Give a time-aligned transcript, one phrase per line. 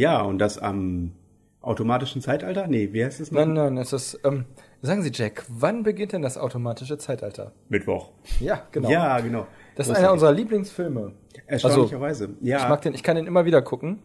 [0.00, 1.12] Ja, und das am
[1.60, 2.66] automatischen Zeitalter?
[2.66, 3.40] Nee, wie heißt es noch?
[3.40, 4.46] Nein, nein, es ist, ähm,
[4.80, 7.52] sagen Sie, Jack, wann beginnt denn das automatische Zeitalter?
[7.68, 8.10] Mittwoch.
[8.40, 8.90] Ja, genau.
[8.90, 9.46] Ja, genau.
[9.76, 11.12] Das ist einer unserer Lieblingsfilme.
[11.46, 12.30] Erstaunlicherweise.
[12.40, 12.58] ja.
[12.62, 13.98] Ich mag den, ich kann den immer wieder gucken.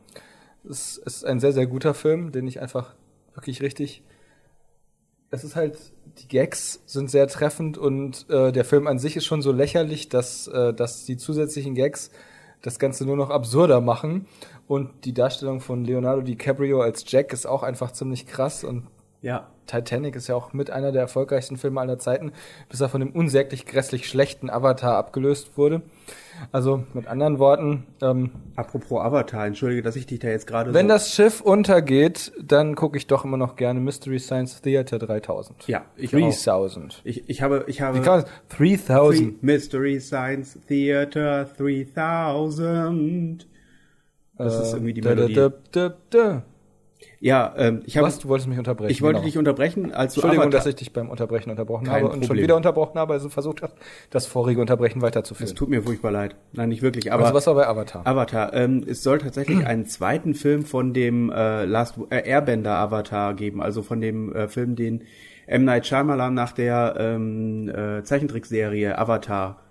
[0.70, 2.94] Es ist ein sehr, sehr guter Film, den ich einfach
[3.34, 4.04] wirklich richtig.
[5.32, 5.78] Es ist halt,
[6.20, 10.10] die Gags sind sehr treffend und äh, der Film an sich ist schon so lächerlich,
[10.10, 12.12] dass, äh, dass die zusätzlichen Gags
[12.62, 14.28] das Ganze nur noch absurder machen.
[14.68, 18.88] Und die Darstellung von Leonardo DiCaprio als Jack ist auch einfach ziemlich krass und
[19.22, 19.48] ja.
[19.66, 22.32] Titanic ist ja auch mit einer der erfolgreichsten Filme aller Zeiten,
[22.70, 25.82] bis er von dem unsäglich grässlich schlechten Avatar abgelöst wurde.
[26.52, 30.86] Also mit anderen Worten, ähm, Apropos Avatar, entschuldige, dass ich dich da jetzt gerade wenn
[30.86, 35.68] so das Schiff untergeht, dann gucke ich doch immer noch gerne Mystery Science Theater 3000.
[35.68, 37.02] Ja, ich 3000.
[37.04, 39.42] ich, ich habe ich habe Wie kann man 3000?
[39.42, 43.48] Mystery Science Theater 3000.
[44.38, 45.34] Das ist irgendwie die Äh, Da, Melodie.
[45.34, 46.44] da, da, da.
[47.20, 48.20] Ja, ähm, ich habe Was?
[48.20, 48.92] Du wolltest mich unterbrechen.
[48.92, 49.26] ich wollte genau.
[49.26, 52.22] dich unterbrechen, als du Entschuldigung, Avatar, dass ich dich beim Unterbrechen unterbrochen habe und schon
[52.22, 52.44] Problem.
[52.44, 53.76] wieder unterbrochen habe, also versucht hast,
[54.10, 55.48] das vorige Unterbrechen weiterzuführen.
[55.48, 56.36] Es tut mir furchtbar leid.
[56.54, 58.06] Nein, nicht wirklich, aber also was war bei Avatar?
[58.06, 58.54] Avatar.
[58.54, 63.62] Ähm, es soll tatsächlich einen zweiten Film von dem äh, Last äh, Airbender Avatar geben,
[63.62, 65.04] also von dem äh, Film, den
[65.48, 69.62] M Night Shyamalan nach der ähm, äh, Zeichentrickserie Avatar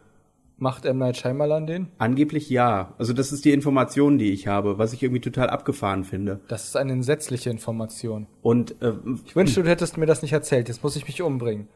[0.65, 0.97] Macht M.
[0.97, 1.89] Night Shyamalan den?
[1.99, 2.95] angeblich ja.
[2.97, 6.41] Also das ist die Information, die ich habe, was ich irgendwie total abgefahren finde.
[6.49, 8.27] Das ist eine entsetzliche Information.
[8.41, 8.95] Und äh,
[9.27, 10.69] Ich wünschte, du hättest mir das nicht erzählt.
[10.69, 11.69] Jetzt muss ich mich umbringen.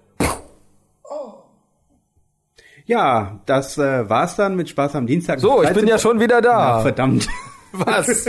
[2.86, 5.38] ja, das äh, war's dann mit Spaß am Dienstag.
[5.40, 6.78] So, ich bin ja schon wieder da.
[6.78, 7.28] Ach, verdammt.
[7.72, 8.24] Was?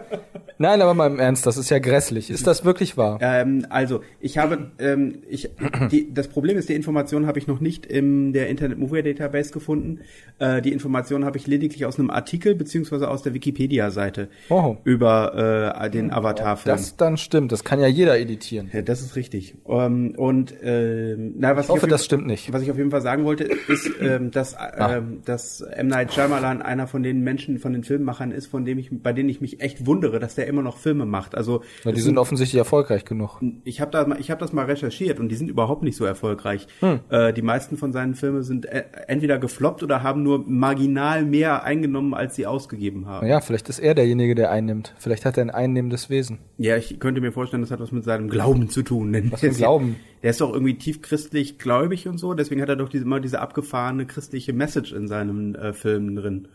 [0.62, 2.30] Nein, aber mal im Ernst, das ist ja grässlich.
[2.30, 3.18] Ist das wirklich wahr?
[3.20, 5.50] Ähm, also, ich habe, ähm, ich,
[5.90, 9.50] die, das Problem ist, die Information habe ich noch nicht in der Internet Movie Database
[9.52, 9.98] gefunden.
[10.38, 14.76] Äh, die Information habe ich lediglich aus einem Artikel beziehungsweise aus der Wikipedia-Seite Oh.
[14.84, 16.76] über äh, den Avatar-Film.
[16.76, 17.50] Das dann stimmt.
[17.50, 18.70] Das kann ja jeder editieren.
[18.72, 19.56] Ja, das ist richtig.
[19.68, 22.52] Ähm, und ähm, na, was Ich hoffe, auf jeden- das stimmt nicht.
[22.52, 25.88] Was ich auf jeden Fall sagen wollte, ist, ähm, dass, ähm, dass M.
[25.88, 29.28] Night Shyamalan einer von den Menschen, von den Filmemachern ist, von dem ich, bei denen
[29.28, 31.34] ich mich echt wundere, dass der immer noch Filme macht.
[31.34, 33.40] Also Weil die es sind offensichtlich erfolgreich genug.
[33.64, 36.66] ich habe da, ich habe das mal recherchiert und die sind überhaupt nicht so erfolgreich.
[36.80, 37.00] Hm.
[37.08, 41.64] Äh, die meisten von seinen Filmen sind äh, entweder gefloppt oder haben nur marginal mehr
[41.64, 43.26] eingenommen, als sie ausgegeben haben.
[43.26, 44.94] Naja, vielleicht ist er derjenige, der einnimmt.
[44.98, 46.38] Vielleicht hat er ein einnehmendes Wesen.
[46.58, 49.12] Ja, ich könnte mir vorstellen, das hat was mit seinem Glauben zu tun.
[49.12, 49.96] Denn Was für Glauben?
[50.22, 53.40] Der ist doch irgendwie tiefchristlich gläubig und so, deswegen hat er doch diese, immer diese
[53.40, 56.48] abgefahrene christliche Message in seinen äh, Filmen drin.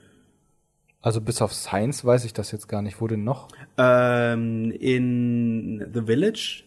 [1.01, 2.99] Also bis auf Science weiß ich das jetzt gar nicht.
[3.01, 3.47] Wo denn noch?
[3.77, 6.63] Ähm, in The Village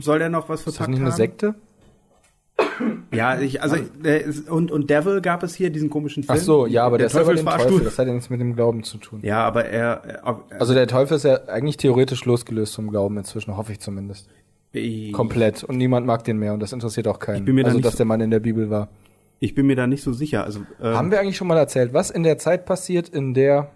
[0.00, 0.64] soll der noch was Hm?
[0.64, 1.16] Ist das verpackt nicht eine haben?
[1.16, 1.54] Sekte?
[3.12, 6.38] Ja, ich, also der ist, und und Devil gab es hier diesen komischen Film.
[6.38, 7.70] Ach so, ja, aber der, ist aber den Teufelsfahrstuhl.
[7.72, 7.84] Teufel.
[7.84, 9.20] Das hat ja nichts mit dem Glauben zu tun.
[9.22, 13.56] Ja, aber er, äh, Also der Teufel ist ja eigentlich theoretisch losgelöst vom Glauben inzwischen,
[13.56, 14.28] hoffe ich zumindest.
[14.72, 15.64] äh, Komplett.
[15.64, 17.44] Und niemand mag den mehr und das interessiert auch keinen.
[17.44, 18.88] bin mir also, dass so- der Mann in der Bibel war.
[19.40, 20.44] Ich bin mir da nicht so sicher.
[20.44, 23.72] Also ähm, Haben wir eigentlich schon mal erzählt, was in der Zeit passiert, in der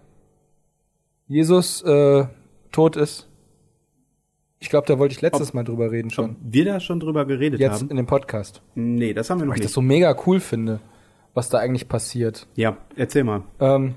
[1.26, 2.26] Jesus äh,
[2.70, 3.28] tot ist?
[4.60, 6.36] Ich glaube, da wollte ich letztes Mal drüber reden ob schon.
[6.40, 7.90] wir da schon drüber geredet Jetzt haben?
[7.90, 8.62] in dem Podcast.
[8.74, 9.74] Nee, das haben wir noch Weil ich das nicht.
[9.74, 10.80] so mega cool finde,
[11.34, 12.46] was da eigentlich passiert.
[12.54, 13.42] Ja, erzähl mal.
[13.60, 13.94] Ähm,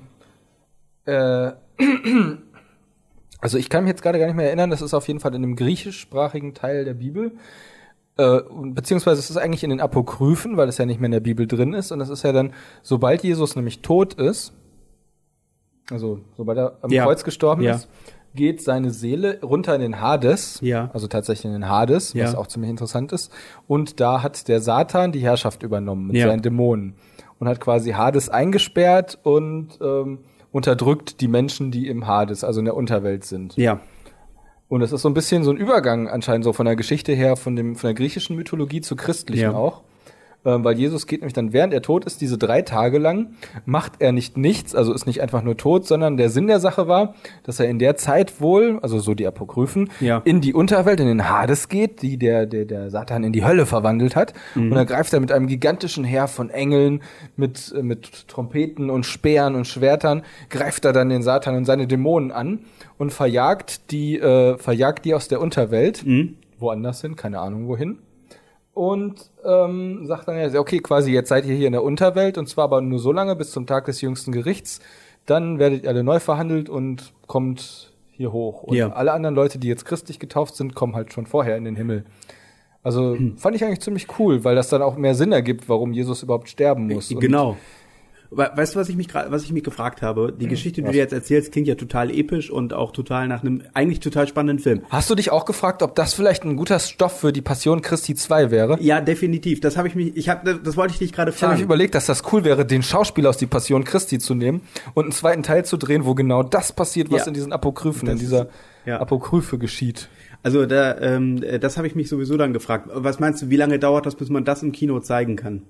[1.04, 1.52] äh,
[3.40, 5.34] also ich kann mich jetzt gerade gar nicht mehr erinnern, das ist auf jeden Fall
[5.34, 7.32] in dem griechischsprachigen Teil der Bibel.
[8.18, 11.12] Äh, und- beziehungsweise es ist eigentlich in den Apokryphen, weil es ja nicht mehr in
[11.12, 11.92] der Bibel drin ist.
[11.92, 12.52] Und das ist ja dann,
[12.82, 14.52] sobald Jesus nämlich tot ist,
[15.90, 17.04] also sobald er am Ja.
[17.04, 17.76] Kreuz gestorben Ja.
[17.76, 17.88] ist,
[18.34, 20.90] geht seine Seele runter in den Hades, Ja.
[20.92, 23.32] also tatsächlich in den Hades, was auch ziemlich interessant ist.
[23.66, 26.94] Und da hat der Satan die Herrschaft übernommen mit seinen Dämonen
[27.38, 30.18] und hat quasi Hades eingesperrt und ähm,
[30.52, 33.56] unterdrückt die Menschen, die im Hades, also in der Unterwelt sind.
[33.56, 33.80] Ja,
[34.68, 37.36] Und es ist so ein bisschen so ein Übergang anscheinend so von der Geschichte her,
[37.36, 39.54] von dem von der griechischen Mythologie zur christlichen Ja.
[39.54, 39.80] auch.
[40.44, 43.30] Ähm, weil Jesus geht nämlich dann, während er tot ist, diese drei Tage lang,
[43.66, 46.86] macht er nicht nichts, also ist nicht einfach nur tot, sondern der Sinn der Sache
[46.86, 50.22] war, dass er in der Zeit wohl, also so die Apokryphen, Ja.
[50.24, 53.66] in die Unterwelt, in den Hades geht, die der, der, der Satan in die Hölle
[53.66, 54.32] verwandelt hat.
[54.54, 57.02] Und dann greift er mit einem gigantischen Heer von Engeln,
[57.36, 61.86] mit, äh, mit Trompeten und Speeren und Schwertern, greift er dann den Satan und seine
[61.88, 62.60] Dämonen an
[62.96, 66.04] und verjagt die, äh, verjagt die aus der Unterwelt,
[66.60, 67.98] woanders hin, keine Ahnung wohin
[68.78, 69.14] und
[69.44, 72.62] ähm, sagt dann ja, okay, quasi jetzt seid ihr hier in der Unterwelt und zwar
[72.64, 74.78] aber nur so lange bis zum Tag des jüngsten Gerichts.
[75.26, 78.62] Dann werdet ihr alle neu verhandelt und kommt hier hoch.
[78.62, 78.92] Und Ja.
[78.92, 82.04] alle anderen Leute, die jetzt christlich getauft sind, kommen halt schon vorher in den Himmel.
[82.84, 86.22] Also fand ich eigentlich ziemlich cool, weil das dann auch mehr Sinn ergibt, warum Jesus
[86.22, 87.10] überhaupt sterben muss.
[87.10, 87.56] Und genau.
[88.30, 90.32] Weißt du, was ich mich gerade, was ich mich gefragt habe?
[90.38, 93.62] Die Geschichte, die du jetzt erzählst, klingt ja total episch und auch total nach einem
[93.72, 94.82] eigentlich total spannenden Film.
[94.90, 98.14] Hast du dich auch gefragt, ob das vielleicht ein guter Stoff für die Passion Christi
[98.14, 98.76] 2 wäre?
[98.82, 99.60] Ja, definitiv.
[99.60, 101.64] Das habe ich mich, ich habe, das wollte ich dich gerade Ich habe mich fragen.
[101.64, 104.60] überlegt, dass das cool wäre, den Schauspieler aus die Passion Christi zu nehmen
[104.92, 107.28] und einen zweiten Teil zu drehen, wo genau das passiert, was Ja.
[107.28, 108.48] in diesen Apokryphen, Das in dieser
[108.84, 109.00] ja.
[109.00, 110.10] Apokryphe geschieht.
[110.42, 112.88] Also da, ähm, äh, das habe ich mich sowieso dann gefragt.
[112.92, 115.62] Was meinst du, wie lange dauert das, bis man das im Kino zeigen kann?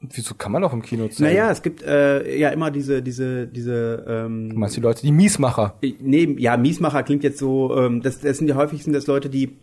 [0.00, 1.24] Wieso kann man auch im Kino zeigen?
[1.34, 4.04] Naja, es gibt äh, ja immer diese, diese, diese.
[4.08, 5.74] Ähm, Du meinst die Leute, die Miesmacher.
[6.00, 7.76] nee, ja, Miesmacher klingt jetzt so.
[7.76, 9.56] Ähm, das, das sind ja häufig sind das Leute, die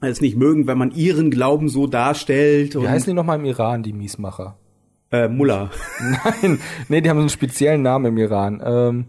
[0.00, 2.74] es nicht mögen, wenn man ihren Glauben so darstellt.
[2.80, 4.56] Wie heißen die nochmal im Iran, die Miesmacher?
[5.10, 5.70] äh, Mullah.
[6.42, 8.62] Nein, nee, die haben so einen speziellen Namen im Iran.
[8.64, 9.04] Ähm,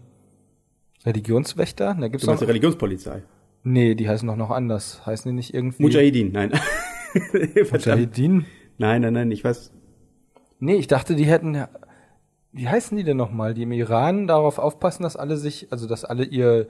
[1.06, 1.96] Religionswächter?
[1.98, 3.22] Da gibt's Du meinst noch, die Religionspolizei.
[3.62, 5.04] nee, die heißen doch noch anders.
[5.06, 6.52] Heißen die nicht irgendwie Mujahideen, nein.
[7.70, 8.46] Mujahideen?
[8.78, 9.72] Nein, nein, nein, ich weiß.
[10.60, 11.68] Nee, ich dachte, die hätten ja-
[12.52, 16.04] wie heißen die denn nochmal, die im Iran darauf aufpassen, dass alle sich, also dass
[16.04, 16.66] alle ihr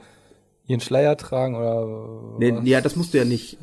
[0.66, 2.66] ihren Schleier tragen oder Nee, was?
[2.66, 3.58] ja, das musst du ja nicht.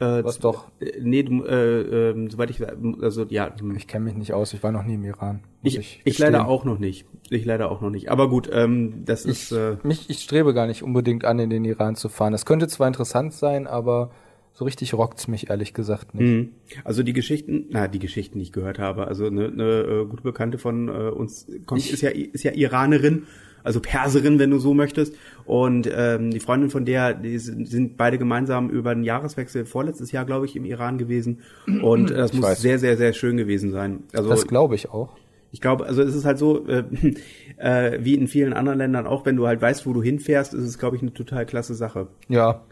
[0.00, 0.68] Äh, Was doch?
[0.80, 2.60] äh, Nee, du, äh, ähm, soweit ich,
[3.02, 5.40] also ja, Ich kenne mich nicht aus, ich war noch nie im Iran.
[5.62, 6.32] ich, ich, gestehen.
[6.32, 7.06] leider auch noch nicht.
[7.30, 8.10] Ich leider auch noch nicht.
[8.10, 9.52] Aber gut, ähm, das ist.
[9.52, 12.32] Ich, Äh, mich, ich strebe gar nicht unbedingt an, in den Iran zu fahren.
[12.32, 14.10] Das könnte zwar interessant sein, aber
[14.56, 16.24] so richtig rockt's mich ehrlich gesagt nicht.
[16.24, 16.48] Mhm.
[16.84, 20.22] Also die Geschichten, na die Geschichten, die ich gehört habe, also eine, eine äh, gute
[20.22, 23.24] Bekannte von äh, uns kommt, ist ja ist ja Iranerin,
[23.64, 25.16] also Perserin, wenn du so möchtest.
[25.44, 30.24] Und ähm, die Freundin von der, die sind, beide gemeinsam über den Jahreswechsel vorletztes Jahr,
[30.24, 31.40] glaube ich, im Iran gewesen.
[31.82, 32.62] Und äh, das Ich muss weiß.
[32.62, 34.04] sehr, sehr, sehr schön gewesen sein.
[34.12, 35.16] Also Das glaube ich auch.
[35.50, 36.84] ich glaube, also es ist halt so, äh,
[37.56, 40.62] äh, wie in vielen anderen Ländern auch, wenn du halt weißt, wo du hinfährst, ist
[40.64, 42.06] es, glaube ich, eine total klasse Sache.
[42.28, 42.62] Ja,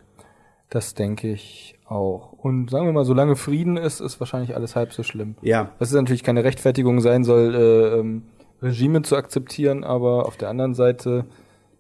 [0.75, 2.33] das denke ich auch.
[2.33, 5.35] Und sagen wir mal, solange Frieden ist, ist wahrscheinlich alles halb so schlimm.
[5.43, 8.23] Ja, Das ist natürlich keine Rechtfertigung sein soll, äh, ähm,
[8.63, 11.27] Regime zu akzeptieren, aber auf der anderen Seite,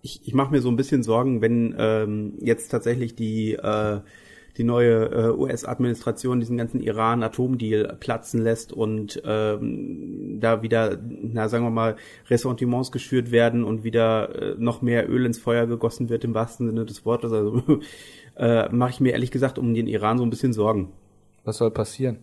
[0.03, 4.01] ich, ich mache mir so ein bisschen Sorgen, wenn ähm, jetzt tatsächlich die äh,
[4.57, 11.65] die neue äh, US-Administration diesen ganzen Iran-Atomdeal platzen lässt und ähm, da wieder, na sagen
[11.65, 11.97] wir mal,
[12.29, 16.67] Ressentiments geschürt werden und wieder äh, noch mehr Öl ins Feuer gegossen wird im wahrsten
[16.67, 17.33] Sinne des Wortes.
[17.33, 17.63] Also
[18.37, 20.93] äh, mache ich mir ehrlich gesagt um den Iran so ein bisschen Sorgen.
[21.45, 22.19] was soll passieren?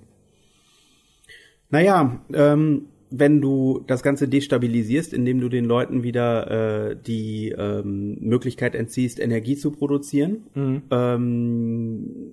[1.70, 8.18] Naja, ähm, wenn du das Ganze destabilisierst, indem du den Leuten wieder äh, die ähm,
[8.20, 10.44] Möglichkeit entziehst, Energie zu produzieren.
[10.92, 12.32] Ähm,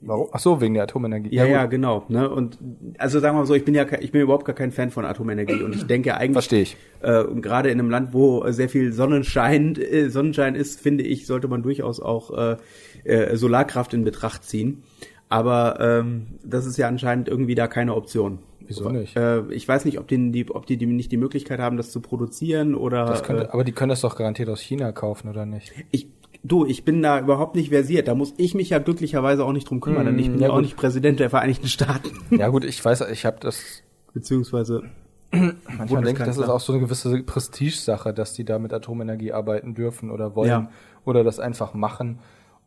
[0.00, 0.28] Warum?
[0.30, 1.34] Ach so, wegen der Atomenergie.
[1.34, 1.52] ja, gut.
[1.52, 2.04] ja, genau.
[2.08, 2.30] Ne?
[2.30, 2.58] Und
[2.98, 5.04] also sagen wir mal so, ich bin ja, ich bin überhaupt gar kein Fan von
[5.04, 6.76] Atomenergie und ich denke eigentlich, Verstehe ich.
[7.00, 11.48] äh, gerade in einem Land, wo sehr viel Sonnenschein, äh, Sonnenschein ist, finde ich, sollte
[11.48, 12.56] man durchaus auch äh,
[13.04, 14.82] äh, Solarkraft in Betracht ziehen.
[15.28, 18.38] Aber ähm, das ist ja anscheinend irgendwie da keine Option.
[18.66, 19.16] Wieso nicht?
[19.16, 21.90] Äh, ich weiß nicht, ob die, die, ob die, die nicht die Möglichkeit haben, das
[21.90, 23.06] zu produzieren oder.
[23.06, 25.72] Das könnte, äh, aber die können das doch garantiert aus China kaufen, oder nicht?
[25.90, 26.06] ich,
[26.44, 28.08] du, ich bin da überhaupt nicht versiert.
[28.08, 30.48] Da muss ich mich ja glücklicherweise auch nicht drum kümmern, denn ich bin Hm, ja
[30.48, 32.10] ja, auch nicht Präsident der Vereinigten Staaten.
[32.38, 33.82] Ja gut, ich weiß, ich habe das
[34.14, 34.82] Beziehungsweise.
[35.30, 39.32] Manchmal denke ich, das ist auch so eine gewisse Prestigesache, dass die da mit Atomenergie
[39.32, 40.70] arbeiten dürfen oder wollen Ja.
[41.06, 42.18] oder das einfach machen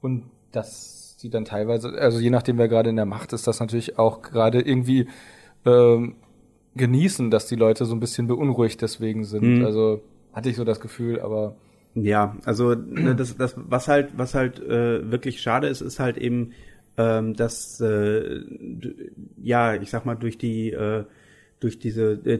[0.06, 3.60] und dass sie dann teilweise, also je nachdem wer gerade in der Macht ist, das
[3.60, 5.08] natürlich auch gerade irgendwie
[5.66, 6.16] ähm,
[6.76, 9.60] genießen, dass die Leute so ein bisschen beunruhigt deswegen sind.
[9.60, 9.66] Mhm.
[9.66, 11.56] Also hatte ich so das Gefühl, aber
[11.96, 16.18] Ja, also ne, das, das, was halt, was halt äh, wirklich schade ist, ist halt
[16.18, 16.52] eben,
[16.98, 18.42] ähm, dass äh,
[19.42, 21.06] ja, ich sag mal durch die äh,
[21.60, 22.40] durch diese, äh,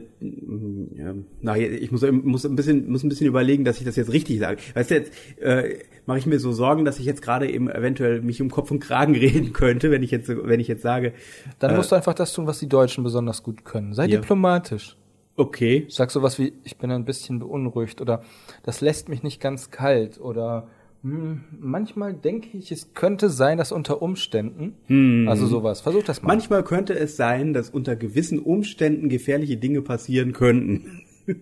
[0.94, 4.12] ja, na, ich muss, muss ein bisschen, muss ein bisschen überlegen, dass ich das jetzt
[4.12, 4.58] richtig sage.
[4.74, 8.20] Weißt du, jetzt äh, mache ich mir so Sorgen, dass ich jetzt gerade eben eventuell
[8.20, 11.12] mich um Kopf und Kragen reden könnte, wenn ich jetzt, wenn ich jetzt sage,
[11.58, 13.94] dann Äh, musst du einfach das tun, was die Deutschen besonders gut können.
[13.94, 14.20] Sei Ja.
[14.20, 14.96] diplomatisch.
[15.36, 18.22] okay, Sag sowas wie, ich bin ein bisschen beunruhigt oder
[18.62, 20.68] das lässt mich nicht ganz kalt oder
[21.60, 26.28] manchmal denke ich, es könnte sein, dass unter Umständen, also sowas, versuch das mal.
[26.28, 31.02] manchmal könnte es sein, dass unter gewissen Umständen gefährliche Dinge passieren könnten.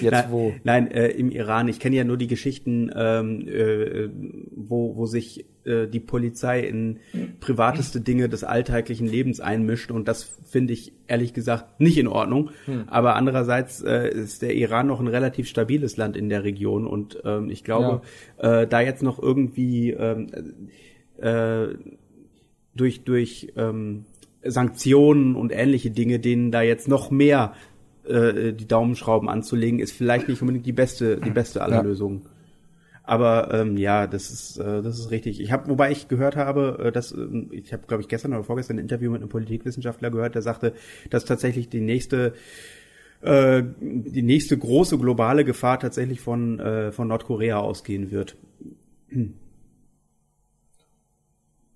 [0.00, 0.54] Jetzt Na, wo?
[0.64, 1.68] Nein, äh, im Iran.
[1.68, 4.08] Ich kenne ja nur die Geschichten, ähm, äh,
[4.56, 6.98] wo, wo sich äh, die Polizei in
[7.40, 12.50] privateste Dinge des alltäglichen Lebens einmischt und das finde ich ehrlich gesagt nicht in Ordnung.
[12.64, 12.84] Hm.
[12.88, 17.20] Aber andererseits äh, ist der Iran noch ein relativ stabiles Land in der Region und
[17.24, 18.02] ähm, ich glaube,
[18.38, 20.28] äh, da jetzt noch irgendwie ähm,
[21.18, 21.68] äh,
[22.74, 24.04] durch durch ähm,
[24.42, 27.52] Sanktionen und ähnliche Dinge, denen da jetzt noch mehr
[28.06, 31.82] äh, die Daumenschrauben anzulegen, ist vielleicht nicht unbedingt die beste die beste aller Ja.
[31.82, 32.22] Lösungen.
[33.08, 35.40] Aber ähm, ja, das ist äh, das ist richtig.
[35.40, 38.44] Ich habe, wobei ich gehört habe, äh, dass ähm, ich habe, glaube ich, gestern oder
[38.44, 40.74] vorgestern ein Interview mit einem Politikwissenschaftler gehört, der sagte,
[41.08, 42.34] dass tatsächlich die nächste
[43.22, 48.36] äh, die nächste große globale Gefahr tatsächlich von, äh, von Nordkorea ausgehen wird.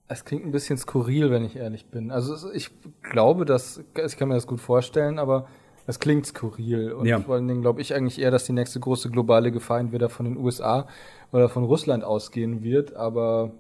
[0.09, 2.11] Es klingt ein bisschen skurril, wenn ich ehrlich bin.
[2.11, 2.71] Also ich
[3.03, 5.49] glaube, dass ich kann mir das gut vorstellen, aber
[5.87, 6.93] es klingt skurril.
[6.93, 7.21] Und Ja.
[7.21, 10.27] vor allen Dingen glaube ich eigentlich eher, dass die nächste große globale Gefahr entweder von
[10.27, 10.87] den USA
[11.33, 12.95] oder von Russland ausgehen wird.
[12.95, 13.53] Aber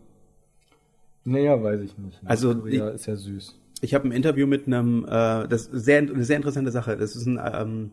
[1.25, 2.21] naja, weiß ich nicht.
[2.25, 3.59] Also Nordkorea ist ja süß.
[3.81, 6.97] Ich habe ein Interview mit einem, äh, das ist sehr, eine sehr interessante Sache.
[6.97, 7.91] Das ist ein ähm,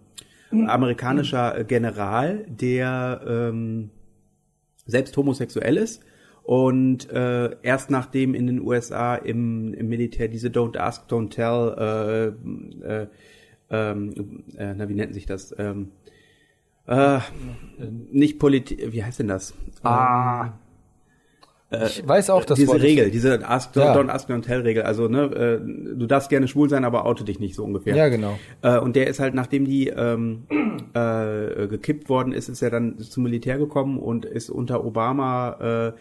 [0.68, 3.90] amerikanischer General, der ähm,
[4.86, 6.04] selbst homosexuell ist
[6.44, 12.34] und äh, erst nachdem in den USA im, im Militär diese Don't Ask, Don't Tell,
[12.84, 13.08] äh, äh,
[13.70, 15.54] ähm, äh, na wie nennt sich das?
[15.60, 15.92] Ähm,
[16.90, 17.20] äh,
[18.12, 19.54] nicht Politik, wie heißt denn das?
[19.84, 20.50] Ah,
[21.72, 23.96] Ich weiß auch, dass diese Regel, diese Ask, Ja.
[23.96, 24.84] Don't Ask, Don't Tell Regel.
[24.84, 27.96] Also ne, äh, du darfst gerne schwul sein, aber oute dich nicht so ungefähr.
[27.96, 28.40] Ja, genau.
[28.64, 30.44] Äh, und der ist halt, nachdem die ähm,
[30.96, 35.94] äh, gekippt worden ist, ist er dann zum Militär gekommen und ist unter Obama äh,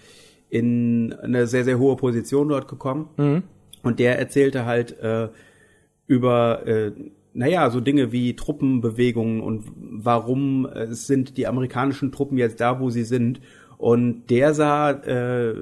[0.49, 3.11] in eine sehr, sehr hohe Position dort gekommen.
[3.19, 3.43] Mhm.
[3.83, 5.29] Und der erzählte halt äh,
[6.07, 6.93] über, äh,
[7.39, 12.91] naja, so Dinge wie Truppenbewegungen und warum äh, sind die amerikanischen Truppen jetzt da, wo
[12.91, 13.41] sie sind.
[13.77, 15.55] Und der sah äh,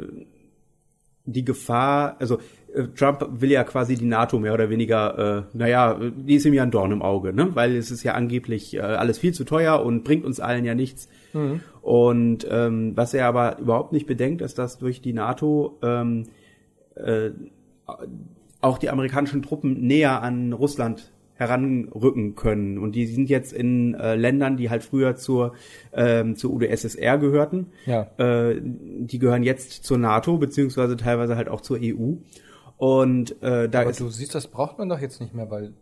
[1.26, 2.38] die Gefahr, also
[2.74, 6.54] äh, Trump will ja quasi die NATO mehr oder weniger, äh, naja, die ist ihm
[6.54, 7.50] ja ein Dorn im Auge, ne?
[7.54, 10.74] Weil es ist ja angeblich äh, alles viel zu teuer und bringt uns allen ja
[10.74, 11.10] nichts.
[11.82, 16.24] Und ähm, was er aber überhaupt nicht bedenkt, ist, dass durch die NATO ähm,
[16.94, 17.32] äh,
[18.62, 22.78] auch die amerikanischen Truppen näher an Russland heranrücken können.
[22.78, 25.54] Und die sind jetzt in äh, Ländern, die halt früher zur,
[25.92, 27.66] ähm, zur UdSSR gehörten.
[27.84, 28.08] Ja.
[28.18, 32.14] Äh, die gehören jetzt zur NATO, beziehungsweise teilweise halt auch zur EU.
[32.78, 35.72] Und äh, da Aber ist du siehst, das braucht man doch jetzt nicht mehr, weil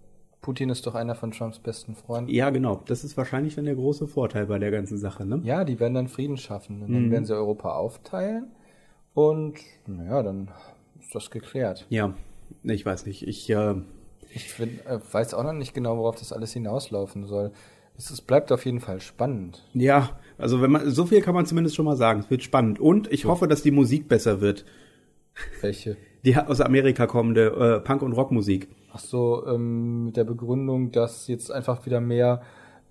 [0.41, 2.31] Putin ist doch einer von Trumps besten Freunden.
[2.31, 5.41] ja genau, das ist wahrscheinlich dann der große Vorteil bei der ganzen Sache, ne?
[5.43, 6.83] Ja, die werden dann Frieden schaffen.
[6.83, 8.49] Und dann werden sie Europa aufteilen.
[9.15, 9.55] Und
[9.87, 10.51] naja, dann
[11.01, 11.87] ist das geklärt.
[11.89, 12.15] Ja,
[12.63, 13.27] ich weiß nicht.
[13.27, 13.75] Ich äh,
[14.35, 17.53] Ich find, äh, weiß auch noch nicht genau, worauf das alles hinauslaufen soll.
[17.97, 19.65] Es, es bleibt auf jeden Fall spannend.
[19.73, 22.21] ja, also wenn man so viel kann man zumindest schon mal sagen.
[22.21, 24.65] Es wird spannend und ich hoffe, dass die Musik besser wird.
[25.61, 25.97] Welche?
[26.25, 28.69] Die aus Amerika kommende äh, Punk und Rockmusik.
[28.93, 32.43] Ach so, ähm, mit der Begründung, dass jetzt einfach wieder mehr,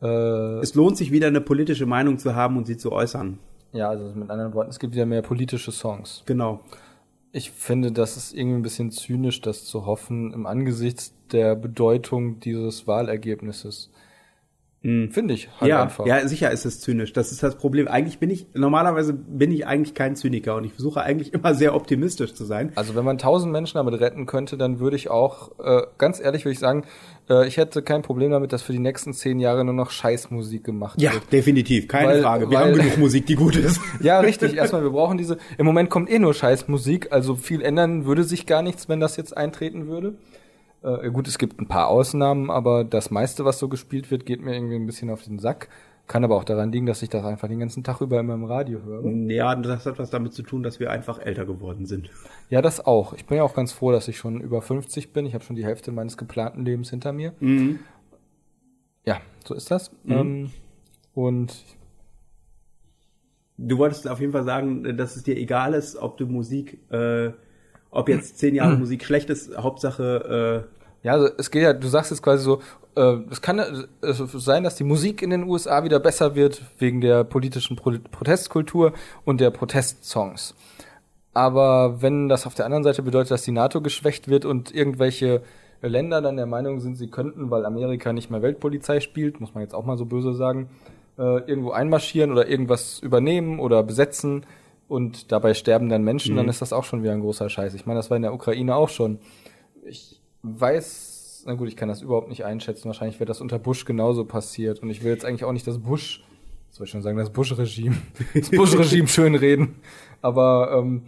[0.01, 3.39] äh, Es lohnt sich wieder eine politische Meinung zu haben und sie zu äußern.
[3.73, 6.23] ja, also mit anderen Worten, es gibt wieder mehr politische Songs.
[6.25, 6.61] Genau.
[7.31, 12.39] Ich finde, das ist irgendwie ein bisschen zynisch, das zu hoffen, im Angesicht der Bedeutung
[12.39, 13.89] dieses Wahlergebnisses.
[14.85, 16.05] Finde ich halt ja, einfach.
[16.05, 17.13] ja, sicher ist es zynisch.
[17.13, 17.87] Das ist das Problem.
[17.87, 21.73] Eigentlich bin ich, normalerweise bin ich eigentlich kein Zyniker und ich versuche eigentlich immer sehr
[21.73, 22.73] optimistisch zu sein.
[22.75, 26.43] Also wenn man tausend Menschen damit retten könnte, dann würde ich auch, äh, ganz ehrlich
[26.43, 26.83] würde ich sagen,
[27.29, 30.65] äh, ich hätte kein Problem damit, dass für die nächsten zehn Jahre nur noch Scheißmusik
[30.65, 31.31] gemacht Ja, wird.
[31.31, 31.87] definitiv.
[31.87, 32.49] Keine Weil- Frage.
[32.49, 33.79] Wir weil- haben genug Musik, die gut ist.
[34.01, 34.53] Ja, richtig.
[34.57, 35.37] Erstmal, wir brauchen diese.
[35.57, 39.15] Im Moment kommt eh nur Scheißmusik, also viel ändern würde sich gar nichts, wenn das
[39.15, 40.15] jetzt eintreten würde.
[40.83, 44.41] Äh, gut, es gibt ein paar Ausnahmen, aber das meiste, was so gespielt wird, geht
[44.41, 45.69] mir irgendwie ein bisschen auf den Sack.
[46.05, 48.43] Kann aber auch daran liegen, dass ich das einfach den ganzen Tag über immer im
[48.43, 49.09] Radio höre.
[49.31, 52.09] Ja, das hat was damit zu tun, dass wir einfach älter geworden sind.
[52.49, 53.13] Ja, das auch.
[53.13, 55.25] Ich bin ja auch ganz froh, dass ich schon über 50 bin.
[55.25, 57.33] Ich habe schon die Hälfte meines geplanten Lebens hinter mir.
[59.05, 59.91] Ja, so ist das.
[60.05, 60.51] Ähm,
[61.13, 61.63] und
[63.57, 67.31] Du wolltest auf jeden Fall sagen, dass es dir egal ist, ob du Musik, äh,
[67.93, 70.65] ob jetzt zehn Jahre Musik schlecht ist, Hauptsache,
[71.03, 72.61] Ja, also es geht ja, du sagst jetzt quasi so,
[72.95, 73.65] äh, es kann äh,
[74.01, 77.93] es sein, dass die Musik in den USA wieder besser wird wegen der politischen Pro
[78.11, 78.93] Protestkultur
[79.25, 80.55] und der Protestsongs.
[81.33, 85.41] Aber wenn das auf der anderen Seite bedeutet, dass die NATO geschwächt wird und irgendwelche
[85.81, 89.63] Länder dann der Meinung sind, sie könnten, weil Amerika nicht mehr Weltpolizei spielt, muss man
[89.63, 90.69] jetzt auch mal so böse sagen,
[91.17, 94.45] äh, irgendwo einmarschieren oder irgendwas übernehmen oder besetzen
[94.87, 97.73] und dabei sterben dann Menschen, dann ist das auch schon wieder ein großer Scheiß.
[97.73, 99.19] Ich meine, das war in der Ukraine auch schon.
[99.85, 102.85] Ich weiß, na gut, ich kann das überhaupt nicht einschätzen.
[102.85, 104.81] Wahrscheinlich wird das unter Bush genauso passiert.
[104.81, 106.23] Und ich will jetzt eigentlich auch nicht das Bush,
[106.69, 107.95] soll ich schon sagen, das Bush-Regime,
[108.33, 109.75] das Bush-Regime schönreden.
[110.21, 111.03] Aber ähm,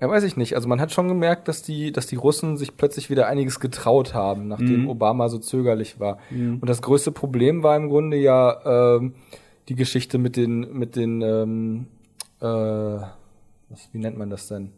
[0.00, 0.54] ja, weiß ich nicht.
[0.54, 4.12] Also man hat schon gemerkt, dass die, dass die Russen sich plötzlich wieder einiges getraut
[4.12, 6.18] haben, nachdem Obama so zögerlich war.
[6.60, 9.14] Und das größte Problem war im Grunde ja ähm,
[9.68, 11.86] die Geschichte mit den, mit den, ähm,
[12.40, 14.72] äh, was, wie nennt man das denn?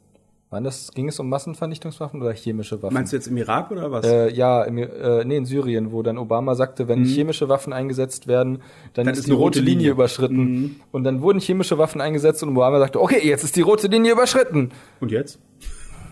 [0.51, 2.95] Waren das, ging es um Massenvernichtungswaffen oder chemische Waffen?
[2.95, 4.07] Meinst du jetzt im Irak oder was?
[4.07, 8.27] Äh, ja, im, äh, nee, in Syrien, wo dann Obama sagte, wenn chemische Waffen eingesetzt
[8.29, 8.63] werden,
[8.95, 9.91] dann, Dann ist ist die eine rote Linie, Linie.
[9.91, 10.81] überschritten.
[10.91, 14.13] Und dann wurden chemische Waffen eingesetzt und Obama sagte, okay, jetzt ist die rote Linie
[14.13, 14.71] überschritten.
[15.01, 15.39] Und jetzt?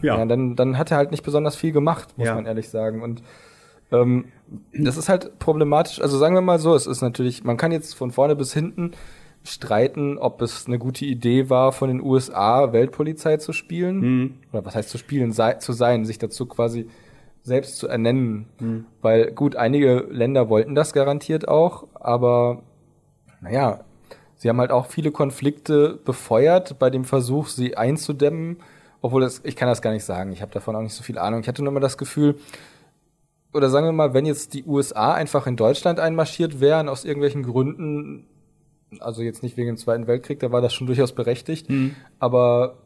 [0.02, 0.26] Ja, Ja.
[0.26, 2.34] dann, dann hat er halt nicht besonders viel gemacht, muss Ja.
[2.34, 3.02] man ehrlich sagen.
[3.02, 3.22] Und
[3.92, 4.24] Ähm,
[4.76, 6.00] das ist halt problematisch.
[6.02, 8.90] Also sagen wir mal so, es ist natürlich, man kann jetzt von vorne bis hinten
[9.46, 14.00] streiten, ob es eine gute Idee war, von den USA Weltpolizei zu spielen.
[14.00, 14.34] Mhm.
[14.52, 16.88] Oder was heißt zu spielen, sei, zu sein, sich dazu quasi
[17.42, 18.46] selbst zu ernennen.
[18.58, 18.86] Mhm.
[19.02, 22.62] Weil gut, einige Länder wollten das garantiert auch, aber
[23.40, 23.80] naja,
[24.34, 28.58] sie haben halt auch viele Konflikte befeuert bei dem Versuch, sie einzudämmen.
[29.00, 30.32] Obwohl das, ich kann das gar nicht sagen.
[30.32, 31.40] Ich habe davon auch nicht so viel Ahnung.
[31.40, 32.36] Ich hatte nur mal das Gefühl,
[33.54, 37.42] oder sagen wir mal, wenn jetzt die USA einfach in Deutschland einmarschiert wären, aus irgendwelchen
[37.42, 38.26] Gründen,
[39.00, 41.94] also jetzt nicht wegen dem Zweiten Weltkrieg, da war das schon durchaus berechtigt, Mhm.
[42.18, 42.76] aber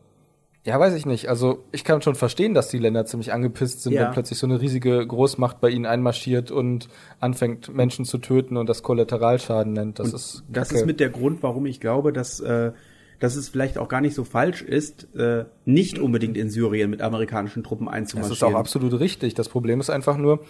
[0.65, 1.29] ja, weiß ich nicht.
[1.29, 4.05] Also ich kann schon verstehen, dass die Länder ziemlich angepisst sind, Ja.
[4.07, 6.89] wenn plötzlich so eine riesige Großmacht bei ihnen einmarschiert und
[7.19, 9.99] anfängt, Menschen zu töten und das Kollateralschaden nennt.
[9.99, 10.81] Das ist Das Kacke.
[10.81, 12.73] ist mit der Grund, warum ich glaube, dass, äh,
[13.21, 17.01] dass es vielleicht auch gar nicht so falsch ist, äh, nicht unbedingt in Syrien mit
[17.01, 18.33] amerikanischen Truppen Das einzumarschieren.
[18.37, 19.33] ist auch absolut richtig.
[19.35, 20.41] Das Problem ist einfach nur,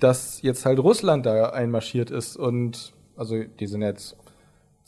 [0.00, 4.16] dass jetzt halt Russland da einmarschiert ist und also die sind jetzt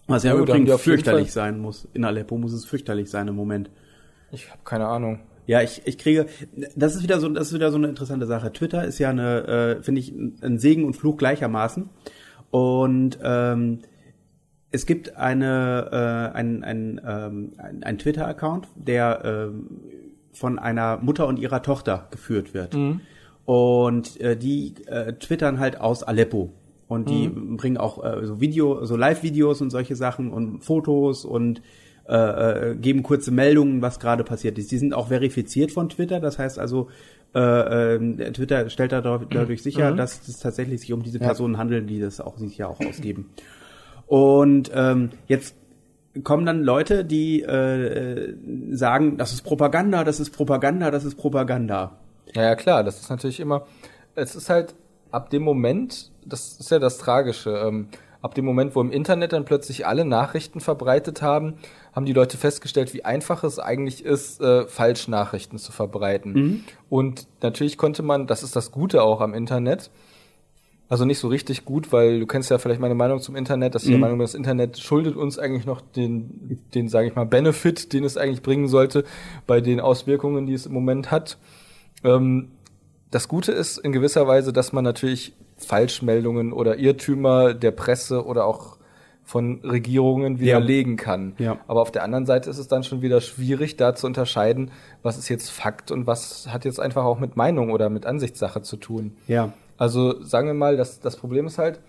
[0.06, 0.32] Was ja, Hm.
[0.32, 1.88] Ja, im gut, da haben Übrigen die auf jeden fürchterlich sein muss.
[1.94, 3.70] In Aleppo muss es fürchterlich sein im Moment.
[4.32, 5.20] Ich habe keine Ahnung.
[5.52, 6.28] Ja, ich, ich kriege,
[6.74, 8.54] das ist wieder so, das ist wieder so eine interessante Sache.
[8.54, 9.46] Twitter ist ja eine,
[9.80, 11.90] äh, finde ich, ein Segen und Fluch gleichermaßen.
[12.50, 13.80] Und ähm,
[14.70, 19.68] es gibt eine, äh, ein, ein, ähm, ein, ein Twitter-Account, der ähm,
[20.32, 22.74] von einer Mutter und ihrer Tochter geführt wird.
[23.44, 26.54] Und äh, die äh, twittern halt aus Aleppo.
[26.88, 31.60] Und die bringen auch äh, so Video, so Live-Videos und solche Sachen und Fotos und
[32.08, 34.70] äh, äh, geben kurze Meldungen, was gerade passiert ist.
[34.72, 36.88] Die sind auch verifiziert von Twitter, das heißt also,
[37.34, 41.86] äh, äh, Twitter stellt dadurch, dadurch sicher, dass es tatsächlich sich um diese Personen handeln,
[41.86, 43.30] die das auch sich ja auch ausgeben.
[44.06, 45.54] Und ähm, jetzt
[46.24, 48.34] kommen dann Leute, die äh,
[48.72, 51.98] sagen, das ist Propaganda, das ist Propaganda, das ist Propaganda.
[52.34, 53.66] Ja, ja, klar, das ist natürlich immer,
[54.14, 54.74] es ist halt
[55.10, 57.88] ab dem Moment, das ist ja das Tragische, ähm,
[58.22, 61.54] ab dem Moment, wo im Internet dann plötzlich alle Nachrichten verbreitet haben,
[61.92, 66.32] haben die Leute festgestellt, wie einfach es eigentlich ist, äh, Falschnachrichten zu verbreiten.
[66.88, 69.90] Und natürlich konnte man, das ist das Gute auch am Internet,
[70.88, 73.84] also nicht so richtig gut, weil du kennst ja vielleicht meine Meinung zum Internet, dass
[73.84, 77.24] ich der Meinung bin, das Internet schuldet uns eigentlich noch den, den sage ich mal,
[77.24, 79.04] Benefit, den es eigentlich bringen sollte
[79.46, 81.38] bei den Auswirkungen, die es im Moment hat.
[82.04, 82.50] Ähm,
[83.10, 85.32] das Gute ist in gewisser Weise, dass man natürlich
[85.64, 88.78] Falschmeldungen oder Irrtümer der Presse oder auch
[89.24, 91.34] von Regierungen widerlegen kann.
[91.38, 91.58] Ja.
[91.66, 94.70] Aber auf der anderen Seite ist es dann schon wieder schwierig, da zu unterscheiden,
[95.02, 98.62] was ist jetzt Fakt und was hat jetzt einfach auch mit Meinung oder mit Ansichtssache
[98.62, 99.16] zu tun.
[99.28, 99.52] Ja.
[99.78, 101.80] Also sagen wir mal, das, das Problem ist halt,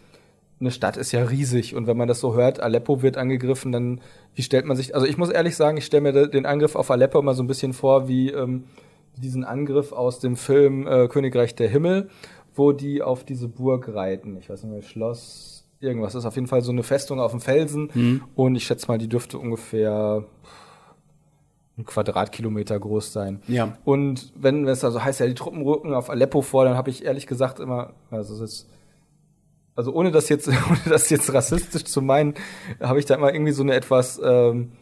[0.60, 4.00] eine Stadt ist ja riesig und wenn man das so hört, Aleppo wird angegriffen, dann
[4.36, 6.90] wie stellt man sich, also ich muss ehrlich sagen, ich stelle mir den Angriff auf
[6.90, 8.64] Aleppo immer so ein bisschen vor wie ähm,
[9.18, 12.10] diesen Angriff aus dem Film äh, Königreich der Himmel,
[12.56, 14.38] wo die auf diese Burg reiten.
[14.38, 16.14] Ich weiß nicht mehr, Schloss, irgendwas.
[16.14, 18.98] Das ist auf jeden Fall so eine Festung auf dem Felsen und ich schätze mal,
[18.98, 20.24] die dürfte ungefähr
[21.78, 23.42] ein Quadratkilometer groß sein.
[23.48, 23.78] Ja.
[23.84, 27.04] Und wenn es also heißt, ja, die Truppen rücken auf Aleppo vor, dann habe ich
[27.04, 28.70] ehrlich gesagt immer, also es ist,
[29.76, 32.36] also ohne das jetzt, ohne das jetzt rassistisch zu meinen,
[32.80, 34.74] habe ich da immer irgendwie so eine etwas, ähm,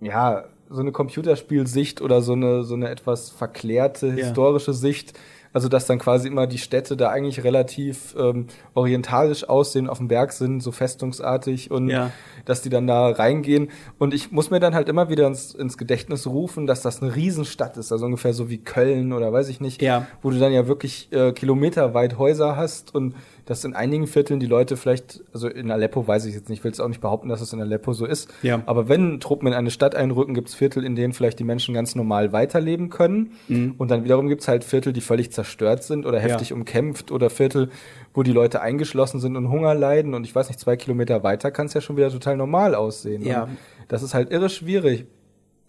[0.00, 4.14] ja, so eine Computerspielsicht oder so eine, so eine etwas verklärte Ja.
[4.14, 5.12] historische Sicht.
[5.54, 10.08] Also, dass dann quasi immer die Städte da eigentlich relativ ähm, orientalisch aussehen, auf dem
[10.08, 12.10] Berg sind, so festungsartig und Ja.
[12.44, 13.70] dass die dann da reingehen.
[13.98, 17.14] Und ich muss mir dann halt immer wieder ins, ins Gedächtnis rufen, dass das eine
[17.14, 20.06] Riesenstadt ist, also ungefähr so wie Köln oder weiß ich nicht, Ja.
[20.22, 23.14] wo du dann ja wirklich äh, kilometerweit Häuser hast und
[23.46, 26.64] dass in einigen Vierteln die Leute vielleicht, also in Aleppo weiß ich jetzt nicht, ich
[26.64, 28.62] will es auch nicht behaupten, dass es in Aleppo so ist, Ja.
[28.66, 31.74] aber wenn Truppen in eine Stadt einrücken, gibt es Viertel, in denen vielleicht die Menschen
[31.74, 33.32] ganz normal weiterleben können
[33.78, 36.56] und dann wiederum gibt es halt Viertel, die völlig zerstört sind oder heftig Ja.
[36.56, 37.68] umkämpft oder Viertel,
[38.14, 41.50] wo die Leute eingeschlossen sind und Hunger leiden und ich weiß nicht, zwei Kilometer weiter
[41.50, 43.22] kann es ja schon wieder total normal aussehen.
[43.24, 43.44] Ja.
[43.44, 45.06] Und das ist halt irre schwierig.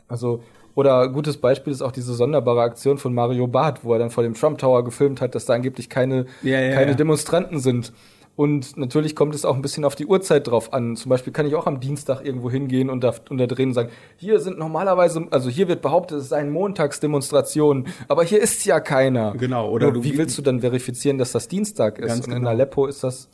[0.07, 0.43] Also,
[0.75, 4.23] oder gutes Beispiel ist auch diese sonderbare Aktion von Mario Barth, wo er dann vor
[4.23, 6.97] dem Trump Tower gefilmt hat, dass da angeblich keine, Ja, ja, keine ja.
[6.97, 7.93] Demonstranten sind.
[8.35, 10.97] Und natürlich kommt es auch ein bisschen auf die Uhrzeit drauf an.
[10.97, 13.73] Zum Beispiel kann ich auch am Dienstag irgendwo hingehen und da, und da drehen und
[13.75, 18.81] sagen, hier sind normalerweise, also hier wird behauptet, es seien Montagsdemonstrationen, aber hier ist ja
[18.81, 19.33] keiner.
[19.37, 22.07] Genau, oder Nur wie willst du dann verifizieren, dass das Dienstag ist?
[22.07, 22.49] Ganz und in genau.
[22.49, 23.29] Aleppo ist das,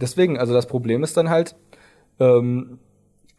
[0.00, 1.56] deswegen, also das Problem ist dann halt,
[2.20, 2.78] ähm,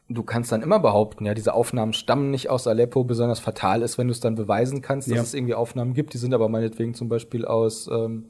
[0.10, 3.98] du kannst dann immer behaupten, ja, diese Aufnahmen stammen nicht aus Aleppo, besonders fatal ist,
[3.98, 5.22] wenn du es dann beweisen kannst, dass Ja.
[5.22, 8.26] es irgendwie Aufnahmen gibt, die sind aber meinetwegen zum Beispiel aus, ähm,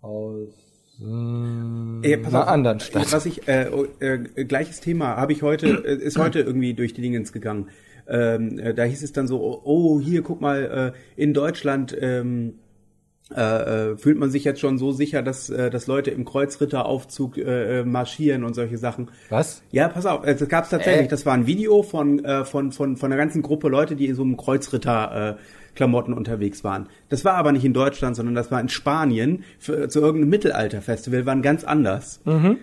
[0.00, 0.48] aus
[1.02, 3.12] ähm, Ey, pass einer auf, anderen Stadt.
[3.12, 3.68] Was ich, äh,
[4.00, 7.68] äh, gleiches Thema, habe ich heute, äh, ist heute irgendwie durch die Dingens gegangen.
[8.08, 11.96] Ähm, äh, da hieß es dann so, oh, oh hier, guck mal, äh, in Deutschland
[12.00, 12.54] ähm,
[13.34, 17.38] äh, äh, fühlt man sich jetzt schon so sicher, dass, äh, dass Leute im Kreuzritteraufzug
[17.38, 19.08] äh, äh, marschieren und solche Sachen.
[19.28, 19.62] Was?
[19.70, 21.06] Ja, pass auf, es gab es tatsächlich.
[21.06, 21.10] Äh.
[21.10, 24.16] Das war ein Video von, äh, von, von, von einer ganzen Gruppe Leute, die in
[24.16, 25.42] so einem Kreuzritter äh,
[25.76, 26.88] Klamotten unterwegs waren.
[27.08, 31.26] Das war aber nicht in Deutschland, sondern das war in Spanien für, zu irgendeinem Mittelalterfestival,
[31.26, 32.20] waren ganz anders.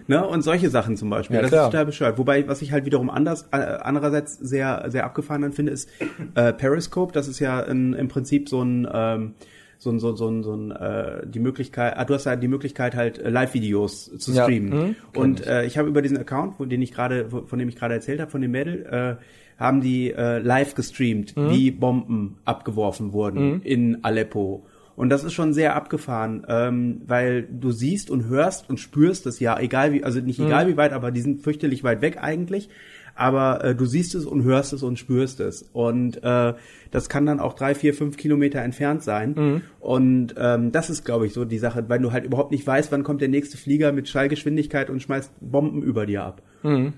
[0.08, 0.28] Ne?
[0.28, 1.38] Und solche Sachen zum Beispiel.
[1.38, 1.38] Mhm.
[1.38, 1.64] Ja, das klar.
[1.64, 2.18] ist total bescheuert.
[2.18, 5.90] Wobei, was ich halt wiederum anders, äh, andererseits sehr, sehr abgefahren dann finde, ist
[6.36, 7.14] äh, Periscope.
[7.14, 9.36] Das ist ja in, im Prinzip so ein ähm,
[9.78, 12.36] so ein, so, ein- so, ein- so ein, äh, die Möglichkeit, ah, du hast ja
[12.36, 14.70] die Möglichkeit halt äh, Live-Videos zu Ja, streamen.
[14.70, 15.48] mhm, kenn und ich.
[15.48, 18.20] äh, ich habe über diesen Account, von den ich gerade, von dem ich gerade erzählt
[18.20, 19.16] habe, von dem Mädel, äh,
[19.62, 21.50] haben die äh, live gestreamt, Mhm.
[21.50, 24.66] wie Bomben abgeworfen wurden in Aleppo.
[24.96, 29.40] Und das ist schon sehr abgefahren, ähm, weil du siehst und hörst und spürst das
[29.40, 32.70] ja, egal wie, also nicht egal wie weit, aber die sind fürchterlich weit weg eigentlich.
[33.18, 35.64] Aber äh, du siehst es und hörst es und spürst es.
[35.74, 36.54] Und äh,
[36.92, 39.64] das kann dann auch drei, vier, fünf Kilometer entfernt sein.
[39.80, 42.92] Und ähm, das ist, glaube ich, so die Sache, weil du halt überhaupt nicht weißt,
[42.92, 46.42] wann kommt der nächste Flieger mit Schallgeschwindigkeit und schmeißt Bomben über dir ab.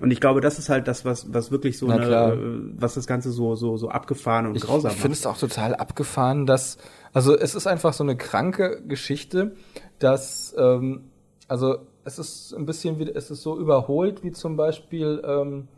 [0.00, 2.38] Und ich glaube, das ist halt das, was, was wirklich so eine, äh,
[2.76, 5.74] was das Ganze so, so, so abgefahren und Ich, grausam ich finde es auch total
[5.74, 6.78] abgefahren, dass,
[7.12, 9.52] also es ist einfach so eine kranke Geschichte,
[9.98, 11.02] dass, ähm,
[11.46, 15.68] also es ist ein bisschen wie, es ist so überholt wie zum Beispiel, ähm,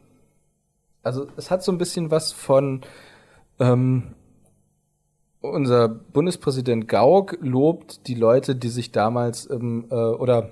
[1.03, 2.83] also es hat so ein bisschen was von,
[3.59, 4.15] ähm,
[5.41, 10.51] unser Bundespräsident Gauck lobt die Leute, die sich damals, ähm, äh, oder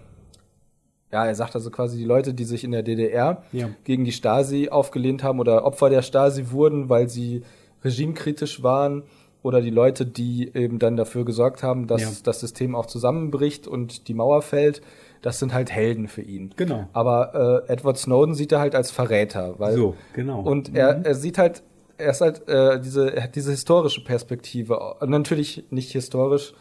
[1.13, 3.69] ja, er sagt also quasi die Leute, die sich in der DDR Ja.
[3.85, 7.43] gegen die Stasi aufgelehnt haben oder Opfer der Stasi wurden, weil sie
[7.85, 9.03] regimekritisch waren
[9.43, 12.11] oder die Leute, die eben dann dafür gesorgt haben, dass Ja.
[12.25, 14.83] das System auch zusammenbricht und die Mauer fällt.
[15.23, 16.53] Das sind halt Helden für ihn.
[16.57, 16.89] Genau.
[16.93, 20.41] Aber äh, Edward Snowden sieht er halt als Verräter, weil So, genau.
[20.41, 21.63] und er, er sieht halt,
[21.99, 24.79] er ist halt äh, diese, er hat diese historische Perspektive.
[25.01, 26.55] Und natürlich nicht historisch,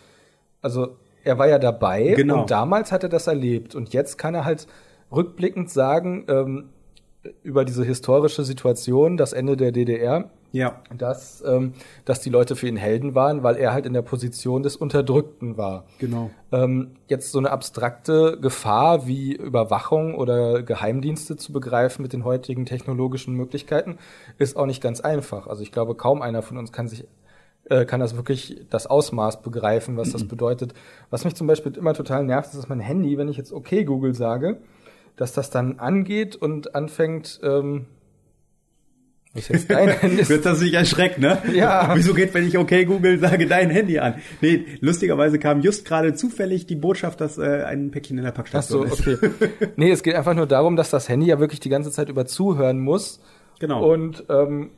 [0.61, 2.41] also er war ja dabei Genau.
[2.41, 3.75] und damals hat er das erlebt.
[3.75, 4.67] Und jetzt kann er halt
[5.11, 6.69] rückblickend sagen, ähm,
[7.43, 11.73] über diese historische Situation, das Ende der DDR, Ja, dass, ähm,
[12.05, 15.57] dass die Leute für ihn Helden waren, weil er halt in der Position des Unterdrückten
[15.57, 15.85] war.
[15.99, 16.29] genau.
[16.51, 22.65] Ähm, jetzt so eine abstrakte Gefahr wie Überwachung oder Geheimdienste zu begreifen mit den heutigen
[22.65, 23.97] technologischen Möglichkeiten
[24.37, 25.45] ist auch nicht ganz einfach.
[25.47, 27.05] Also ich glaube, kaum einer von uns kann sich
[27.69, 30.73] äh, kann das wirklich das Ausmaß begreifen, was das bedeutet.
[31.11, 33.83] Was mich zum Beispiel immer total nervt, ist, dass mein Handy, wenn ich jetzt okay
[33.83, 34.57] Google sage,
[35.15, 37.39] dass das dann angeht und anfängt.
[37.43, 37.85] Ähm,
[39.35, 40.27] ist jetzt dein Handy?
[40.27, 41.37] Wird das nicht erschreckt, ne?
[41.53, 41.91] Ja.
[41.95, 44.15] Wieso geht, wenn ich okay Google sage, dein Handy an?
[44.41, 48.37] Nee, lustigerweise kam just gerade zufällig die Botschaft, dass äh, ein Päckchen in der Ach
[48.63, 48.99] so, Packstation ist.
[49.07, 49.17] okay.
[49.75, 52.25] Nee, es geht einfach nur darum, dass das Handy ja wirklich die ganze Zeit über
[52.25, 53.19] zuhören muss.
[53.59, 53.87] Genau.
[53.91, 54.71] Und ähm,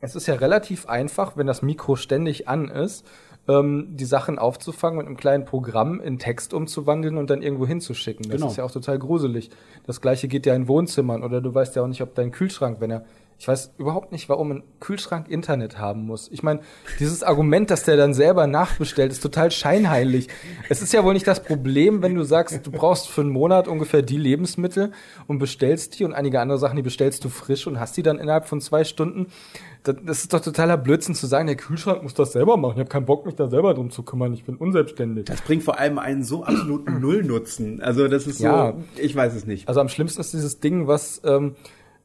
[0.00, 3.06] es ist ja relativ einfach, wenn das Mikro ständig an ist,
[3.48, 8.24] ähm, die Sachen aufzufangen und einem kleinen Programm in Text umzuwandeln und dann irgendwo hinzuschicken.
[8.28, 8.50] Das Genau.
[8.50, 9.50] ist ja auch total gruselig.
[9.86, 12.80] Das gleiche geht ja in Wohnzimmern oder du weißt ja auch nicht, ob dein Kühlschrank,
[12.80, 13.04] wenn er
[13.38, 16.30] ich weiß überhaupt nicht, warum ein Kühlschrank Internet haben muss.
[16.30, 16.60] Ich meine,
[17.00, 20.28] dieses Argument, dass der dann selber nachbestellt, ist total scheinheilig.
[20.68, 23.68] Es ist ja wohl nicht das Problem, wenn du sagst, du brauchst für einen Monat
[23.68, 24.92] ungefähr die Lebensmittel
[25.26, 28.18] und bestellst die und einige andere Sachen, die bestellst du frisch und hast die dann
[28.18, 29.26] innerhalb von zwei Stunden.
[29.84, 32.72] Das ist doch totaler Blödsinn zu sagen, der Kühlschrank muss das selber machen.
[32.74, 34.32] Ich habe keinen Bock, mich da selber drum zu kümmern.
[34.32, 35.26] Ich bin unselbstständig.
[35.26, 37.82] Das bringt vor allem einen so absoluten Nullnutzen.
[37.82, 38.74] Also das ist so, Ja.
[38.96, 39.68] ich weiß es nicht.
[39.68, 41.54] Also am schlimmsten ist dieses Ding, was ähm,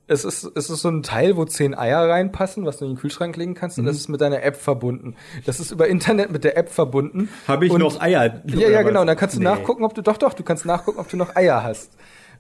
[0.08, 2.98] es ist, es ist so ein Teil, wo zehn Eier reinpassen, was du in den
[2.98, 5.16] Kühlschrank legen kannst, und das ist mit deiner App verbunden.
[5.46, 7.30] Das ist über Internet mit der App verbunden.
[7.48, 8.42] Habe ich und, noch Eier?
[8.48, 9.02] Ja, ja, genau.
[9.02, 9.46] Und dann kannst du Nee.
[9.46, 11.92] nachgucken, ob du doch, doch, du kannst nachgucken, ob du noch Eier hast.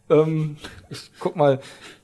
[0.09, 0.57] Ähm,
[0.89, 1.59] ich guck mal,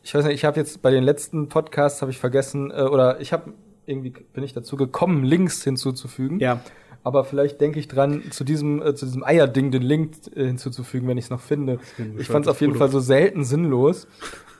[0.05, 3.19] ich weiß nicht, ich habe jetzt bei den letzten Podcasts habe ich vergessen äh, oder
[3.21, 3.53] ich habe
[3.87, 6.39] irgendwie bin ich dazu gekommen, Links hinzuzufügen.
[6.39, 6.59] Ja.
[7.03, 11.07] Aber vielleicht denke ich dran, zu diesem, äh, zu diesem Eierding den Link äh, hinzuzufügen,
[11.07, 11.79] wenn ich es noch finde.
[12.19, 14.07] Ich fand es auf jeden bescheuertes Fall so selten sinnlos.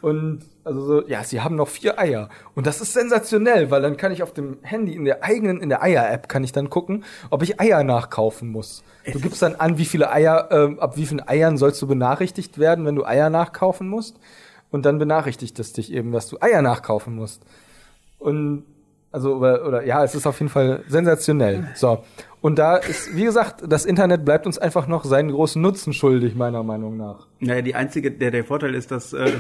[0.02, 2.30] Und also so, ja, sie haben noch vier Eier.
[2.56, 5.70] Und das ist sensationell, weil dann kann ich auf dem Handy in der eigenen, in
[5.70, 8.84] der Eier-App kann ich dann gucken, ob ich Eier nachkaufen muss.
[9.12, 12.58] Du gibst dann an, wie viele Eier, ähm, ab wie vielen Eiern sollst du benachrichtigt
[12.58, 14.20] werden, wenn du Eier nachkaufen musst.
[14.76, 17.42] Und dann benachrichtigt es dich eben, dass du Eier nachkaufen musst.
[18.20, 18.66] Und
[19.10, 21.70] also oder, oder ja, es ist auf jeden Fall sensationell.
[21.76, 22.04] So
[22.46, 26.36] Und da ist, wie gesagt, das Internet bleibt uns einfach noch seinen großen Nutzen schuldig,
[26.36, 27.26] meiner Meinung nach.
[27.40, 29.32] Naja, die einzige, der, der Vorteil ist, dass äh,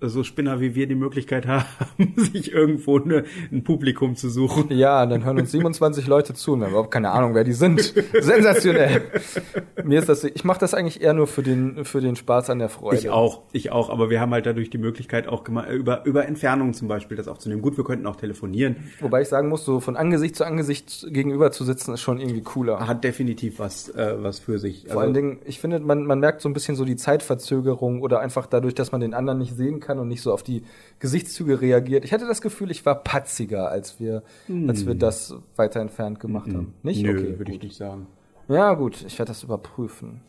[0.00, 1.64] so Spinner wie wir die Möglichkeit haben,
[2.16, 4.66] sich irgendwo eine, ein Publikum zu suchen.
[4.76, 7.52] Ja, dann hören uns 27 Leute zu und wir haben überhaupt keine Ahnung, wer die
[7.52, 7.94] sind.
[8.20, 9.02] Sensationell.
[9.84, 12.58] Mir ist das, ich mache das eigentlich eher nur für den, für den Spaß an
[12.58, 12.96] der Freude.
[12.98, 16.26] Ich auch, ich auch, aber wir haben halt dadurch die Möglichkeit auch gema- über, über
[16.26, 17.62] Entfernung zum Beispiel das aufzunehmen.
[17.62, 18.76] Gut, wir könnten auch telefonieren.
[19.00, 22.42] Wobei ich sagen muss, so von Angesicht zu Angesicht gegenüber zu sitzen, ist schon irgendwie
[22.42, 22.86] cooler.
[22.86, 24.86] Hat definitiv was, äh, was für sich.
[24.88, 28.20] Vor allen Dingen, ich finde, man, man merkt so ein bisschen so die Zeitverzögerung oder
[28.20, 30.62] einfach dadurch, dass man den anderen nicht sehen kann und nicht so auf die
[30.98, 32.04] Gesichtszüge reagiert.
[32.04, 34.22] Ich hatte das Gefühl, ich war patziger, als wir,
[34.68, 36.74] als wir das weiter entfernt gemacht haben.
[36.82, 37.02] Nicht?
[37.02, 37.38] Nö, okay.
[37.38, 38.06] würde ich nicht sagen.
[38.48, 40.20] Ja, gut, ich werde das überprüfen.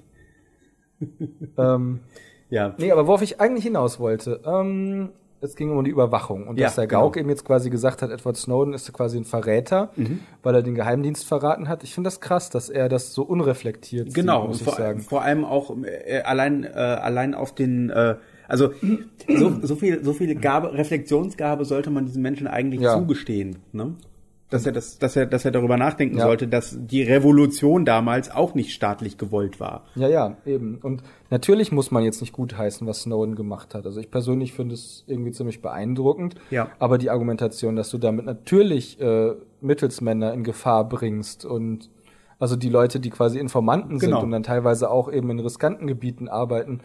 [1.57, 1.99] ähm,
[2.49, 2.75] Ja.
[2.77, 5.09] nee, aber worauf ich eigentlich hinaus wollte, ähm,
[5.45, 7.01] es ging um die Überwachung und Ja, dass der genau.
[7.03, 10.19] Gauck eben jetzt quasi gesagt hat, Edward Snowden ist quasi ein Verräter, Mhm.
[10.43, 11.83] weil er den Geheimdienst verraten hat.
[11.83, 14.99] Ich finde das krass, dass er das so unreflektiert Genau, sieht, muss ich vor, sagen.
[14.99, 18.15] vor allem auch äh, allein äh, allein auf den äh,
[18.47, 18.71] also
[19.27, 22.93] so, so viel so viel Gabe Reflexionsgabe sollte man diesem Menschen eigentlich Ja.
[22.97, 23.93] zugestehen, ne?
[24.55, 26.25] Dass er das dass er dass er darüber nachdenken Ja.
[26.25, 29.83] sollte, dass die Revolution damals auch nicht staatlich gewollt war.
[29.95, 30.79] Ja, ja, eben.
[30.81, 33.85] Und natürlich muss man jetzt nicht gutheißen, was Snowden gemacht hat.
[33.85, 36.35] Also ich persönlich finde es irgendwie ziemlich beeindruckend.
[36.49, 36.69] Ja.
[36.79, 41.89] Aber die Argumentation, dass du damit natürlich äh, Mittelsmänner in Gefahr bringst und
[42.39, 44.17] also die Leute, die quasi Informanten Genau.
[44.17, 46.81] sind und dann teilweise auch eben in riskanten Gebieten arbeiten,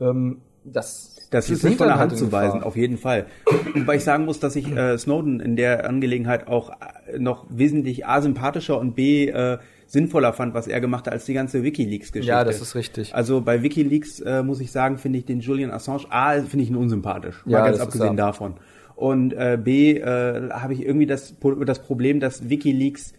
[0.00, 3.26] ähm, das, Das ist nicht von der Hand zu weisen, auf jeden Fall.
[3.74, 8.06] Wobei ich sagen muss, dass ich äh, Snowden in der Angelegenheit auch äh, noch wesentlich
[8.06, 12.30] A sympathischer und B äh, sinnvoller fand, was er gemacht hat, als die ganze WikiLeaks-Geschichte.
[12.30, 13.14] Ja, das ist richtig.
[13.14, 16.70] Also bei WikiLeaks äh, muss ich sagen, finde ich den Julian Assange A finde ich
[16.70, 18.54] ihn unsympathisch, mal Ja, ganz abgesehen davon.
[18.96, 23.12] Und äh, B äh, habe ich irgendwie das das Problem, dass WikiLeaks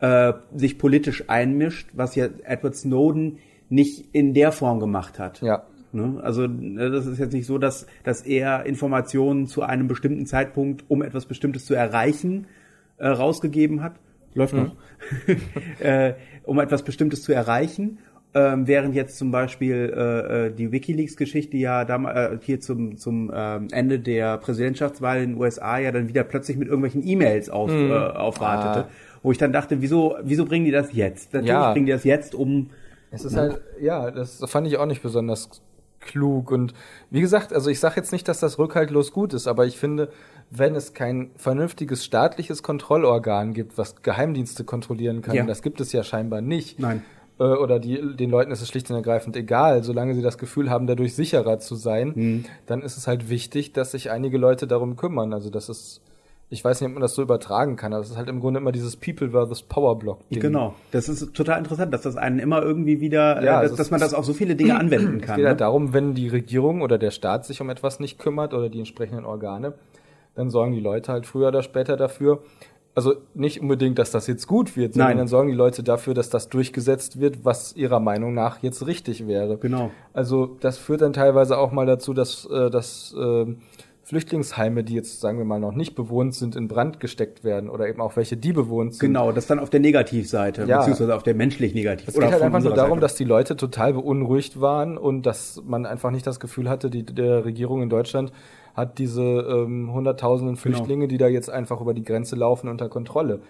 [0.00, 5.40] äh, sich politisch einmischt, was ja Edward Snowden nicht in der Form gemacht hat.
[5.40, 5.62] Ja.
[5.92, 6.20] Ne?
[6.22, 10.84] Also ne, das ist jetzt nicht so, dass, dass er Informationen zu einem bestimmten Zeitpunkt,
[10.88, 12.46] um etwas Bestimmtes zu erreichen,
[12.98, 13.94] äh, rausgegeben hat.
[14.34, 14.76] Läuft noch.
[15.80, 17.98] äh, um etwas Bestimmtes zu erreichen.
[18.32, 23.28] Ähm, während jetzt zum Beispiel äh, äh, die WikiLeaks-Geschichte ja damals äh, hier zum, zum
[23.34, 27.72] ähm, Ende der Präsidentschaftswahl in den USA ja dann wieder plötzlich mit irgendwelchen E-Mails auf,
[27.72, 28.86] äh, aufwartete,
[29.24, 31.32] wo ich dann dachte, wieso, wieso bringen die das jetzt?
[31.32, 31.72] Natürlich Ja.
[31.72, 32.70] bringen die das jetzt, um
[33.10, 35.60] Es ist halt, ja, das fand ich auch nicht besonders
[36.00, 36.50] klug.
[36.50, 36.74] Und
[37.10, 40.10] wie gesagt, also ich sage jetzt nicht, dass das rückhaltlos gut ist, aber ich finde,
[40.50, 45.44] wenn es kein vernünftiges staatliches Kontrollorgan gibt, was Geheimdienste kontrollieren kann, Ja.
[45.44, 47.02] das gibt es ja scheinbar nicht, Nein.
[47.38, 50.68] äh, oder die, den Leuten ist es schlicht und ergreifend egal, solange sie das Gefühl
[50.70, 52.44] haben, dadurch sicherer zu sein, Mhm.
[52.66, 55.32] dann ist es halt wichtig, dass sich einige Leute darum kümmern.
[55.32, 56.00] Also das ist,
[56.52, 58.58] ich weiß nicht, ob man das so übertragen kann, aber es ist halt im Grunde
[58.58, 60.28] immer dieses People versus Power Block.
[60.30, 60.40] Ding.
[60.40, 60.74] Genau.
[60.90, 63.90] Das ist total interessant, dass das einen immer irgendwie wieder, Ja, äh, es dass, dass
[63.92, 65.36] man das auf so viele Dinge anwenden Es kann.
[65.36, 65.64] geht halt Ne?
[65.64, 69.24] darum, wenn die Regierung oder der Staat sich um etwas nicht kümmert oder die entsprechenden
[69.24, 69.74] Organe,
[70.34, 72.40] dann sorgen die Leute halt früher oder später dafür.
[72.92, 75.18] Also nicht unbedingt, dass das jetzt gut wird, sondern Nein.
[75.18, 79.28] dann sorgen die Leute dafür, dass das durchgesetzt wird, was ihrer Meinung nach jetzt richtig
[79.28, 79.56] wäre.
[79.58, 79.92] Genau.
[80.12, 83.46] Also das führt dann teilweise auch mal dazu, dass, äh, dass äh,
[84.02, 87.86] Flüchtlingsheime, die jetzt, sagen wir mal, noch nicht bewohnt sind, in Brand gesteckt werden oder
[87.88, 89.00] eben auch welche, die bewohnt sind.
[89.00, 90.78] Genau, das dann auf der Negativseite, Ja.
[90.78, 92.08] beziehungsweise auf der menschlich negativ.
[92.08, 93.00] Es geht halt einfach nur darum, Seite.
[93.02, 97.04] dass die Leute total beunruhigt waren und dass man einfach nicht das Gefühl hatte, die
[97.04, 98.32] der Regierung in Deutschland
[98.74, 103.40] hat diese ähm, hunderttausenden Flüchtlinge, die da jetzt einfach über die Grenze laufen, unter Kontrolle.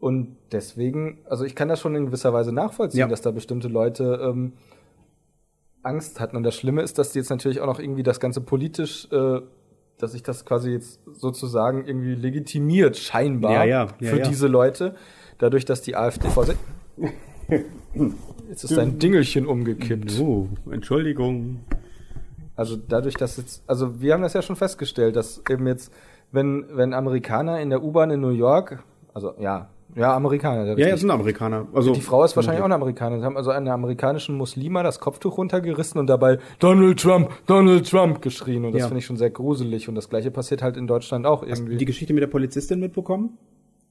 [0.00, 3.06] Und deswegen, also ich kann das schon in gewisser Weise nachvollziehen, Ja.
[3.08, 4.54] dass da bestimmte Leute ähm,
[5.82, 6.36] Angst hatten.
[6.36, 9.40] Und das Schlimme ist, dass die jetzt natürlich auch noch irgendwie das Ganze politisch, äh,
[10.02, 14.96] dass sich das quasi jetzt sozusagen irgendwie legitimiert, scheinbar, Ja, ja, ja, für diese Leute,
[15.38, 16.58] dadurch, dass die AfD Vorsicht.
[18.48, 20.18] Jetzt ist dein Dingelchen umgekippt.
[20.20, 21.60] Oh, Entschuldigung.
[22.56, 25.92] Also dadurch, dass jetzt, also wir haben das ja schon festgestellt, dass eben jetzt,
[26.32, 28.82] wenn, wenn Amerikaner in der U-Bahn in New York,
[29.14, 31.66] also ja, ja, Amerikaner, Ja, ja, sind Amerikaner.
[31.74, 33.20] Also Die Frau ist wahrscheinlich auch eine Amerikanerin.
[33.20, 38.22] Sie haben also einer amerikanischen Muslima das Kopftuch runtergerissen und dabei Donald Trump, Donald Trump
[38.22, 38.64] geschrien.
[38.64, 38.86] Und das Ja.
[38.88, 39.88] finde ich schon sehr gruselig.
[39.88, 41.76] Und das gleiche passiert halt in Deutschland auch irgendwie.
[41.76, 43.38] die Geschichte mit der Polizistin mitbekommen?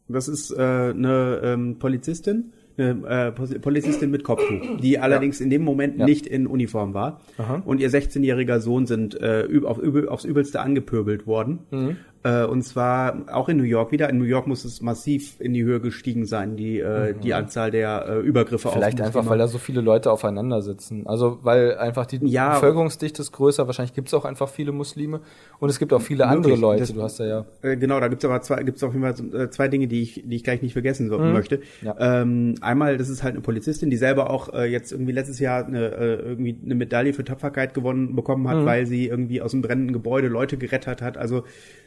[0.07, 5.63] Das ist äh, eine ähm, Polizistin, eine äh, Polizistin mit Kopftuch, die allerdings in dem
[5.63, 6.05] Moment Ja.
[6.05, 7.21] nicht in Uniform war.
[7.37, 7.61] Aha.
[7.63, 11.59] Und ihr 16-jähriger Sohn sind äh, üb auf, aufs Übelste angepöbelt worden.
[11.71, 11.97] Mhm.
[12.23, 14.09] Äh, und zwar auch in New York wieder.
[14.09, 17.71] In New York muss es massiv in die Höhe gestiegen sein, die, äh, die Anzahl
[17.71, 21.07] der äh, Übergriffe Vielleicht auf einfach, weil da so viele Leute aufeinander sitzen.
[21.07, 22.53] Also weil einfach die Ja.
[22.53, 23.65] Bevölkerungsdichte ist größer.
[23.65, 25.21] Wahrscheinlich gibt es auch einfach viele Muslime.
[25.59, 26.55] Und es gibt auch viele andere.
[26.55, 26.81] Leute.
[26.81, 27.45] Das- du hast da ja.
[27.63, 30.23] Äh, genau, da gibt's aber zwei, gibt's auf jeden Fall äh, zwei Dinge, die ich,
[30.25, 31.57] die ich gleich nicht vergessen so, möchte.
[31.57, 31.63] Mhm.
[31.87, 32.21] Ja.
[32.21, 35.65] Ähm, einmal, das ist halt eine Polizistin, die selber auch äh, jetzt irgendwie letztes Jahr
[35.65, 38.49] eine, äh, irgendwie eine Medaille für Tapferkeit gewonnen bekommen Mhm.
[38.49, 41.17] hat, weil sie irgendwie aus einem brennenden Gebäude Leute gerettet hat.
[41.17, 41.43] Also,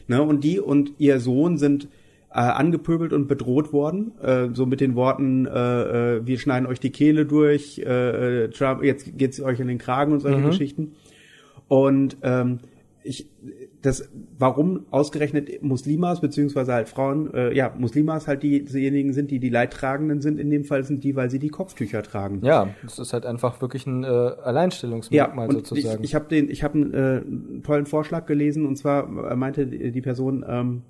[0.07, 1.87] ne, und die und ihr Sohn sind
[2.29, 6.79] äh, angepöbelt und bedroht worden, äh, so mit den Worten, äh, äh, wir schneiden euch
[6.79, 10.95] die Kehle durch, äh, äh, Trump, jetzt geht's euch in den Kragen und solche Geschichten.
[11.67, 12.59] Und ähm,
[13.03, 13.27] ich,
[13.85, 19.39] das, warum ausgerechnet Muslimas beziehungsweise halt Frauen, äh, ja, Muslimas halt die, diejenigen sind, die
[19.39, 22.41] die Leidtragenden sind, in dem Fall sind die, weil sie die Kopftücher tragen.
[22.43, 26.03] Ja, das ist halt einfach wirklich ein äh, Ja, Alleinstellungsmerkmal ich, sozusagen.
[26.03, 29.91] ich habe den, ich habe einen, äh, tollen Vorschlag gelesen und zwar äh, meinte die
[29.91, 30.81] die Person, ähm,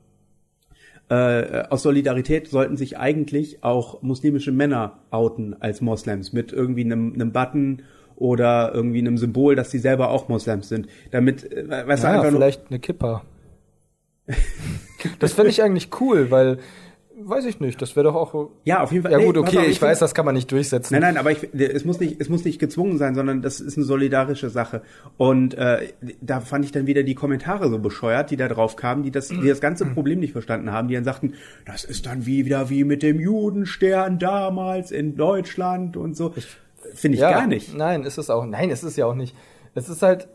[1.09, 7.13] äh, aus Solidarität sollten sich eigentlich auch muslimische Männer outen als Moslems mit irgendwie einem,
[7.13, 7.83] einem Button
[8.15, 12.13] oder irgendwie einem Symbol, dass sie selber auch Moslems sind, damit, äh, weißt du, ja,
[12.13, 13.23] einfach nur, vielleicht eine Kippa.
[15.19, 16.57] das fände ich eigentlich cool, weil,
[17.17, 18.49] weiß ich nicht, das wäre doch auch.
[18.63, 19.11] ja, auf jeden Fall.
[19.11, 20.93] Ja nee, gut, okay, auf, ich weiß, find- das kann man nicht durchsetzen.
[20.93, 23.77] Nein, nein, aber ich, es muss nicht, es muss nicht gezwungen sein, sondern das ist
[23.77, 24.81] eine solidarische Sache.
[25.17, 25.89] Und äh,
[26.21, 29.27] da fand ich dann wieder die Kommentare so bescheuert, die da drauf kamen, die das,
[29.27, 31.33] die das ganze Problem nicht verstanden haben, die dann sagten,
[31.65, 36.33] das ist dann wie wieder wie mit dem Judenstern damals in Deutschland und so.
[36.95, 37.73] Finde ich ja, gar nicht.
[37.73, 38.45] Nein, ist es auch.
[38.45, 39.35] Nein, ist es ja auch nicht.
[39.73, 40.27] Es ist halt.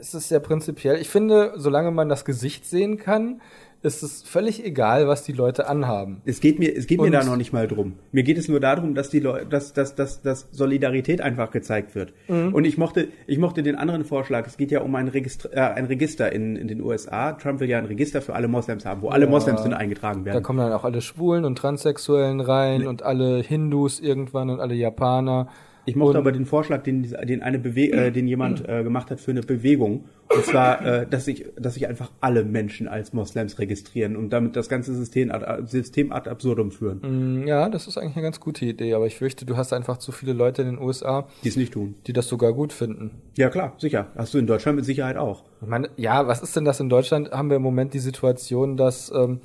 [0.00, 0.96] Es ist ja prinzipiell.
[0.96, 3.40] Ich finde, solange man das Gesicht sehen kann,
[3.82, 6.20] ist es völlig egal, was die Leute anhaben.
[6.24, 7.94] Es geht mir, es geht mir Und- da noch nicht mal drum.
[8.10, 11.94] Mir geht es nur darum, dass die Leute, dass, dass, dass, dass Solidarität einfach gezeigt
[11.94, 12.12] wird.
[12.26, 12.52] Mhm.
[12.54, 14.46] Und ich mochte, ich mochte den anderen Vorschlag.
[14.46, 17.32] Es geht ja um ein Register, äh, ein Register in, in den USA.
[17.34, 19.30] Trump will ja ein Register für alle Moslems haben, wo alle Ja.
[19.30, 20.42] Moslems sind eingetragen Da werden.
[20.42, 25.46] kommen dann auch alle Schwulen und Transsexuellen rein und alle Hindus irgendwann und alle Japaner.
[25.88, 29.10] Ich mochte und- aber den Vorschlag, den, den eine Bewe äh, den jemand äh, gemacht
[29.10, 30.04] hat für eine Bewegung.
[30.34, 34.56] Und zwar, äh, dass sich, dass sich einfach alle Menschen als Moslems registrieren und damit
[34.56, 37.00] das ganze System ad, System ad absurdum führen,
[37.42, 39.96] Mm, Ja, das ist eigentlich eine ganz gute Idee, aber ich fürchte, du hast einfach
[39.96, 41.94] zu viele Leute in den USA, die es nicht tun.
[42.06, 43.10] die das sogar gut finden.
[43.38, 44.08] Ja klar, sicher.
[44.16, 45.44] Hast du in Deutschland mit Sicherheit auch.
[45.62, 47.30] Ich meine, ja, was ist denn das in Deutschland?
[47.32, 49.40] Haben wir im Moment die Situation, dass, ähm,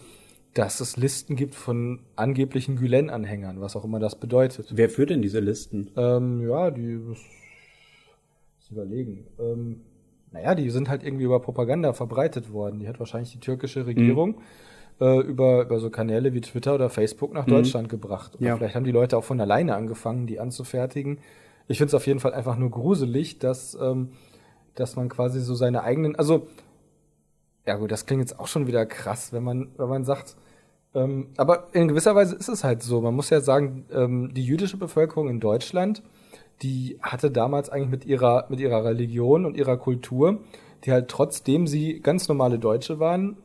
[0.54, 4.68] dass es Listen gibt von angeblichen Gülen-Anhängern, was auch immer das bedeutet.
[4.72, 5.90] Wer führt denn diese Listen?
[5.98, 7.20] Ähm, ja, die muss
[8.74, 9.26] überlegen.
[9.40, 9.82] Ähm,
[10.32, 12.80] naja, die sind halt irgendwie über Propaganda verbreitet worden.
[12.80, 14.42] Die hat wahrscheinlich die türkische Regierung
[15.00, 18.36] äh, über, über so Kanäle wie Twitter oder Facebook nach Deutschland gebracht.
[18.36, 18.58] Oder Ja.
[18.58, 21.20] vielleicht haben die Leute auch von alleine angefangen, die anzufertigen.
[21.68, 24.10] Ich finde es auf jeden Fall einfach nur gruselig, dass, ähm,
[24.76, 26.48] dass man quasi so seine eigenen, also
[27.66, 30.36] ja gut, das klingt jetzt auch schon wieder krass, wenn man, wenn man sagt,
[30.96, 33.02] ähm, aber in gewisser Weise ist es halt so.
[33.02, 36.04] Man muss ja sagen, ähm, die jüdische Bevölkerung in Deutschland,
[36.62, 40.40] die hatte damals eigentlich mit ihrer, mit ihrer Religion und ihrer Kultur,
[40.84, 43.38] die halt trotzdem sie ganz normale Deutsche waren,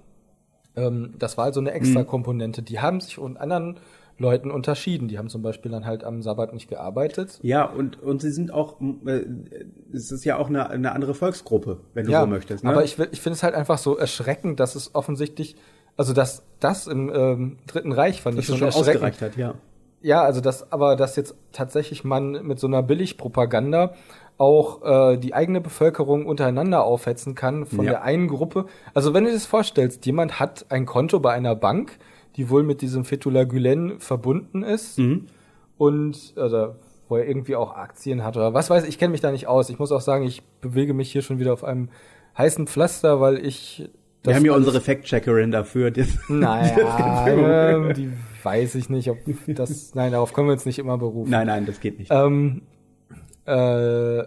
[0.76, 2.62] ähm, das war halt so eine extra Komponente.
[2.62, 3.78] Die haben sich von anderen
[4.18, 5.08] Leuten unterschieden.
[5.08, 7.38] Die haben zum Beispiel dann halt am Sabbat nicht gearbeitet.
[7.42, 9.24] Ja, und, und sie sind auch, äh,
[9.92, 12.64] es ist ja auch eine, eine andere Volksgruppe, wenn du so möchtest.
[12.64, 12.70] Ne?
[12.70, 15.56] Aber ich, ich finde es halt einfach so erschreckend, dass es offensichtlich,
[15.98, 19.02] also dass das im ähm, Dritten Reich fand dass ich schon schon erschreckend.
[19.04, 19.54] ausgereicht hat, ja.
[20.00, 23.94] Ja, also das, aber dass jetzt tatsächlich man mit so einer Billigpropaganda
[24.38, 27.90] auch äh, die eigene Bevölkerung untereinander aufhetzen kann von Ja.
[27.90, 28.66] der einen Gruppe.
[28.94, 31.98] Also wenn du dir das vorstellst, jemand hat ein Konto bei einer Bank,
[32.36, 35.00] die wohl mit diesem Fethullah Gülen verbunden ist
[35.76, 36.76] und oder
[37.08, 39.48] wo er irgendwie auch Aktien hat oder was weiß ich, ich kenne mich da nicht
[39.48, 39.70] aus.
[39.70, 41.88] Ich muss auch sagen, ich bewege mich hier schon wieder auf einem
[42.36, 43.88] heißen Pflaster, weil ich
[44.24, 45.90] Wir haben ja unsere Fact-Checkerin dafür.
[45.90, 46.74] Die, naja,
[47.26, 48.10] die- ähm, die
[48.42, 49.94] weiß ich nicht, ob das.
[49.94, 51.30] Nein, darauf können wir uns nicht immer berufen.
[51.30, 52.10] nein, nein, das geht nicht.
[52.12, 52.62] Ähm,
[53.46, 54.24] äh,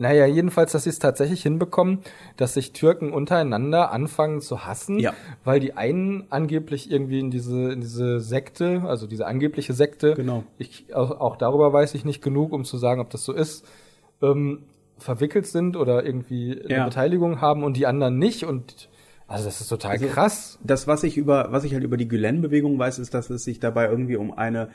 [0.00, 2.00] naja, jedenfalls, dass sie es tatsächlich hinbekommen,
[2.36, 5.12] dass sich Türken untereinander anfangen zu hassen, Ja.
[5.42, 10.44] weil die einen angeblich irgendwie in diese, in diese Sekte, also diese angebliche Sekte, Genau.
[10.56, 13.66] ich, auch, auch darüber weiß ich nicht genug, um zu sagen, ob das so ist,
[14.22, 14.60] ähm,
[14.98, 16.84] verwickelt sind oder irgendwie eine Ja.
[16.84, 18.88] Beteiligung haben und die anderen nicht und
[19.26, 20.58] also das ist total krass.
[20.64, 23.60] Das, was ich über, was ich halt über die Gülen-Bewegung weiß, ist, dass es sich
[23.60, 24.70] dabei irgendwie um eine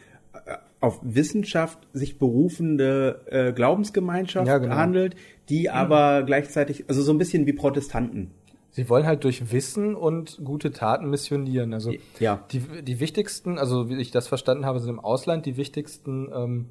[0.46, 4.76] äh, auf Wissenschaft sich berufende äh, Glaubensgemeinschaft Ja, genau.
[4.76, 5.16] handelt,
[5.50, 8.30] die aber gleichzeitig, also so ein bisschen wie Protestanten.
[8.70, 11.74] Sie wollen halt durch Wissen und gute Taten missionieren.
[11.74, 12.44] Also Ja.
[12.52, 16.66] die, die wichtigsten, also wie ich das verstanden habe, sind im Ausland die wichtigsten, ähm,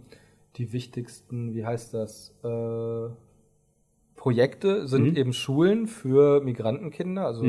[0.56, 3.08] die wichtigsten, wie heißt das, äh,
[4.22, 7.26] Projekte sind eben Schulen für Migrantenkinder.
[7.26, 7.44] Also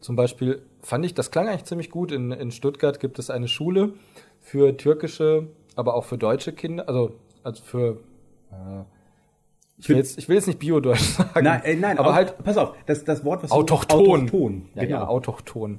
[0.00, 2.12] zum Beispiel fand ich, das klang eigentlich ziemlich gut.
[2.12, 3.94] In, in Stuttgart gibt es eine Schule
[4.42, 5.46] für türkische,
[5.76, 7.12] aber auch für deutsche Kinder, also,
[7.42, 7.86] also für
[8.50, 8.82] äh,
[9.78, 11.42] ich will, jetzt, ich will jetzt nicht Bio-Deutsch sagen.
[11.42, 14.04] Nein, äh, nein, aber au- halt pass auf, das, das Wort, was autochton.
[14.04, 14.96] Du, autochton, Ja, genau.
[14.98, 15.78] ja, autochton.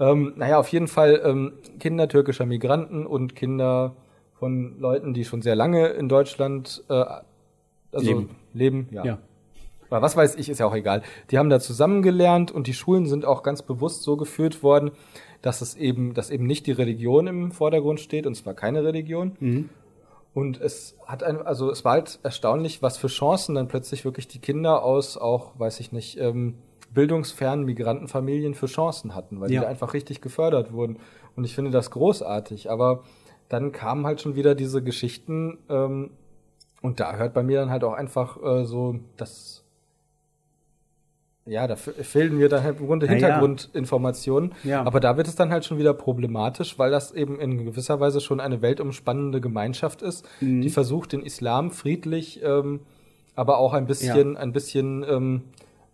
[0.00, 3.96] Ähm, naja, auf jeden Fall ähm, Kinder türkischer Migranten und Kinder
[4.38, 7.04] von Leuten, die schon sehr lange in Deutschland äh,
[7.92, 8.30] also Leben.
[8.54, 9.04] leben ja.
[9.04, 9.18] ja.
[9.90, 11.02] Oder was weiß ich, ist ja auch egal.
[11.30, 14.90] Die haben da zusammengelernt und die Schulen sind auch ganz bewusst so geführt worden,
[15.42, 19.70] dass es eben, dass eben nicht die Religion im Vordergrund steht, und zwar keine Religion.
[20.34, 24.28] Und es hat ein, also es war halt erstaunlich, was für Chancen dann plötzlich wirklich
[24.28, 26.54] die Kinder aus auch, weiß ich nicht, ähm,
[26.92, 29.60] bildungsfernen Migrantenfamilien für Chancen hatten, weil Ja.
[29.62, 30.98] die einfach richtig gefördert wurden.
[31.36, 32.70] Und ich finde das großartig.
[32.70, 33.02] Aber
[33.48, 36.10] dann kamen halt schon wieder diese Geschichten, ähm,
[36.80, 39.64] und da hört bei mir dann halt auch einfach äh, so das
[41.48, 43.18] ja, da fe- fehlen mir dann halt im Grunde Ja, ja.
[43.18, 44.52] Hintergrundinformationen.
[44.64, 44.84] Ja.
[44.84, 48.20] Aber da wird es dann halt schon wieder problematisch, weil das eben in gewisser Weise
[48.20, 50.60] schon eine weltumspannende Gemeinschaft ist, Mhm.
[50.62, 52.80] die versucht, den Islam friedlich, ähm,
[53.34, 55.42] aber auch ein bisschen, ein bisschen ähm,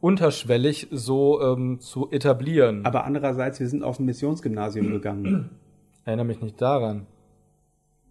[0.01, 2.85] unterschwellig so ähm, zu etablieren.
[2.85, 5.51] Aber andererseits, wir sind auf ein Missionsgymnasium gegangen.
[6.05, 7.07] Erinnere mich nicht daran.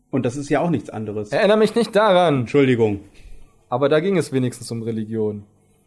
[0.09, 1.31] Und das ist ja auch nichts anderes.
[1.31, 2.41] Erinnere mich nicht daran.
[2.41, 2.99] Entschuldigung.
[3.69, 5.43] Aber da ging es wenigstens um Religion.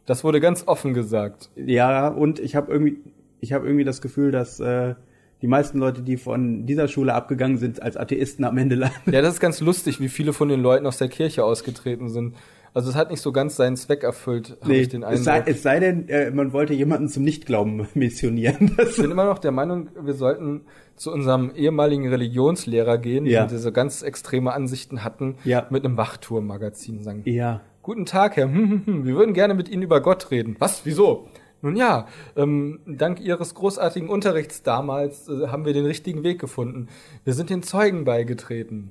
[0.06, 1.50] Das wurde ganz offen gesagt.
[1.56, 2.98] Ja, und ich habe irgendwie,
[3.40, 4.94] ich habe irgendwie das Gefühl, dass äh,
[5.42, 9.12] die meisten Leute, die von dieser Schule abgegangen sind, als Atheisten am Ende landen.
[9.12, 12.34] Ja, das ist ganz lustig, wie viele von den Leuten aus der Kirche ausgetreten sind.
[12.72, 15.54] Also es hat nicht so ganz seinen Zweck erfüllt, habe ich den es, sei, Eindruck.
[15.54, 18.76] es sei denn, äh, man wollte jemanden zum Nichtglauben missionieren.
[18.78, 20.60] Ich bin immer noch der Meinung, wir sollten
[20.94, 23.46] zu unserem ehemaligen Religionslehrer gehen, Ja.
[23.46, 25.66] die diese ganz extreme Ansichten hatten, Ja.
[25.70, 27.22] mit einem Wachturm-Magazin sagen.
[27.24, 27.60] ja.
[27.86, 28.52] Guten Tag, Herr.
[28.52, 30.56] Wir würden gerne mit Ihnen über Gott reden.
[30.58, 30.84] Was?
[30.84, 31.28] Wieso?
[31.62, 36.88] Nun ja, ähm, dank Ihres großartigen Unterrichts damals äh, haben wir den richtigen Weg gefunden.
[37.22, 38.90] Wir sind den Zeugen beigetreten.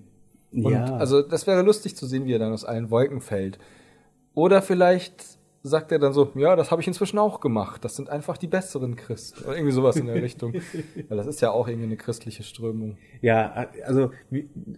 [0.54, 0.96] Und Ja.
[0.96, 3.60] also das wäre lustig zu sehen, wie er dann aus allen Wolken fällt.
[4.34, 5.26] Oder vielleicht
[5.62, 7.84] sagt er dann so, ja, das habe ich inzwischen auch gemacht.
[7.84, 9.44] Das sind einfach die besseren Christen.
[9.44, 10.54] Oder irgendwie sowas in der Richtung.
[11.10, 12.96] Weil das ist ja auch irgendwie eine christliche Strömung.
[13.22, 14.12] Ja, also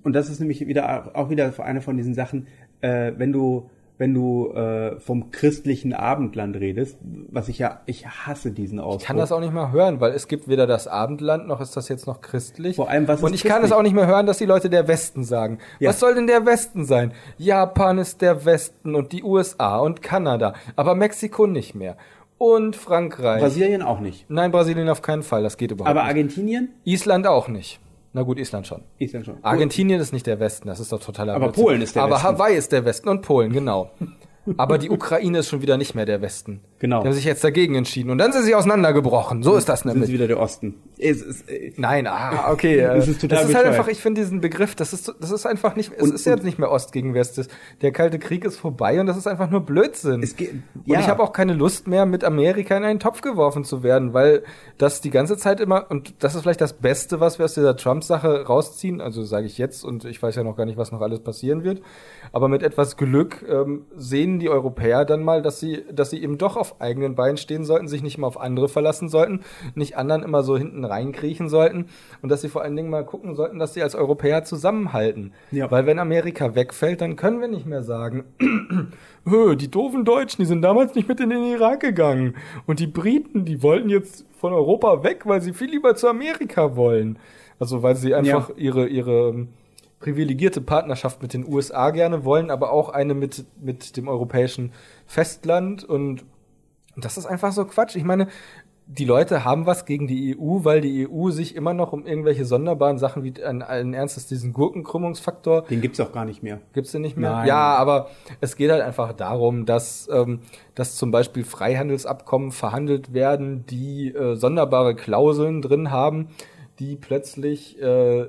[0.02, 2.48] und das ist nämlich wieder auch wieder eine von diesen Sachen,
[2.82, 6.98] äh, wenn du wenn du äh, vom christlichen Abendland redest,
[7.30, 9.02] was ich ja ich hasse diesen Ausdruck.
[9.02, 11.76] Ich kann das auch nicht mal hören, weil es gibt weder das Abendland noch ist
[11.76, 12.76] das jetzt noch christlich.
[12.76, 13.74] Vor allem, was Und ich kann es christlich?
[13.78, 15.58] auch nicht mehr hören, dass die Leute der Westen sagen.
[15.80, 15.90] Ja.
[15.90, 17.12] Was soll denn der Westen sein?
[17.38, 21.98] Japan ist der Westen und die USA und Kanada, aber Mexiko nicht mehr.
[22.38, 23.42] Und Frankreich.
[23.42, 24.30] Brasilien auch nicht.
[24.30, 26.10] Nein, Brasilien auf keinen Fall, das geht überhaupt Aber nicht.
[26.10, 26.70] Argentinien?
[26.84, 27.80] Island auch nicht.
[28.14, 28.82] Na gut, Island schon.
[29.00, 29.44] Island schon.
[29.44, 31.64] Argentinien ist nicht der Westen, das ist doch totaler Aber Blödsinn.
[31.64, 32.28] Polen ist der Aber Westen.
[32.28, 33.92] Hawaii ist der Westen und Polen, genau.
[34.56, 36.62] Aber die Ukraine ist schon wieder nicht mehr der Westen.
[36.80, 37.02] Genau.
[37.02, 38.10] Die haben sich jetzt dagegen entschieden.
[38.12, 39.44] Und dann sind sie auseinandergebrochen.
[39.44, 40.08] So ist das sind nämlich.
[40.08, 40.76] sie wieder der Osten.
[40.98, 42.78] Es ist, äh, Nein, ah, okay.
[42.80, 43.80] äh, Das ist total das ist halt bescheuert.
[43.80, 46.44] einfach, ich finde diesen Begriff, das ist, das ist einfach nicht, es Und- ist jetzt
[46.44, 47.50] nicht mehr Ost gegen West.
[47.82, 50.24] Der Kalte Krieg ist vorbei und das ist einfach nur Blödsinn.
[50.24, 51.00] Es geht- und ja.
[51.00, 54.44] ich habe auch keine Lust mehr, mit Amerika in einen Topf geworfen zu werden, weil
[54.78, 57.76] das die ganze Zeit immer, und das ist vielleicht das Beste, was wir aus dieser
[57.76, 61.02] Trump-Sache rausziehen, also sage ich jetzt, und ich weiß ja noch gar nicht, was noch
[61.02, 61.82] alles passieren wird,
[62.32, 66.38] aber mit etwas Glück ähm, sehen die Europäer dann mal, dass sie, dass sie eben
[66.38, 69.42] doch auf eigenen Beinen stehen sollten, sich nicht mal auf andere verlassen sollten,
[69.76, 71.88] nicht anderen immer so hinten reinkriechen sollten
[72.22, 75.34] und dass sie vor allen Dingen mal gucken sollten, dass sie als Europäer zusammenhalten.
[75.52, 75.70] Ja.
[75.72, 78.26] Weil wenn Amerika wegfällt, dann können wir nicht mehr sagen,
[79.26, 82.36] "Hö, die doofen Deutschen, die sind damals nicht mit in den Irak gegangen.
[82.66, 86.76] Und die Briten, die wollten jetzt von Europa weg, weil sie viel lieber zu Amerika
[86.76, 87.20] wollen.
[87.60, 89.50] Also weil sie einfach ihre, ihre ähm,
[90.00, 94.74] privilegierte Partnerschaft mit den USA gerne wollen, aber auch eine mit, mit dem europäischen
[95.06, 95.84] Festland.
[95.84, 96.26] Und
[96.96, 97.96] das ist einfach so Quatsch.
[97.96, 98.28] Ich meine,
[98.90, 102.46] die Leute haben was gegen die EU, weil die EU sich immer noch um irgendwelche
[102.46, 106.62] sonderbaren Sachen wie ein, ein Ernstes diesen Gurkenkrümmungsfaktor den gibt's auch gar nicht mehr.
[106.74, 107.32] Gibt's den nicht mehr?
[107.32, 107.48] Nein.
[107.48, 108.08] Ja, aber
[108.40, 110.40] es geht halt einfach darum, dass, ähm,
[110.74, 116.30] dass zum Beispiel Freihandelsabkommen verhandelt werden, die äh, sonderbare Klauseln drin haben,
[116.80, 118.28] die plötzlich, äh,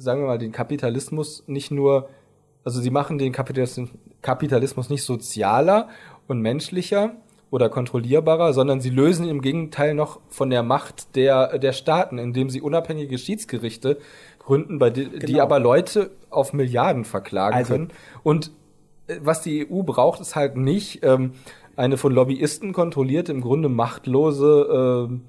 [0.00, 2.08] sagen wir mal, den Kapitalismus nicht nur,
[2.64, 5.88] also sie machen den Kapitalismus, nicht sozialer
[6.26, 7.12] und menschlicher
[7.50, 12.18] oder kontrollierbarer, sondern sie lösen ihn im Gegenteil noch von der Macht der, der Staaten,
[12.18, 13.98] indem sie unabhängige Schiedsgerichte
[14.38, 15.42] gründen, bei die, die Genau.
[15.42, 17.88] aber Leute auf Milliarden verklagen Also- können.
[18.22, 18.52] Und
[19.08, 21.32] äh, was die EU braucht, ist halt nicht ähm,
[21.76, 25.22] eine von Lobbyisten kontrollierte, im Grunde machtlose ähm,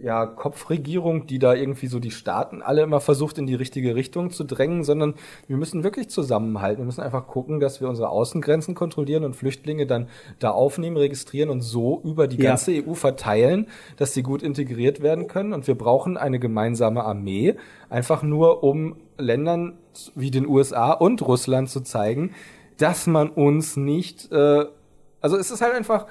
[0.00, 4.30] ja, Kopfregierung, die da irgendwie so die Staaten alle immer versucht, in die richtige Richtung
[4.30, 5.14] zu drängen, sondern
[5.46, 6.78] wir müssen wirklich zusammenhalten.
[6.78, 11.50] Wir müssen einfach gucken, dass wir unsere Außengrenzen kontrollieren und Flüchtlinge dann da aufnehmen, registrieren
[11.50, 12.82] und so über die ganze ja.
[12.86, 15.52] EU verteilen, dass sie gut integriert werden können.
[15.52, 17.56] Und wir brauchen eine gemeinsame Armee,
[17.90, 19.78] einfach nur um Ländern
[20.14, 22.34] wie den USA und Russland zu zeigen,
[22.78, 24.64] dass man uns nicht, äh,
[25.20, 26.06] also es ist halt einfach,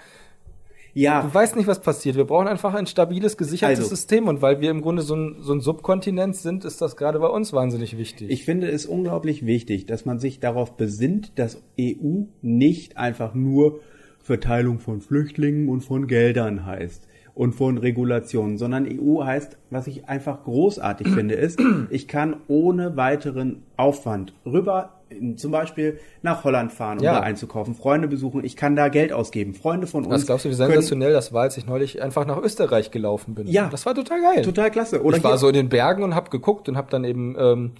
[0.93, 1.21] ja.
[1.21, 2.15] Du weißt nicht, was passiert.
[2.15, 4.27] Wir brauchen einfach ein stabiles, gesichertes also, System.
[4.27, 7.27] Und weil wir im Grunde so ein, so ein Subkontinent sind, ist das gerade bei
[7.27, 8.29] uns wahnsinnig wichtig.
[8.29, 13.79] Ich finde es unglaublich wichtig, dass man sich darauf besinnt, dass EU nicht einfach nur
[14.19, 20.07] Verteilung von Flüchtlingen und von Geldern heißt und von Regulationen, sondern EU heißt, was ich
[20.07, 21.59] einfach großartig finde, ist,
[21.89, 25.01] ich kann ohne weiteren Aufwand rüber
[25.35, 27.15] zum Beispiel nach Holland fahren, um ja.
[27.15, 28.43] da einzukaufen, Freunde besuchen.
[28.43, 29.53] Ich kann da Geld ausgeben.
[29.53, 30.13] Freunde von uns.
[30.13, 33.47] Was glaubst du, wie sensationell das war, als ich neulich einfach nach Österreich gelaufen bin?
[33.47, 33.67] Ja.
[33.69, 34.41] Das war total geil.
[34.43, 35.03] Total klasse.
[35.03, 37.71] Oder ich war so in den Bergen und hab geguckt und hab dann eben ähm,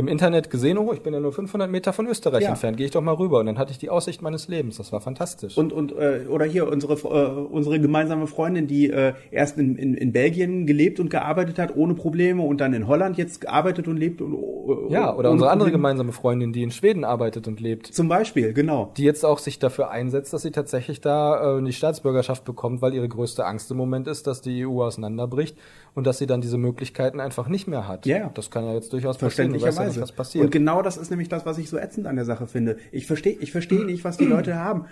[0.00, 2.50] im Internet gesehen, oh, ich bin ja nur 500 Meter von Österreich ja.
[2.50, 3.40] entfernt, gehe ich doch mal rüber.
[3.40, 4.78] Und dann hatte ich die Aussicht meines Lebens.
[4.78, 5.56] Das war fantastisch.
[5.56, 9.94] Und, und äh, oder hier unsere, äh, unsere gemeinsame Freundin, die äh, erst in, in,
[9.94, 13.98] in Belgien gelebt und gearbeitet hat, ohne Probleme, und dann in Holland jetzt gearbeitet und
[13.98, 14.20] lebt.
[14.22, 17.86] Und, äh, ja, oder unsere andere gemeinsame Freundin, die in Schweden arbeitet und lebt.
[17.86, 18.92] Zum Beispiel, genau.
[18.96, 22.94] Die jetzt auch sich dafür einsetzt, dass sie tatsächlich da äh, die Staatsbürgerschaft bekommt, weil
[22.94, 25.56] ihre größte Angst im Moment ist, dass die EU auseinanderbricht
[25.94, 28.06] und dass sie dann diese Möglichkeiten einfach nicht mehr hat.
[28.06, 28.16] Ja.
[28.16, 28.30] Yeah.
[28.34, 29.54] Das kann ja jetzt durchaus passieren.
[29.54, 30.44] Ja was passiert.
[30.44, 32.76] Und genau das ist nämlich das, was ich so ätzend an der Sache finde.
[32.92, 34.86] Ich verstehe ich verstehe nicht, was die Leute haben.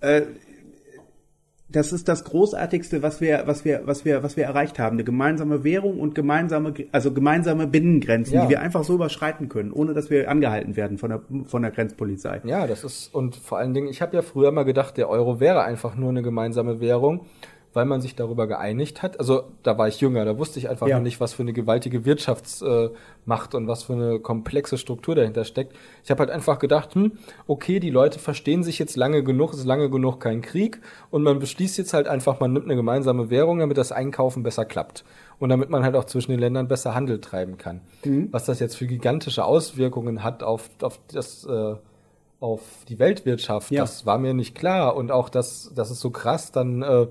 [0.00, 0.22] Äh,
[1.72, 4.96] das ist das großartigste, was wir, was wir, was wir, was wir erreicht haben.
[4.96, 8.44] Eine gemeinsame Währung und gemeinsame, also gemeinsame Binnengrenzen, ja.
[8.44, 11.70] die wir einfach so überschreiten können, ohne dass wir angehalten werden von der, von der
[11.70, 12.40] Grenzpolizei.
[12.44, 15.40] Ja, das ist, und vor allen Dingen, ich habe ja früher mal gedacht, der Euro
[15.40, 17.26] wäre einfach nur eine gemeinsame Währung
[17.74, 19.18] weil man sich darüber geeinigt hat.
[19.18, 20.96] Also da war ich jünger, da wusste ich einfach ja.
[20.96, 25.44] noch nicht, was für eine gewaltige Wirtschaftsmacht äh, und was für eine komplexe Struktur dahinter
[25.44, 25.74] steckt.
[26.04, 27.12] Ich habe halt einfach gedacht, hm,
[27.46, 31.22] okay, die Leute verstehen sich jetzt lange genug, es ist lange genug kein Krieg und
[31.22, 35.04] man beschließt jetzt halt einfach, man nimmt eine gemeinsame Währung, damit das Einkaufen besser klappt
[35.38, 37.80] und damit man halt auch zwischen den Ländern besser Handel treiben kann.
[38.04, 38.28] Mhm.
[38.32, 41.74] Was das jetzt für gigantische Auswirkungen hat auf, auf das äh,
[42.42, 43.82] auf die Weltwirtschaft, ja.
[43.82, 47.06] das war mir nicht klar und auch, dass, dass es so krass dann äh,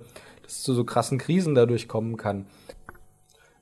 [0.52, 2.45] es zu so krassen Krisen dadurch kommen kann.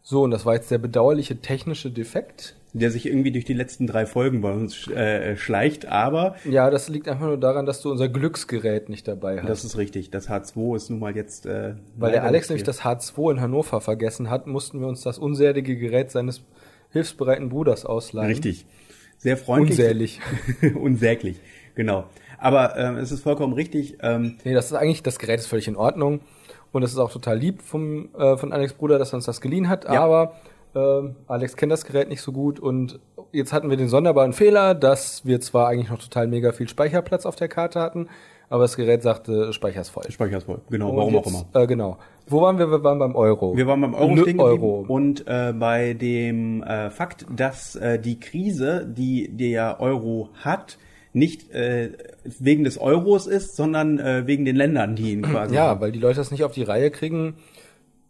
[0.01, 2.55] So, und das war jetzt der bedauerliche technische Defekt.
[2.73, 6.35] Der sich irgendwie durch die letzten drei Folgen bei uns äh, schleicht, aber.
[6.45, 9.49] Ja, das liegt einfach nur daran, dass du unser Glücksgerät nicht dabei hast.
[9.49, 10.11] Das ist richtig.
[10.11, 11.45] Das H2 ist nun mal jetzt.
[11.45, 15.17] Äh, Weil der Alex nämlich das H2 in Hannover vergessen hat, mussten wir uns das
[15.17, 16.41] unsädige Gerät seines
[16.91, 18.29] hilfsbereiten Bruders ausleihen.
[18.29, 18.65] Richtig.
[19.17, 19.79] Sehr freundlich.
[19.79, 20.19] Unsäglich.
[20.75, 21.39] Unsäglich,
[21.75, 22.05] genau.
[22.37, 23.97] Aber ähm, es ist vollkommen richtig.
[24.01, 26.21] Ähm, nee, das ist eigentlich, das Gerät ist völlig in Ordnung.
[26.71, 29.41] Und es ist auch total lieb vom, äh, von Alex Bruder, dass er uns das
[29.41, 29.85] geliehen hat.
[29.85, 30.03] Ja.
[30.03, 30.33] Aber
[30.75, 32.99] äh, Alex kennt das Gerät nicht so gut und
[33.31, 37.25] jetzt hatten wir den sonderbaren Fehler, dass wir zwar eigentlich noch total mega viel Speicherplatz
[37.25, 38.07] auf der Karte hatten,
[38.49, 40.03] aber das Gerät sagte, Speicher ist voll.
[40.09, 41.63] Speicher ist voll, genau, und warum jetzt, auch immer.
[41.63, 41.97] Äh, genau.
[42.27, 42.69] Wo waren wir?
[42.69, 43.55] Wir waren beim Euro.
[43.55, 44.85] Wir waren beim Euro stehen Euro.
[44.87, 50.77] und äh, bei dem äh, Fakt, dass äh, die Krise, die der Euro hat,
[51.13, 51.91] nicht äh,
[52.23, 55.55] wegen des Euros ist, sondern äh, wegen den Ländern, die ihn quasi.
[55.55, 57.35] Ja, weil die Leute das nicht auf die Reihe kriegen.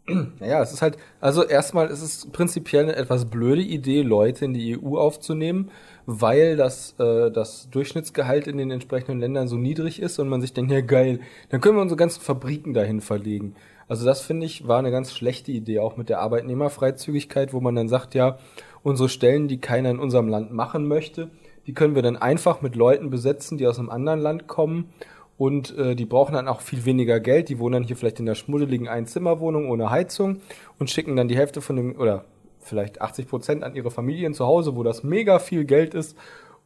[0.40, 4.54] Naja, es ist halt, also erstmal ist es prinzipiell eine etwas blöde Idee, Leute in
[4.54, 5.70] die EU aufzunehmen,
[6.06, 10.52] weil das, äh, das Durchschnittsgehalt in den entsprechenden Ländern so niedrig ist und man sich
[10.52, 11.20] denkt, ja geil,
[11.50, 13.54] dann können wir unsere ganzen Fabriken dahin verlegen.
[13.88, 17.74] Also das finde ich war eine ganz schlechte Idee, auch mit der Arbeitnehmerfreizügigkeit, wo man
[17.74, 18.38] dann sagt, ja,
[18.82, 21.30] unsere Stellen, die keiner in unserem Land machen möchte,
[21.66, 24.92] die können wir dann einfach mit Leuten besetzen, die aus einem anderen Land kommen
[25.40, 27.48] und äh, die brauchen dann auch viel weniger Geld.
[27.48, 30.42] Die wohnen dann hier vielleicht in der schmuddeligen Einzimmerwohnung ohne Heizung
[30.78, 32.26] und schicken dann die Hälfte von dem oder
[32.58, 36.14] vielleicht 80 Prozent an ihre Familien zu Hause, wo das mega viel Geld ist.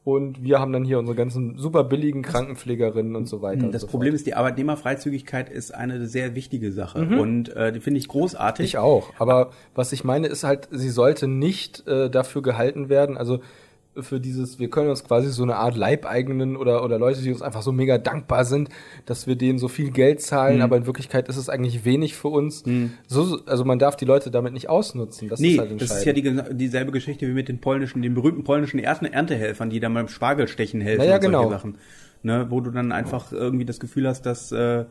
[0.03, 3.68] Und wir haben dann hier unsere ganzen super billigen Krankenpflegerinnen und so weiter.
[3.68, 4.16] Das so Problem fort.
[4.16, 7.18] ist, die Arbeitnehmerfreizügigkeit ist eine sehr wichtige Sache mhm.
[7.18, 8.66] und äh, die finde ich großartig.
[8.66, 9.12] Ich auch.
[9.18, 13.16] Aber was ich meine ist halt, sie sollte nicht äh, dafür gehalten werden.
[13.16, 13.38] Also
[14.01, 17.42] für dieses, wir können uns quasi so eine Art Leibeigenen oder, oder Leute, die uns
[17.42, 18.68] einfach so mega dankbar sind,
[19.07, 20.62] dass wir denen so viel Geld zahlen, mhm.
[20.62, 22.66] aber in Wirklichkeit ist es eigentlich wenig für uns.
[22.66, 22.92] Mhm.
[23.07, 25.28] So, also man darf die Leute damit nicht ausnutzen.
[25.28, 28.14] Das nee, ist halt das ist ja die, dieselbe Geschichte wie mit den polnischen, den
[28.14, 31.51] berühmten polnischen Erntehelfern, die dann beim Spargelstechen helfen naja, und solche genau.
[31.51, 31.78] Sachen.
[32.22, 34.86] Ne, wo du dann einfach irgendwie das Gefühl hast, dass äh,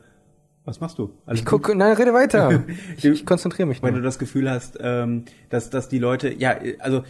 [0.66, 1.12] was machst du?
[1.26, 2.64] Also ich gucke, nein, rede weiter.
[2.98, 3.82] ich, ich konzentriere mich.
[3.82, 3.90] Nur.
[3.90, 7.04] Wenn du das Gefühl hast, ähm, dass, dass die Leute, ja, also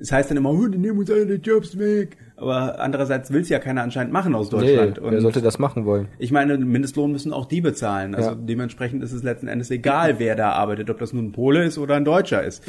[0.00, 2.16] es heißt dann immer, oh, die nehmen uns alle die Jobs weg.
[2.36, 5.00] aber andererseits will es ja keiner anscheinend machen aus Deutschland.
[5.02, 6.06] Nee, wer sollte das machen wollen?
[6.18, 8.14] Ich meine, Mindestlohn müssen auch die bezahlen.
[8.14, 8.36] Also Ja.
[8.36, 11.78] dementsprechend ist es letzten Endes egal, wer da arbeitet, ob das nun ein Pole ist
[11.78, 12.62] oder ein Deutscher ist.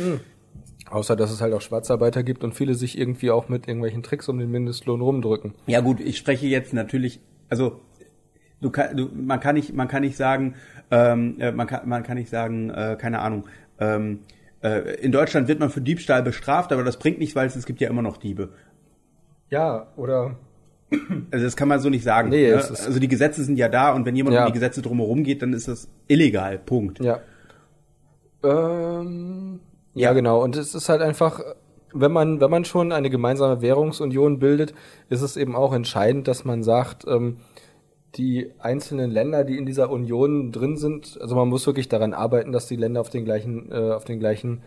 [0.90, 4.28] Außer, dass es halt auch Schwarzarbeiter gibt und viele sich irgendwie auch mit irgendwelchen Tricks
[4.28, 5.54] um den Mindestlohn rumdrücken.
[5.68, 7.80] Ja gut, ich spreche jetzt natürlich, also
[8.60, 10.56] du kann, du, man kann nicht, man kann nicht sagen,
[10.90, 13.46] ähm, äh, man kann, man kann nicht sagen, äh, keine Ahnung.
[13.80, 14.22] Ähm,
[14.62, 17.66] äh, in Deutschland wird man für Diebstahl bestraft, aber das bringt nichts, weil es, es
[17.66, 18.50] gibt ja immer noch Diebe.
[19.50, 20.36] Ja, oder
[21.32, 22.30] Also das kann man so nicht sagen.
[22.30, 22.56] Nee, ne?
[22.56, 24.42] Also die Gesetze sind ja da und wenn jemand Ja.
[24.42, 26.58] um die Gesetze drumherum geht, dann ist das illegal.
[26.58, 27.00] Punkt.
[27.04, 27.20] Ja.
[28.44, 29.60] Ähm,
[29.94, 30.14] ja, Ja.
[30.14, 30.42] genau.
[30.44, 31.42] Und es ist halt einfach,
[31.94, 34.74] wenn man, wenn man schon eine gemeinsame Währungsunion bildet,
[35.10, 37.38] ist es eben auch entscheidend, dass man sagt, ähm,
[38.16, 42.52] die einzelnen Länder, die in dieser Union drin sind, also man muss wirklich daran arbeiten,
[42.52, 44.62] dass die Länder auf den gleichen, äh, auf den gleichen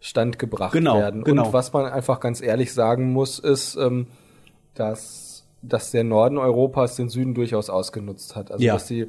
[0.00, 1.24] Stand gebracht Genau, werden.
[1.24, 1.46] genau.
[1.46, 4.06] Und was man einfach ganz ehrlich sagen muss, ist, ähm,
[4.74, 8.50] dass, dass der Norden Europas den Süden durchaus ausgenutzt hat.
[8.52, 8.74] Also Ja.
[8.74, 9.06] dass die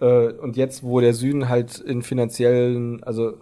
[0.00, 3.34] äh, und jetzt, wo der Süden halt in finanziellen, also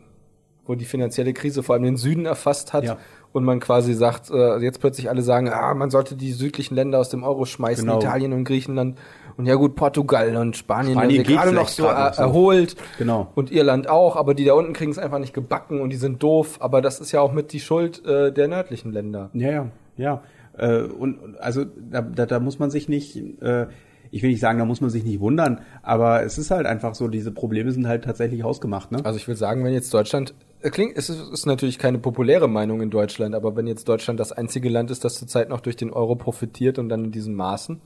[0.67, 2.99] wo die finanzielle Krise vor allem den Süden erfasst hat Ja.
[3.33, 6.99] Und man quasi sagt, äh, jetzt plötzlich alle sagen, ah, man sollte die südlichen Länder
[6.99, 7.99] aus dem Euro schmeißen, Genau.
[7.99, 8.99] Italien und Griechenland
[9.37, 13.29] und ja gut, Portugal und Spanien, Spanien gerade noch so, er erholt Genau.
[13.35, 16.23] und Irland auch, aber die da unten kriegen es einfach nicht gebacken und die sind
[16.23, 19.31] doof, aber das ist ja auch mit die Schuld äh, der nördlichen Länder.
[19.33, 20.23] Ja, ja, ja.
[20.59, 23.67] Äh, und also da, da, da muss man sich nicht, äh,
[24.11, 26.95] ich will nicht sagen, da muss man sich nicht wundern, aber es ist halt einfach
[26.95, 28.99] so, diese Probleme sind halt tatsächlich hausgemacht, ne?
[29.05, 30.35] Also ich will sagen, wenn jetzt Deutschland,
[30.71, 34.33] klingt, es ist, ist natürlich keine populäre Meinung in Deutschland, aber wenn jetzt Deutschland das
[34.33, 37.81] einzige Land ist, das zurzeit noch durch den Euro profitiert und dann in diesen Maßen,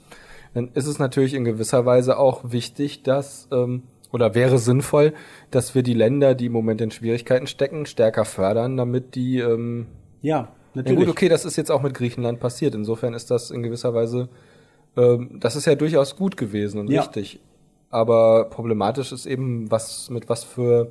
[0.54, 5.12] dann ist es natürlich in gewisser Weise auch wichtig, dass, ähm, oder wäre sinnvoll,
[5.50, 9.86] dass wir die Länder, die im Moment in Schwierigkeiten stecken, stärker fördern, damit die, ähm,
[10.22, 10.98] Ja, ja natürlich.
[11.00, 12.74] gut, okay, das ist jetzt auch mit Griechenland passiert.
[12.74, 14.28] Insofern ist das in gewisser Weise,
[14.96, 17.02] ähm, das ist ja durchaus gut gewesen und Ja.
[17.02, 17.40] richtig.
[17.90, 20.90] Aber problematisch ist eben, was mit was für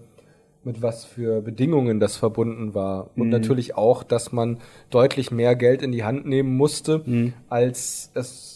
[0.66, 3.09] mit was für Bedingungen das verbunden war.
[3.16, 3.22] Mhm.
[3.22, 4.57] Und natürlich auch, dass man
[4.89, 7.34] deutlich mehr Geld in die Hand nehmen musste, Mhm.
[7.49, 8.53] als es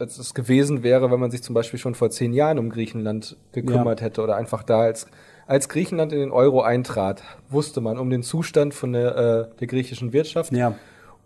[0.00, 3.36] als es gewesen wäre, wenn man sich zum Beispiel schon vor zehn Jahren um Griechenland
[3.50, 5.08] gekümmert hätte oder einfach da als
[5.48, 9.16] als Griechenland in den Euro eintrat, wusste man um den Zustand von der,
[9.50, 10.74] äh, der griechischen Wirtschaft Ja.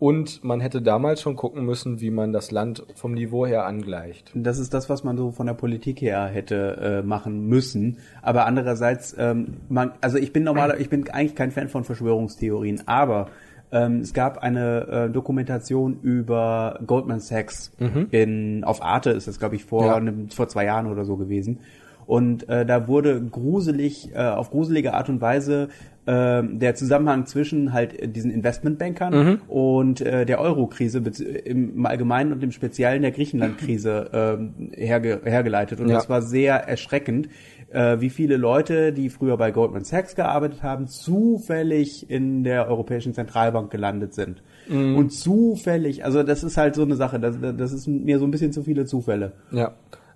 [0.03, 4.33] Und man hätte damals schon gucken müssen, wie man das Land vom Niveau her angleicht.
[4.35, 7.99] Das ist das, was man so von der Politik her hätte äh, machen müssen.
[8.21, 12.83] Aber andererseits, ähm, man, also ich bin normaler, ich bin eigentlich kein Fan von Verschwörungstheorien,
[12.87, 13.29] aber
[13.71, 17.71] ähm, es gab eine äh, Dokumentation über Goldman Sachs
[18.11, 19.95] in auf Arte ist das, glaube ich, vor Ja.
[19.95, 21.61] einem, vor zwei Jahren oder so gewesen.
[22.07, 25.69] Und äh, da wurde gruselig, äh, auf gruselige Art und Weise
[26.05, 29.15] äh, der Zusammenhang zwischen halt diesen Investmentbankern
[29.49, 30.99] und äh, der Euro-Krise
[31.45, 35.81] im Allgemeinen und im Speziellen der Griechenland-Krise ähm, herge hergeleitet.
[35.81, 35.95] Und Ja.
[35.95, 37.29] das war sehr erschreckend,
[37.71, 43.15] äh, wie viele Leute, die früher bei Goldman Sachs gearbeitet haben, zufällig in der Europäischen
[43.15, 44.43] Zentralbank gelandet sind.
[44.69, 48.31] Und zufällig, also das ist halt so eine Sache, das, das ist mir so ein
[48.31, 49.33] bisschen zu viele Zufälle.
[49.51, 49.73] Ja,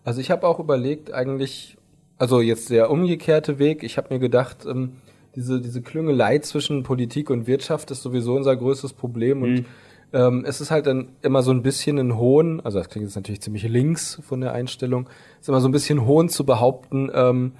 [0.06, 1.76] also ich habe auch überlegt, eigentlich,
[2.16, 3.82] also jetzt der umgekehrte Weg.
[3.82, 4.92] Ich habe mir gedacht, ähm,
[5.34, 9.66] diese diese Klüngelei zwischen Politik und Wirtschaft ist sowieso unser größtes Problem und
[10.12, 13.16] ähm, es ist halt dann immer so ein bisschen ein Hohn, also das klingt jetzt
[13.16, 15.08] natürlich ziemlich links von der Einstellung,
[15.40, 17.52] ist immer so ein bisschen Hohn zu behaupten, ähm,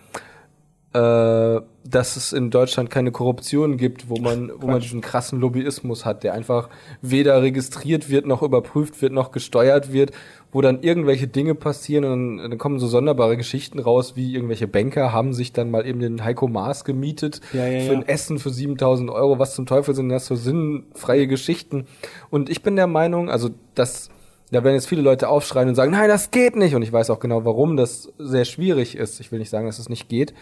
[0.97, 6.07] äh, dass es in Deutschland keine Korruption gibt, wo man, wo man diesen krassen Lobbyismus
[6.07, 6.71] hat, der einfach
[7.03, 10.13] weder registriert wird, noch überprüft wird, noch gesteuert wird,
[10.53, 14.67] wo dann irgendwelche Dinge passieren und dann, dann kommen so sonderbare Geschichten raus, wie irgendwelche
[14.67, 17.99] Banker haben sich dann mal eben den Heiko Maas gemietet Ja, ja, für ja.
[17.99, 19.39] ein Essen für 7000 Euro.
[19.39, 21.87] Was zum Teufel sind das so sinnfreie Geschichten?
[22.31, 24.09] Und ich bin der Meinung, also das
[24.53, 26.75] da werden jetzt viele Leute aufschreien und sagen, nein, das geht nicht.
[26.75, 29.19] Und ich weiß auch genau, warum das sehr schwierig ist.
[29.21, 30.35] Ich will nicht sagen, dass es nicht geht.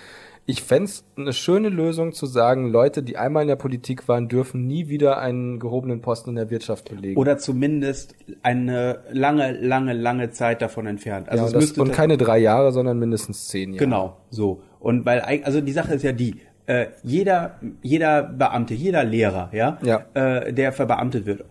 [0.47, 4.29] Ich fände es eine schöne Lösung zu sagen, Leute, die einmal in der Politik waren,
[4.29, 7.19] dürfen nie wieder einen gehobenen Posten in der Wirtschaft belegen.
[7.19, 11.31] Oder zumindest eine lange, lange, lange Zeit davon entfernt.
[11.31, 13.85] Also ja, es und, das, und keine drei Jahre, sondern mindestens zehn Jahre.
[13.85, 14.61] Genau, so.
[14.81, 16.37] Und weil, also die Sache ist ja die,
[16.67, 20.05] äh, jeder, jeder Beamte, jeder Lehrer, ja, Ja.
[20.13, 21.45] Äh, der verbeamtet wird,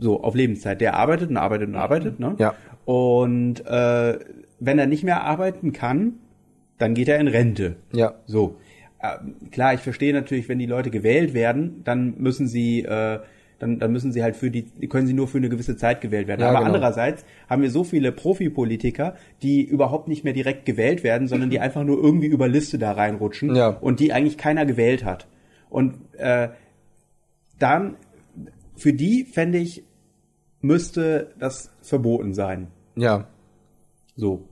[0.00, 2.34] so auf Lebenszeit, der arbeitet und arbeitet und arbeitet, ne?
[2.38, 2.54] Ja.
[2.84, 4.18] Und äh,
[4.60, 6.14] wenn er nicht mehr arbeiten kann,
[6.78, 7.76] dann geht er in Rente.
[7.92, 8.14] Ja.
[8.26, 8.56] So.
[9.00, 9.18] Äh,
[9.50, 13.20] klar, ich verstehe natürlich, wenn die Leute gewählt werden, dann müssen sie, äh,
[13.58, 16.26] dann, dann müssen sie halt für die, können sie nur für eine gewisse Zeit gewählt
[16.26, 16.40] werden.
[16.40, 16.66] Ja, Aber genau.
[16.72, 21.60] andererseits haben wir so viele Profipolitiker, die überhaupt nicht mehr direkt gewählt werden, sondern die
[21.60, 23.68] einfach nur irgendwie über Liste da reinrutschen Ja.
[23.68, 25.26] und die eigentlich keiner gewählt hat.
[25.70, 26.48] Und äh,
[27.58, 27.96] dann
[28.76, 29.84] für die fände ich
[30.60, 32.68] müsste das verboten sein.
[32.96, 33.28] Ja.
[34.16, 34.42] So.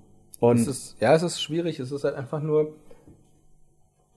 [0.42, 1.78] Und es ist, ja, es ist schwierig.
[1.78, 2.72] Es ist halt einfach nur,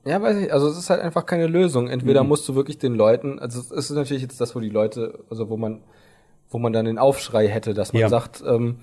[0.06, 1.88] ja, weiß ich, also es ist halt einfach keine Lösung.
[1.88, 2.30] Entweder mhm.
[2.30, 5.52] musst du wirklich den Leuten, also es ist natürlich jetzt das, wo die Leute, also
[5.52, 5.82] wo man,
[6.50, 8.10] wo man dann den Aufschrei hätte, dass man ja.
[8.10, 8.78] sagt, ähm,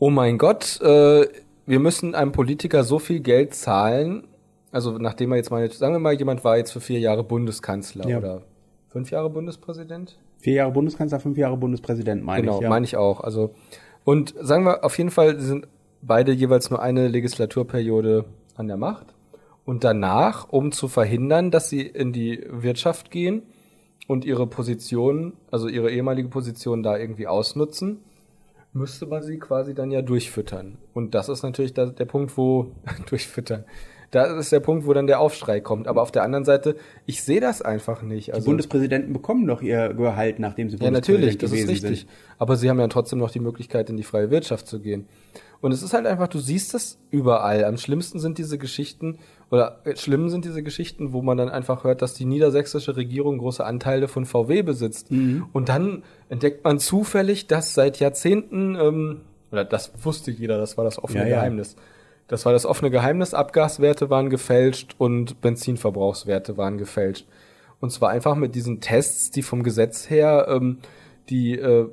[0.00, 1.28] oh mein Gott, äh,
[1.66, 4.26] wir müssen einem Politiker so viel Geld zahlen,
[4.72, 8.08] also nachdem er jetzt mal, sagen wir mal, jemand war jetzt für vier Jahre Bundeskanzler
[8.08, 8.18] ja.
[8.18, 8.42] oder
[8.88, 10.18] fünf Jahre Bundespräsident?
[10.38, 12.58] Vier Jahre Bundeskanzler, fünf Jahre Bundespräsident, meine genau, ich.
[12.58, 12.70] Genau, ja.
[12.70, 13.20] meine ich auch.
[13.20, 13.54] Also,
[14.02, 15.68] und sagen wir, auf jeden Fall sind
[16.02, 18.24] beide jeweils nur eine Legislaturperiode
[18.54, 19.14] an der Macht.
[19.64, 23.42] Und danach, um zu verhindern, dass sie in die Wirtschaft gehen
[24.06, 28.04] und ihre Position, also ihre ehemalige Position da irgendwie ausnutzen,
[28.72, 30.78] müsste man sie quasi dann ja durchfüttern.
[30.94, 32.72] Und das ist natürlich der, der Punkt, wo
[33.08, 33.64] durchfüttern.
[34.12, 35.88] Da ist der Punkt, wo dann der Aufschrei kommt.
[35.88, 36.76] Aber auf der anderen Seite,
[37.06, 38.32] ich sehe das einfach nicht.
[38.32, 42.00] Also, die Bundespräsidenten bekommen doch ihr Gehalt, nachdem sie Bundespräsident Ja, natürlich, das ist richtig.
[42.00, 42.10] Sind.
[42.38, 45.08] Aber sie haben ja trotzdem noch die Möglichkeit, in die freie Wirtschaft zu gehen.
[45.60, 47.64] Und es ist halt einfach, du siehst es überall.
[47.64, 49.18] Am schlimmsten sind diese Geschichten,
[49.50, 53.38] oder äh, schlimm sind diese Geschichten, wo man dann einfach hört, dass die niedersächsische Regierung
[53.38, 55.10] große Anteile von VW besitzt.
[55.10, 55.46] Mhm.
[55.52, 59.20] Und dann entdeckt man zufällig, dass seit Jahrzehnten, ähm,
[59.52, 61.74] oder das wusste jeder, das war das offene ja, Geheimnis.
[61.76, 61.82] Ja.
[62.28, 67.26] Das war das offene Geheimnis, Abgaswerte waren gefälscht und Benzinverbrauchswerte waren gefälscht.
[67.78, 70.78] Und zwar einfach mit diesen Tests, die vom Gesetz her, ähm,
[71.28, 71.88] die, äh,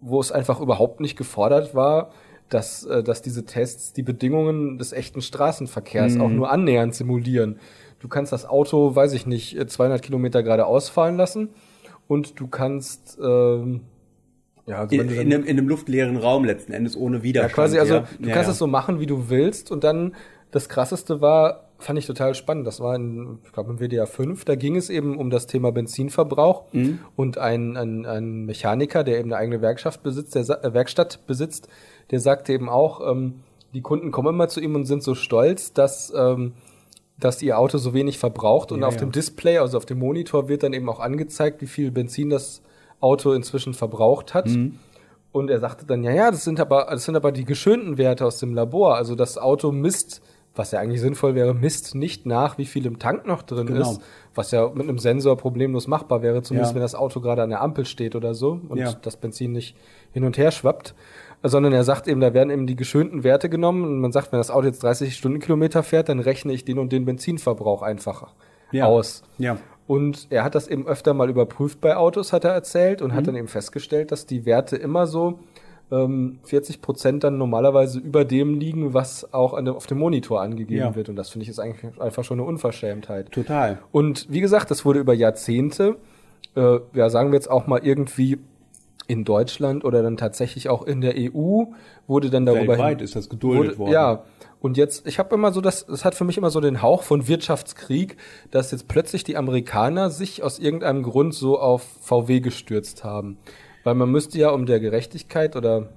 [0.00, 2.10] wo es einfach überhaupt nicht gefordert war,
[2.48, 6.20] dass, äh, dass diese Tests die Bedingungen des echten Straßenverkehrs mhm.
[6.20, 7.58] auch nur annähernd simulieren.
[7.98, 11.50] Du kannst das Auto, weiß ich nicht, 200 äh, Kilometer geradeaus fahren lassen
[12.08, 13.80] und du kannst ähm,
[14.66, 17.50] ja, also in, in, einem, in einem luftleeren Raum letzten Endes ohne Widerstand.
[17.50, 18.08] Ja, quasi, also ja.
[18.18, 18.52] du ja, kannst ja.
[18.52, 20.14] es so machen, wie du willst und dann
[20.50, 22.66] das krasseste war, fand ich total spannend.
[22.66, 24.44] Das war in, ich glaube, im WDR 5.
[24.44, 27.00] Da ging es eben um das Thema Benzinverbrauch mhm.
[27.14, 31.68] und ein, ein, ein Mechaniker, der eben eine eigene Werkschaft besitzt, der äh, Werkstatt besitzt,
[32.10, 33.40] der sagte eben auch, ähm,
[33.74, 36.54] die Kunden kommen immer zu ihm und sind so stolz, dass, ähm,
[37.18, 39.00] dass ihr Auto so wenig verbraucht und ja, auf ja.
[39.00, 42.62] dem Display, also auf dem Monitor wird dann eben auch angezeigt, wie viel Benzin das
[43.00, 44.46] Auto inzwischen verbraucht hat.
[44.46, 44.78] Mhm.
[45.32, 48.24] Und er sagte dann, ja, ja, das sind aber, das sind aber die geschönten Werte
[48.24, 48.96] aus dem Labor.
[48.96, 50.22] Also das Auto misst,
[50.54, 53.90] was ja eigentlich sinnvoll wäre, misst nicht nach, wie viel im Tank noch drin genau.
[53.90, 54.00] ist,
[54.34, 56.76] was ja mit einem Sensor problemlos machbar wäre, zumindest ja.
[56.76, 59.76] wenn das Auto gerade an der Ampel steht oder so und das Benzin nicht
[60.12, 60.94] hin und her schwappt
[61.42, 64.38] sondern er sagt eben, da werden eben die geschönten Werte genommen und man sagt, wenn
[64.38, 68.28] das Auto jetzt 30 Stundenkilometer fährt, dann rechne ich den und den Benzinverbrauch einfach
[68.72, 68.86] ja.
[68.86, 69.22] aus.
[69.38, 69.58] Ja.
[69.86, 73.14] Und er hat das eben öfter mal überprüft bei Autos, hat er erzählt, und mhm.
[73.14, 75.38] hat dann eben festgestellt, dass die Werte immer so
[75.92, 80.40] ähm, 40 Prozent dann normalerweise über dem liegen, was auch an der, auf dem Monitor
[80.40, 80.94] angegeben ja.
[80.96, 81.08] wird.
[81.08, 83.30] Und das finde ich ist eigentlich einfach schon eine Unverschämtheit.
[83.30, 83.78] Total.
[83.92, 85.96] Und wie gesagt, das wurde über Jahrzehnte,
[86.56, 88.38] äh, ja, sagen wir jetzt auch mal irgendwie
[89.06, 91.64] in Deutschland oder dann tatsächlich auch in der EU
[92.06, 93.92] wurde dann darüber Weltweit hin, ist das geduldet wurde, worden.
[93.92, 94.24] Ja.
[94.60, 97.02] Und jetzt, ich habe immer so das, das hat für mich immer so den Hauch
[97.02, 98.16] von Wirtschaftskrieg,
[98.50, 103.38] dass jetzt plötzlich die Amerikaner sich aus irgendeinem Grund so auf VW gestürzt haben.
[103.84, 105.90] Weil man müsste ja um der Gerechtigkeit oder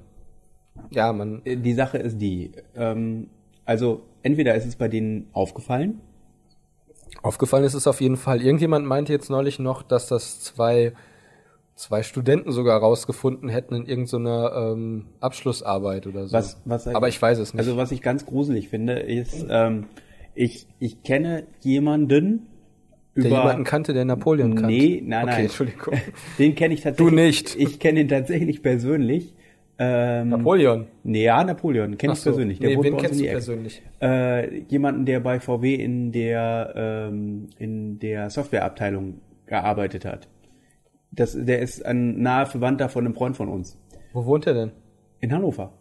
[0.91, 1.41] ja, man.
[1.45, 3.29] Äh, die Sache ist die, ähm,
[3.65, 6.01] also entweder ist es bei denen aufgefallen.
[7.21, 8.41] Aufgefallen ist es auf jeden Fall.
[8.41, 10.93] Irgendjemand meinte jetzt neulich noch, dass das zwei
[11.79, 16.33] zwei Studenten sogar rausgefunden hätten in irgendeiner ähm, Abschlussarbeit oder so.
[16.33, 17.59] Was, was, Aber ich weiß es nicht.
[17.59, 19.85] Also was ich ganz gruselig finde, ist, ähm,
[20.35, 22.47] ich, ich kenne jemanden,
[23.15, 24.67] der über, jemanden kannte, der Napoleon kannte.
[24.67, 25.33] Nee, nein, nein.
[25.33, 25.93] Okay, Entschuldigung.
[26.37, 27.09] Den kenne ich tatsächlich.
[27.09, 27.55] Du nicht.
[27.55, 29.33] Ich kenne ihn tatsächlich persönlich.
[29.77, 30.87] Ähm, Napoleon?
[31.03, 32.31] Nee, ja, Napoleon, kenne ich so.
[32.31, 32.59] persönlich.
[32.59, 33.81] Der nee, wen kennst du persönlich?
[34.01, 40.27] Äh, jemanden, der bei VW in der, ähm, in der Softwareabteilung gearbeitet hat.
[41.11, 43.77] Das, der ist ein naher Verwandter von einem Freund von uns.
[44.13, 44.71] Wo wohnt er denn?
[45.19, 45.73] In Hannover.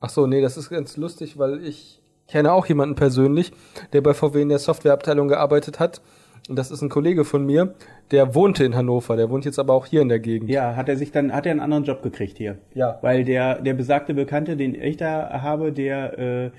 [0.00, 3.52] Ach so, nee, das ist ganz lustig, weil ich kenne auch jemanden persönlich,
[3.92, 6.02] der bei VW in der Softwareabteilung gearbeitet hat.
[6.48, 7.74] Und das ist ein Kollege von mir,
[8.12, 10.48] der wohnte in Hannover, der wohnt jetzt aber auch hier in der Gegend.
[10.48, 12.58] Ja, hat er sich dann, hat er einen anderen Job gekriegt hier.
[12.74, 12.98] Ja.
[13.02, 16.52] Weil der, der besagte Bekannte, den ich da habe, der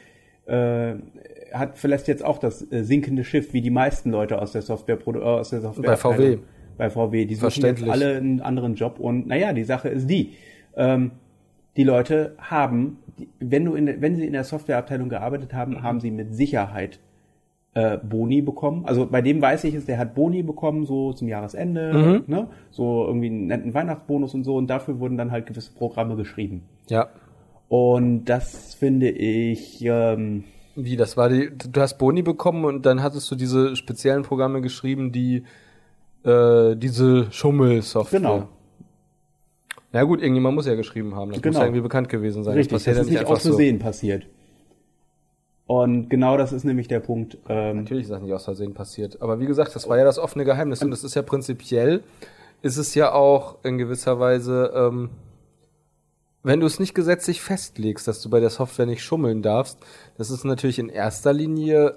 [0.48, 0.52] äh,
[0.92, 0.96] äh,
[1.54, 4.98] hat vielleicht jetzt auch das äh, sinkende Schiff, wie die meisten Leute aus der Software,
[5.06, 5.92] äh, aus der Software.
[5.92, 6.40] Bei VW
[6.78, 7.26] bei VW.
[7.26, 10.34] Die suchen jetzt alle einen anderen Job und naja, die Sache ist die.
[10.76, 11.12] Ähm,
[11.76, 12.98] die Leute haben,
[13.40, 15.84] wenn du in, wenn sie in der Softwareabteilung gearbeitet haben, mhm.
[15.84, 17.00] haben sie mit Sicherheit
[17.76, 18.86] äh, Boni bekommen.
[18.86, 22.24] Also bei dem weiß ich es, der hat Boni bekommen, so zum Jahresende, mhm.
[22.26, 22.48] ne?
[22.72, 26.64] so irgendwie einen netten Weihnachtsbonus und so und dafür wurden dann halt gewisse Programme geschrieben.
[26.90, 27.10] Ja.
[27.70, 29.84] Und das finde ich.
[29.84, 34.24] Ähm, Wie, das war die, du hast Boni bekommen und dann hattest du diese speziellen
[34.24, 35.44] Programme geschrieben, die
[36.28, 38.20] äh, diese Schummelsoftware.
[38.20, 38.48] Genau.
[39.94, 41.32] Na gut, irgendjemand muss ja geschrieben haben.
[41.32, 41.54] Das Genau.
[41.54, 42.56] muss ja irgendwie bekannt gewesen sein.
[42.56, 44.28] Richtig, das, ja ist nicht aus Versehen passiert.
[45.66, 47.38] Und genau das ist nämlich der Punkt.
[47.50, 49.22] Ähm, Natürlich ist das nicht aus Versehen passiert.
[49.22, 50.82] Aber wie gesagt, das war ja das offene Geheimnis.
[50.82, 52.04] Und das ist ja prinzipiell,
[52.62, 55.10] ist es ja auch in gewisser Weise, ähm,
[56.44, 59.78] wenn du es nicht gesetzlich festlegst, dass du bei der Software nicht schummeln darfst,
[60.18, 61.96] das ist natürlich in erster Linie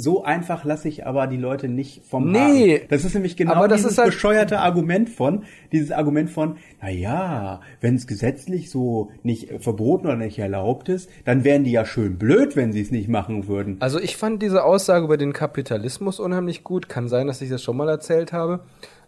[0.00, 2.76] so einfach lasse ich aber die Leute nicht vom Nee.
[2.76, 2.86] Haken.
[2.88, 6.56] Das ist nämlich genau Aber das dieses ist halt- bescheuerte Argument von, dieses Argument von,
[6.80, 11.72] na ja, wenn es gesetzlich so nicht verboten oder nicht erlaubt ist, dann wären die
[11.72, 13.76] ja schön blöd, wenn sie es nicht machen würden.
[13.80, 16.88] Also ich fand diese Aussage über den Kapitalismus unheimlich gut.
[16.88, 18.60] Kann sein, dass ich das schon mal erzählt habe.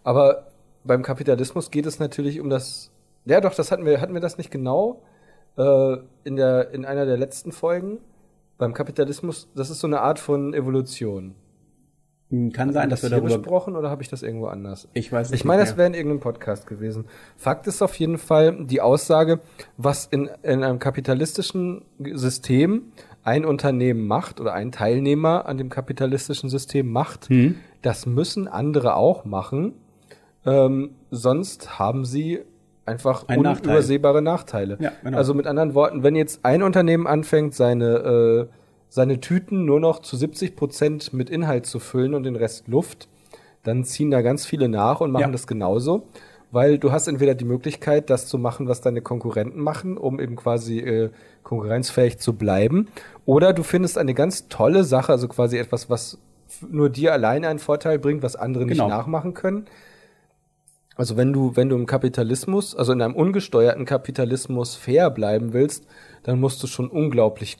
[0.03, 0.47] Aber
[0.83, 2.91] beim Kapitalismus geht es natürlich um das.
[3.25, 5.01] Ja, doch, das hatten wir, hatten wir das nicht genau
[5.57, 7.99] äh, in der in einer der letzten Folgen.
[8.63, 11.35] Beim Kapitalismus, das ist so eine Art von Evolution.
[12.29, 13.27] Hm, Kann sein, dass wir darüber.
[13.27, 14.87] besprochen oder habe ich das irgendwo anders?
[14.93, 17.03] Ich weiß es Ich meine, nicht das wäre in irgendeinem Podcast gewesen.
[17.35, 19.41] Fakt ist auf jeden Fall die Aussage,
[19.75, 21.83] was in, in einem kapitalistischen
[22.13, 22.83] System
[23.23, 27.55] ein Unternehmen macht oder ein Teilnehmer an dem kapitalistischen System macht, Hm.
[27.81, 29.73] das müssen andere auch machen.
[30.45, 32.39] Ähm, sonst haben sie
[32.85, 33.39] einfach Nachteil.
[33.39, 34.77] unübersehbare Nachteile.
[34.79, 35.17] Ja, genau.
[35.17, 38.53] Also mit anderen Worten, wenn jetzt ein Unternehmen anfängt, seine, äh,
[38.89, 43.07] seine Tüten nur noch zu 70 Prozent mit Inhalt zu füllen und den Rest Luft,
[43.63, 45.31] dann ziehen da ganz viele nach und machen Ja.
[45.31, 46.07] das genauso.
[46.51, 50.35] Weil du hast entweder die Möglichkeit, das zu machen, was deine Konkurrenten machen, um eben
[50.35, 51.09] quasi äh,
[51.41, 52.89] konkurrenzfähig zu bleiben.
[53.25, 56.19] Oder du findest eine ganz tolle Sache, also quasi etwas, was
[56.69, 58.83] nur dir alleine einen Vorteil bringt, was andere Genau.
[58.85, 59.65] nicht nachmachen können.
[60.95, 65.87] Also wenn du, wenn du im Kapitalismus, also in einem ungesteuerten Kapitalismus fair bleiben willst,
[66.23, 67.57] dann musst du schon unglaublich,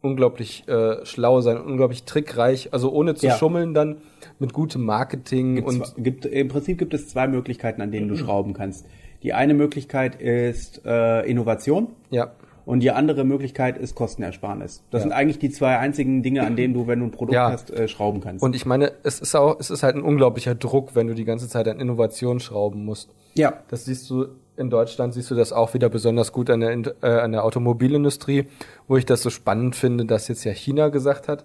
[0.00, 3.36] unglaublich äh, schlau sein, unglaublich trickreich, also ohne zu Ja.
[3.36, 3.98] schummeln dann
[4.38, 8.08] mit gutem Marketing Gibt's und zwei- gibt, Im Prinzip gibt es zwei Möglichkeiten, an denen
[8.08, 8.86] du schrauben kannst.
[9.22, 12.32] Die eine Möglichkeit ist äh, Innovation ja.
[12.66, 14.82] Und die andere Möglichkeit ist Kostenersparnis.
[14.90, 15.02] Das Ja.
[15.04, 17.50] sind eigentlich die zwei einzigen Dinge, an denen du, wenn du ein Produkt Ja.
[17.50, 18.42] hast, äh, schrauben kannst.
[18.42, 21.24] Und ich meine, es ist auch, es ist halt ein unglaublicher Druck, wenn du die
[21.24, 23.10] ganze Zeit an Innovation schrauben musst.
[23.34, 26.70] ja, Das siehst du in Deutschland, siehst du das auch wieder besonders gut an der,
[27.02, 28.46] äh, an der Automobilindustrie,
[28.86, 31.42] wo ich das so spannend finde, dass jetzt ja China gesagt hat,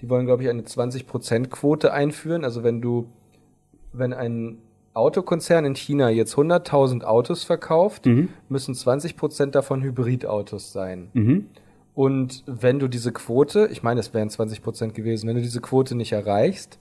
[0.00, 2.44] die wollen, glaube ich, eine 20%-Quote einführen.
[2.44, 3.06] Also wenn du,
[3.92, 4.58] wenn ein
[4.94, 8.06] Autokonzern in China jetzt 100.000 Autos verkauft,
[8.48, 11.08] müssen 20% davon Hybridautos sein.
[11.12, 11.46] mhm.
[11.94, 15.60] Und wenn du diese Quote, ich meine, es wären 20 Prozent gewesen, wenn du diese
[15.60, 16.78] Quote nicht erreichst,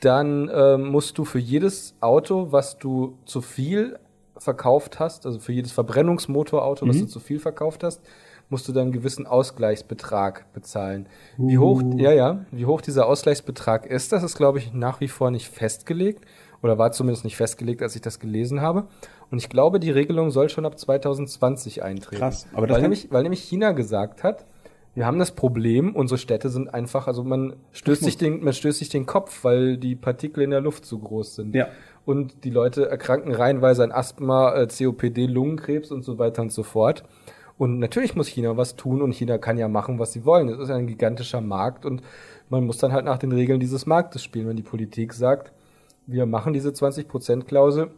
[0.00, 3.98] dann ähm, musst du für jedes Auto, was du zu viel
[4.38, 8.00] verkauft hast, also für jedes Verbrennungsmotorauto, was du zu viel verkauft hast,
[8.48, 11.06] musst du dann einen gewissen Ausgleichsbetrag bezahlen.
[11.36, 15.08] Wie hoch, ja, ja, wie hoch dieser Ausgleichsbetrag ist, das ist, glaube ich, nach wie
[15.08, 16.24] vor nicht festgelegt
[16.62, 18.86] oder war zumindest nicht festgelegt, als ich das gelesen habe.
[19.30, 22.20] Und ich glaube, die Regelung soll schon ab 2020 eintreten.
[22.20, 24.44] Krass, aber das weil, nämlich, weil nämlich China gesagt hat,
[24.94, 28.80] wir haben das Problem, unsere Städte sind einfach, also man stößt sich den, man stößt
[28.80, 31.54] sich den Kopf, weil die Partikel in der Luft zu groß sind.
[31.54, 31.68] Ja.
[32.04, 36.64] Und die Leute erkranken reihenweise an Asthma, äh, COPD, Lungenkrebs und so weiter und so
[36.64, 37.04] fort.
[37.56, 40.48] Und natürlich muss China was tun und China kann ja machen, was sie wollen.
[40.48, 42.02] Es ist ein gigantischer Markt und
[42.48, 44.48] man muss dann halt nach den Regeln dieses Marktes spielen.
[44.48, 45.52] Wenn die Politik sagt,
[46.10, 47.90] wir machen diese 20%-Klausel,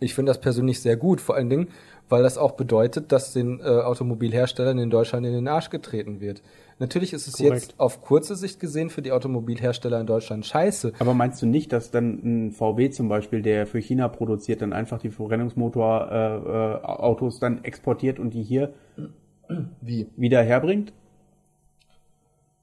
[0.00, 1.68] ich finde das persönlich sehr gut, vor allen Dingen,
[2.08, 6.42] weil das auch bedeutet, dass den äh, Automobilherstellern in Deutschland in den Arsch getreten wird.
[6.78, 7.54] Natürlich ist es Korrekt.
[7.54, 10.92] jetzt auf kurze Sicht gesehen für die Automobilhersteller in Deutschland scheiße.
[10.98, 14.72] Aber meinst du nicht, dass dann ein VW zum Beispiel, der für China produziert, dann
[14.72, 18.74] einfach die Verbrennungsmotor-Autos äh, äh, dann exportiert und die hier
[19.80, 20.08] Wie?
[20.16, 20.92] wieder herbringt?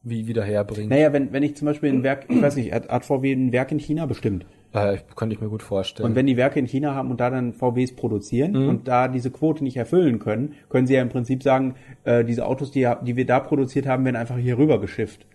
[0.03, 0.89] Wie wieder herbringen.
[0.89, 3.51] Naja, wenn, wenn ich zum Beispiel ein Werk, ich weiß nicht, hat, hat VW ein
[3.51, 4.47] Werk in China bestimmt.
[4.73, 6.07] Äh, könnte ich mir gut vorstellen.
[6.09, 8.69] Und wenn die Werke in China haben und da dann VWs produzieren Mhm.
[8.69, 12.45] und da diese Quote nicht erfüllen können, können sie ja im Prinzip sagen, äh, diese
[12.45, 15.25] Autos, die, die wir da produziert haben, werden einfach hier rüber geschifft.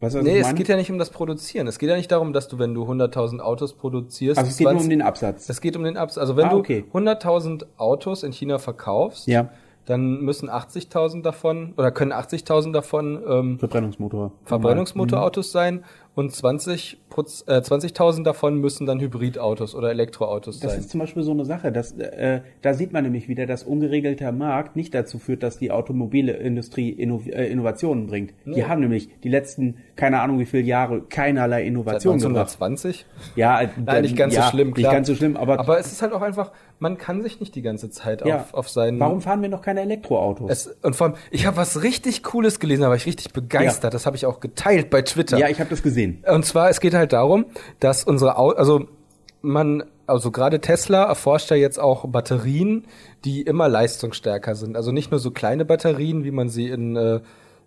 [0.00, 1.66] Was nee, ich es geht ja nicht um das Produzieren.
[1.66, 4.64] Es geht ja nicht darum, dass du, wenn du 100.000 Autos produzierst, also es geht
[4.64, 5.48] nur um 20 den Absatz.
[5.48, 6.18] Es geht um den Absatz.
[6.18, 6.84] Also wenn Ah, okay.
[6.92, 9.48] du 100.000 Autos in China verkaufst, Ja.
[9.86, 14.32] dann müssen 80.000 davon oder können 80.000 davon ähm, Verbrennungsmotor.
[14.44, 15.84] Verbrennungsmotorautos sein
[16.14, 20.80] und 20 Proz- äh, 20.000 davon müssen dann Hybridautos oder Elektroautos Das sein.
[20.80, 24.32] ist zum Beispiel so eine Sache, dass, äh, da sieht man nämlich wieder, dass ungeregelter
[24.32, 28.32] Markt nicht dazu führt, dass die Automobilindustrie Inno äh, Innovationen bringt.
[28.46, 32.60] Die haben nämlich die letzten, keine Ahnung wie viele Jahre, keinerlei Seit Innovationen gebracht.
[32.60, 33.06] 1920?
[33.36, 34.90] Ja, äh, Nein, nicht ganz ja, so schlimm, klar.
[34.90, 37.54] Nicht ganz so schlimm, aber, Aber es ist halt auch einfach, man kann sich nicht
[37.54, 40.50] die ganze Zeit ja, auf, auf seinen warum fahren wir noch keine Elektroautos?
[40.50, 43.94] Es, und vor allem, ich habe was richtig Cooles gelesen, da war ich richtig begeistert.
[43.94, 45.38] Das habe ich auch geteilt bei Twitter.
[45.38, 46.24] ja, ich habe das gesehen.
[46.26, 47.46] Und zwar, es geht halt darum,
[47.80, 48.88] dass unsere Au also
[49.42, 52.86] man, also gerade Tesla erforscht ja jetzt auch Batterien,
[53.24, 54.76] die immer leistungsstärker sind.
[54.76, 57.20] Also nicht nur so kleine Batterien, wie man sie in, äh,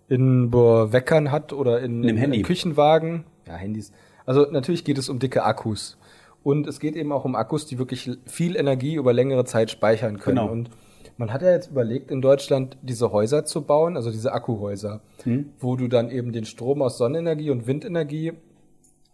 [0.08, 3.24] in Weckern hat oder in, In in Küchenwagen.
[3.46, 3.92] Ja, Handys.
[4.26, 5.96] Also natürlich geht es um dicke Akkus.
[6.42, 10.18] Und es geht eben auch um Akkus, die wirklich viel Energie über längere Zeit speichern
[10.18, 10.36] können.
[10.38, 10.50] Genau.
[10.52, 10.70] Und
[11.16, 15.00] man hat ja jetzt überlegt, in Deutschland diese Häuser zu bauen, also diese Akkuhäuser,
[15.58, 18.34] wo du dann eben den Strom aus Sonnenenergie und Windenergie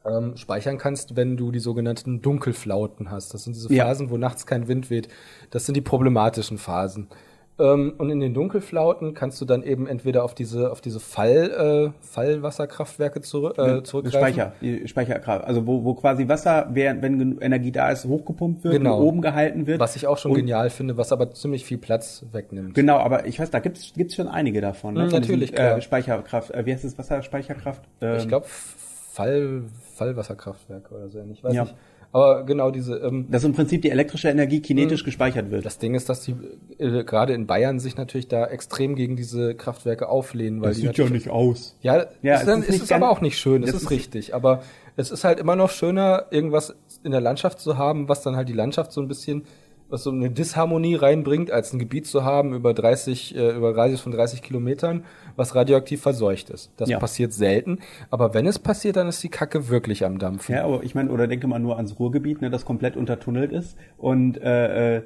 [0.05, 3.32] ähm, speichern kannst, wenn du die sogenannten Dunkelflauten hast.
[3.32, 3.86] Das sind diese Ja.
[3.86, 5.09] Phasen, wo nachts kein Wind weht.
[5.51, 7.09] Das sind die problematischen Phasen.
[7.57, 11.92] Ähm, und in den Dunkelflauten kannst du dann eben entweder auf diese auf diese Fall
[11.94, 14.18] äh, Fallwasserkraftwerke zurück, äh, zurückgreifen.
[14.20, 15.44] Speicher, die Speicherkraft.
[15.44, 18.98] Also wo, wo quasi Wasser, während, wenn genug Energie da ist, hochgepumpt wird Genau.
[18.98, 19.78] und oben gehalten wird.
[19.78, 22.74] Was ich auch schon Und- genial finde, was aber ziemlich viel Platz wegnimmt.
[22.74, 24.94] Genau, aber ich weiß, da gibt's gibt's schon einige davon.
[24.94, 25.05] Ne?
[25.05, 25.64] Mhm, natürlich, diesen.
[25.64, 27.82] Äh, Speicherkraft, äh, wie heißt das, Wasserspeicherkraft?
[28.00, 29.62] Ähm, Ich glaube Fall
[29.94, 31.62] Fallwasserkraftwerke oder so ähnlich, weiß Ja.
[31.64, 31.74] ich.
[32.14, 35.66] Aber genau diese ähm, dass im Prinzip die elektrische Energie kinetisch gespeichert wird.
[35.66, 36.36] Das Ding ist, dass die
[36.78, 41.12] äh, gerade in Bayern sich natürlich da extrem gegen diese Kraftwerke auflehnen, weil die natürlich,
[41.12, 41.76] nicht aus.
[41.82, 43.84] ja, Ja, ist, es dann, ist ist es aber auch nicht schön, das, das ist
[43.86, 44.62] ist- richtig, aber
[44.96, 48.48] es ist halt immer noch schöner, irgendwas in der Landschaft zu haben, was dann halt
[48.48, 49.42] die Landschaft so ein bisschen,
[49.95, 54.01] was so eine Disharmonie reinbringt, als ein Gebiet zu haben über 30, äh, über Radius
[54.01, 55.05] von 30 Kilometern,
[55.36, 56.72] was radioaktiv verseucht ist.
[56.76, 56.99] Das Ja.
[56.99, 57.78] passiert selten,
[58.11, 60.53] aber wenn es passiert, dann ist die Kacke wirklich am Dampfen.
[60.55, 63.76] Ja, aber ich meine, oder denke mal nur ans Ruhrgebiet, ne, das komplett untertunnelt ist
[63.97, 65.03] und äh, äh,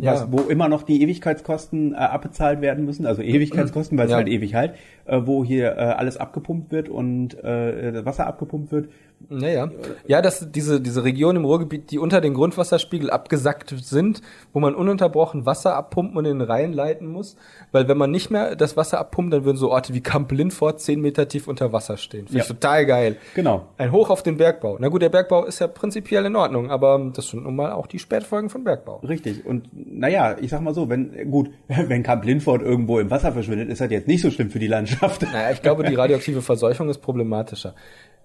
[0.00, 0.14] Ja.
[0.14, 4.16] was, wo immer noch die Ewigkeitskosten äh, abbezahlt werden müssen, also Ewigkeitskosten, weil es Ja.
[4.16, 4.72] halt ewig halt,
[5.04, 8.88] äh, wo hier äh, alles abgepumpt wird und äh, Wasser abgepumpt wird.
[9.28, 9.70] Naja.
[10.06, 14.20] Ja, dass diese, diese Region im Ruhrgebiet, die unter den Grundwasserspiegel abgesackt sind,
[14.52, 17.36] wo man ununterbrochen Wasser abpumpen und in den Rhein leiten muss.
[17.72, 20.80] Weil wenn man nicht mehr das Wasser abpumpt, dann würden so Orte wie Kamp Lindfort
[20.80, 22.26] zehn Meter tief unter Wasser stehen.
[22.26, 22.54] Finde ich Ja.
[22.54, 23.16] total geil.
[23.34, 23.66] Genau.
[23.78, 24.76] Ein Hoch auf den Bergbau.
[24.78, 27.86] Na gut, der Bergbau ist ja prinzipiell in Ordnung, aber das sind nun mal auch
[27.86, 28.98] die Spätfolgen von Bergbau.
[28.98, 29.44] Richtig.
[29.44, 33.70] Und naja, ich sag mal so, wenn, gut, wenn Camp Lindford irgendwo im Wasser verschwindet,
[33.70, 35.22] ist das jetzt nicht so schlimm für die Landschaft.
[35.22, 37.74] Naja, ich glaube, die radioaktive Verseuchung ist problematischer.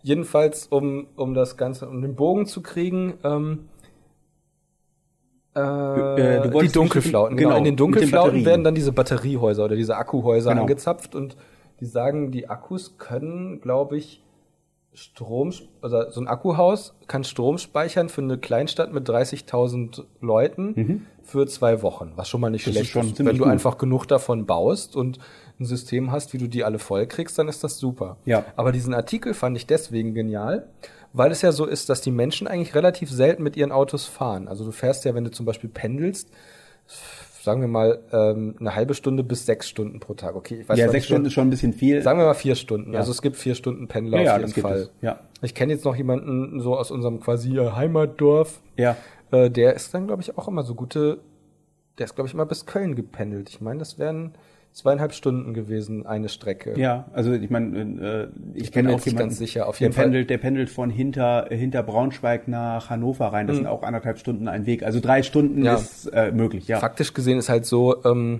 [0.04, 3.70] Jedenfalls, um, um das Ganze, um den Bogen zu kriegen, ähm,
[5.56, 6.89] äh, Äh, die Dunkelflauten.
[6.89, 8.45] bestimmt- Genau, in den genau, den Dunkelflauten Batterien.
[8.45, 10.62] werden dann diese Batteriehäuser oder diese Akkuhäuser Genau.
[10.62, 11.36] angezapft und
[11.80, 14.24] die sagen, die Akkus können, glaube ich,
[14.93, 21.47] Strom, also so ein Akkuhaus kann Strom speichern für eine Kleinstadt mit 30.000 Leuten für
[21.47, 22.72] zwei Wochen, was schon mal nicht Mhm.
[22.74, 23.20] Das schlecht ist.
[23.26, 23.52] Wenn du gut.
[23.52, 25.18] einfach genug davon baust und
[25.62, 28.18] ein System hast, wie du die alle voll kriegst, dann ist das super.
[28.26, 28.45] Ja.
[28.55, 30.68] Aber diesen Artikel fand ich deswegen genial,
[31.14, 34.47] weil es ja so ist, dass die Menschen eigentlich relativ selten mit ihren Autos fahren.
[34.47, 36.30] Also du fährst ja, wenn du zum Beispiel pendelst,
[37.41, 40.36] sagen wir mal ähm, eine halbe Stunde bis sechs Stunden pro Tag.
[40.36, 42.01] Okay, ich weiß ja, sechs Stunden ist schon ein bisschen viel.
[42.01, 42.93] Sagen wir mal vier Stunden.
[42.93, 42.99] Ja.
[42.99, 44.78] Also es gibt vier Stunden Pendler Ja, ja, auf jeden gibt Fall.
[44.78, 45.20] es, ja.
[45.41, 48.62] Ich kenne jetzt noch jemanden so aus unserem quasi Heimatdorf.
[48.78, 48.95] Ja.
[49.32, 51.20] Äh, der ist dann, glaube ich, auch immer so gute.
[51.97, 53.49] Der ist, glaube ich, immer bis Köln gependelt.
[53.49, 54.34] Ich meine, das wären
[54.74, 56.80] zweieinhalb Stunden gewesen, eine Strecke.
[56.80, 59.67] Ja, also ich meine, äh, ich, bin kenne auch jemanden, ganz sicher.
[59.67, 63.47] Auf der jeden Fall- pendelt, der pendelt von hinter hinter Braunschweig nach Hannover rein.
[63.47, 64.84] Das sind auch anderthalb Stunden ein Weg.
[64.84, 65.65] Also drei Stunden Mhm.
[65.65, 65.74] Ja.
[65.76, 66.67] ist äh, möglich.
[66.67, 66.80] Ja.
[66.80, 68.39] Faktisch gesehen ist halt so, ähm,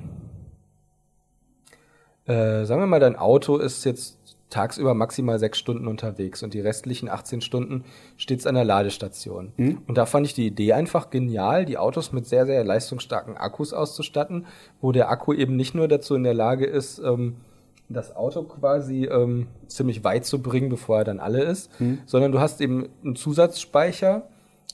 [2.28, 4.18] äh, sagen wir mal, dein Auto ist jetzt
[4.52, 7.86] tagsüber maximal sechs Stunden unterwegs und die restlichen 18 Stunden
[8.18, 9.54] steht's an der Ladestation.
[9.88, 13.74] Und da fand ich die Idee einfach genial, die Autos mit sehr, sehr leistungsstarken Akkus
[13.74, 14.46] auszustatten,
[14.82, 17.38] wo der Akku eben nicht nur dazu in der Lage ist, ähm,
[17.90, 21.72] das Auto quasi ähm, ziemlich weit zu bringen, bevor er dann alle ist,
[22.06, 24.28] sondern du hast eben einen Zusatzspeicher,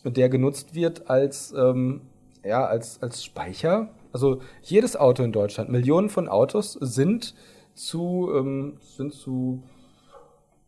[0.03, 2.01] der genutzt wird als ähm,
[2.43, 3.89] ja als als Speicher.
[4.13, 7.33] Also jedes Auto in Deutschland, Millionen von Autos sind
[7.77, 9.63] zu ähm, sind zu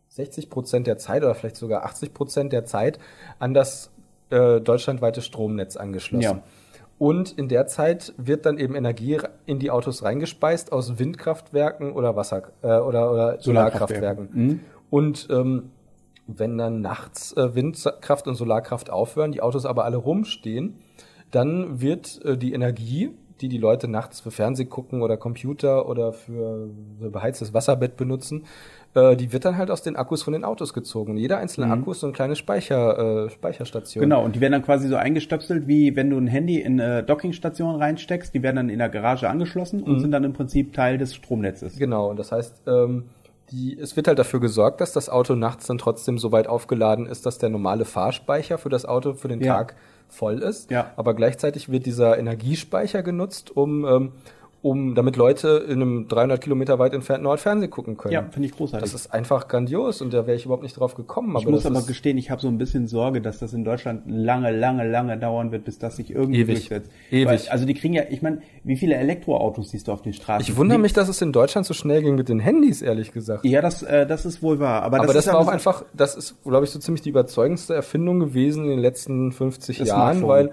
[0.10, 3.00] 60 Prozent der Zeit oder vielleicht sogar 80 Prozent der Zeit
[3.38, 3.92] an das
[4.30, 6.22] äh, deutschlandweite Stromnetz angeschlossen.
[6.22, 6.44] Ja.
[6.98, 12.16] Und in der Zeit wird dann eben Energie in die Autos reingespeist aus Windkraftwerken oder
[12.16, 14.30] Wasser äh, oder, oder Solarkraftwerken.
[14.34, 14.60] Solarkraftwerken.
[14.90, 15.72] Und ähm,
[16.28, 20.76] wenn dann nachts äh, Windkraft und Solarkraft aufhören, die Autos aber alle rumstehen,
[21.32, 26.14] dann wird äh, die Energie, die die Leute nachts für Fernseh gucken oder Computer oder
[26.14, 26.70] für
[27.00, 28.46] beheiztes Wasserbett benutzen,
[28.96, 31.12] äh, die wird dann halt aus den Akkus von den Autos gezogen.
[31.14, 34.02] Und jeder einzelne Akku ist so eine kleine Speicher, äh, Speicherstation.
[34.02, 37.04] Genau, und die werden dann quasi so eingestöpselt, wie wenn du ein Handy in eine
[37.04, 38.34] Dockingstation reinsteckst.
[38.34, 39.84] Die werden dann in der Garage angeschlossen Mhm.
[39.86, 41.78] und sind dann im Prinzip Teil des Stromnetzes.
[41.78, 43.06] Genau, und das heißt, ähm,
[43.52, 47.08] die, es wird halt dafür gesorgt, dass das Auto nachts dann trotzdem so weit aufgeladen
[47.08, 49.56] ist, dass der normale Fahrspeicher für das Auto für den Ja.
[49.56, 49.76] Tag
[50.10, 50.72] voll ist.
[50.72, 50.92] Ja.
[50.96, 54.12] Aber gleichzeitig wird dieser Energiespeicher genutzt, um, ähm,
[54.62, 58.14] um damit Leute in einem 300 Kilometer weit entfernten Ort Fernsehen gucken können.
[58.14, 58.92] Ja, finde ich großartig.
[58.92, 61.34] Das ist einfach grandios und da wäre ich überhaupt nicht drauf gekommen.
[61.40, 64.04] ich muss das aber gestehen, ich habe so ein bisschen Sorge, dass das in Deutschland
[64.08, 66.56] lange, lange, lange dauern wird, bis das sich irgendwie Ewig.
[66.56, 66.92] durchsetzt.
[67.10, 67.28] Ewig.
[67.28, 70.42] Weil, also die kriegen ja, ich meine, wie viele Elektroautos siehst du auf den Straßen?
[70.42, 73.46] ich wundere mich, dass es in Deutschland so schnell ging mit den Handys, ehrlich gesagt.
[73.46, 74.84] Ja, das, äh, das ist wohl wahr.
[74.84, 77.10] Aber, Aber das, ist ja war auch einfach, das ist, glaube ich, so ziemlich die
[77.10, 80.30] überzeugendste Erfindung gewesen in den letzten 50 Das Jahren, Smartphone.
[80.30, 80.52] weil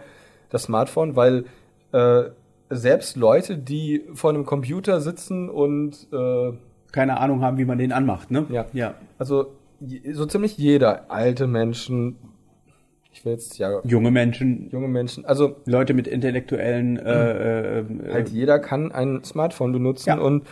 [0.50, 1.44] das Smartphone, weil
[1.92, 2.30] äh,
[2.70, 6.52] selbst Leute, die vor einem Computer sitzen und äh,
[6.92, 8.46] keine Ahnung haben, wie man den anmacht, ne?
[8.48, 8.66] Ja.
[8.72, 8.94] ja.
[9.18, 9.52] also
[10.12, 12.16] so ziemlich jeder, alte Menschen,
[13.12, 18.12] ich will jetzt ja Junge Menschen, junge Menschen, also Leute mit intellektuellen, äh, äh, äh,
[18.12, 20.18] halt jeder kann ein Smartphone benutzen Ja.
[20.18, 20.46] und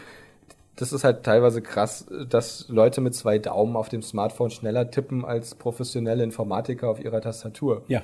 [0.76, 5.24] das ist halt teilweise krass, dass Leute mit zwei Daumen auf dem Smartphone schneller tippen
[5.24, 7.82] als professionelle Informatiker auf ihrer Tastatur.
[7.88, 8.02] ja.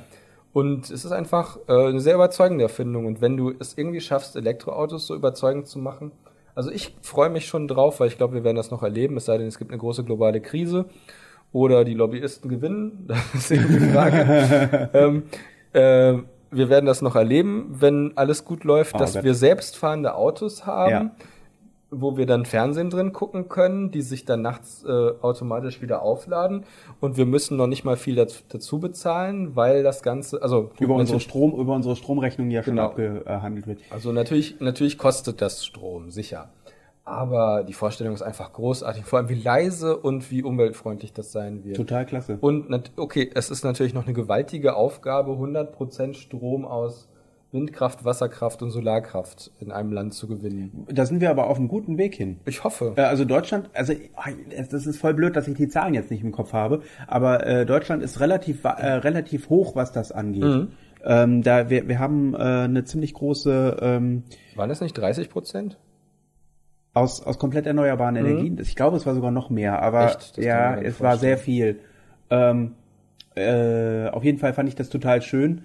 [0.52, 3.06] Und es ist einfach äh, eine sehr überzeugende Erfindung.
[3.06, 6.12] Und wenn du es irgendwie schaffst, Elektroautos so überzeugend zu machen,
[6.54, 9.26] also ich freue mich schon drauf, weil ich glaube, wir werden das noch erleben, es
[9.26, 10.86] sei denn, es gibt eine große globale Krise
[11.52, 14.90] oder die Lobbyisten gewinnen, das ist eben die Frage.
[14.94, 15.22] ähm,
[15.72, 16.20] äh,
[16.52, 19.22] wir werden das noch erleben, wenn alles gut läuft, Oh dass Gott.
[19.22, 21.10] wir selbstfahrende Autos haben, Ja.
[21.90, 24.88] Wo wir dann Fernsehen drin gucken können, die sich dann nachts äh,
[25.20, 26.64] automatisch wieder aufladen
[27.00, 31.16] und wir müssen noch nicht mal viel dazu, bezahlen, weil das Ganze, also Über unsere
[31.16, 32.86] natürlich- Strom, über unsere Stromrechnung ja schon Genau.
[32.90, 33.80] abgehandelt wird.
[33.90, 36.50] also natürlich, natürlich kostet das Strom, sicher.
[37.04, 41.64] Aber die Vorstellung ist einfach großartig, vor allem wie leise und wie umweltfreundlich das sein
[41.64, 41.76] wird.
[41.76, 42.38] Total klasse.
[42.40, 47.08] Und okay, es ist natürlich noch eine gewaltige Aufgabe, 100% Strom aus
[47.52, 50.86] Windkraft, Wasserkraft und Solarkraft in einem Land zu gewinnen.
[50.88, 52.38] Da sind wir aber auf einem guten Weg hin.
[52.44, 52.92] Ich hoffe.
[52.96, 53.92] Äh, Also Deutschland, also
[54.50, 57.46] es- das ist voll blöd, dass ich die Zahlen jetzt nicht im Kopf habe, aber
[57.46, 60.44] äh, Deutschland ist relativ äh, relativ hoch, was das angeht.
[60.44, 60.68] Mhm.
[61.02, 64.22] Ähm, da wir, wir haben äh, eine ziemlich große ähm,
[64.54, 65.78] Waren das nicht 30 Prozent?
[66.92, 68.58] aus aus komplett erneuerbaren Energien.
[68.60, 70.06] Ich glaube, es war sogar noch mehr, aber Mhm.
[70.08, 70.36] Echt?
[70.38, 71.80] Ja, es war sehr viel.
[72.30, 72.72] Ähm,
[73.36, 75.62] äh, auf jeden Fall fand ich das total schön,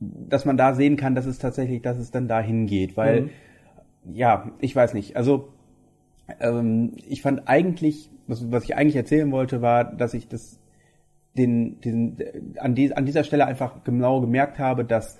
[0.00, 3.30] dass man da sehen kann, dass es tatsächlich, dass es dann dahin geht, weil Mhm.
[4.14, 5.16] ja, ich weiß nicht.
[5.16, 5.48] Also
[6.40, 10.58] ähm, ich fand eigentlich, was, was ich eigentlich erzählen wollte, war, dass ich das
[11.36, 12.16] den, den
[12.58, 15.18] an, die, an dieser Stelle einfach genau gemerkt habe, dass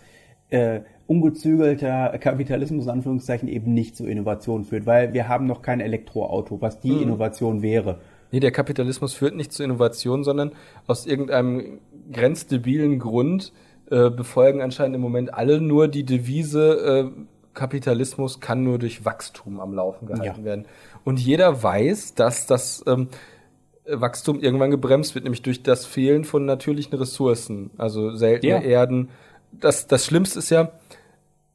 [0.51, 5.81] äh, ungezügelter Kapitalismus in Anführungszeichen eben nicht zu Innovation führt, weil wir haben noch kein
[5.81, 7.99] Elektroauto, was die Innovation wäre.
[8.31, 10.53] Nee, der Kapitalismus führt nicht zu Innovation, sondern
[10.87, 11.79] aus irgendeinem
[12.13, 13.53] grenzdebilen Grund
[13.91, 17.21] äh, befolgen anscheinend im Moment alle nur die Devise, äh,
[17.55, 20.45] Kapitalismus kann nur durch Wachstum am Laufen gehalten Ja.
[20.45, 20.65] werden.
[21.05, 23.09] Und jeder weiß, dass das ähm,
[23.87, 28.61] Wachstum irgendwann gebremst wird, nämlich durch das Fehlen von natürlichen Ressourcen, also seltene Ja.
[28.61, 29.11] Erden.
[29.53, 30.73] Das, das Schlimmste ist ja,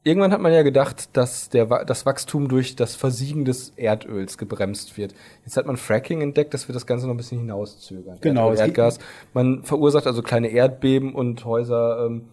[0.02, 4.96] Irgendwann hat man ja gedacht, dass der, das Wachstum durch das Versiegen des Erdöls gebremst
[4.96, 5.14] wird.
[5.44, 8.16] Jetzt hat man Fracking entdeckt, dass wir das Ganze noch ein bisschen hinauszögern.
[8.22, 8.98] Genau, Erdöl, Erdgas.
[9.34, 12.24] Man verursacht also kleine Erdbeben und Häuser ähm,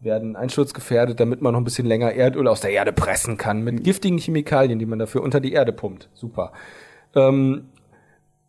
[0.00, 3.84] werden einsturzgefährdet, damit man noch ein bisschen länger Erdöl aus der Erde pressen kann mit
[3.84, 6.08] giftigen Chemikalien, die man dafür unter die Erde pumpt.
[6.14, 6.52] Super.
[7.14, 7.68] Ähm,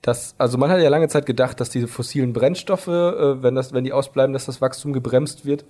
[0.01, 3.71] das, also man hat ja lange Zeit gedacht, dass diese fossilen Brennstoffe, äh, wenn das,
[3.71, 5.63] wenn die ausbleiben, dass das Wachstum gebremst wird.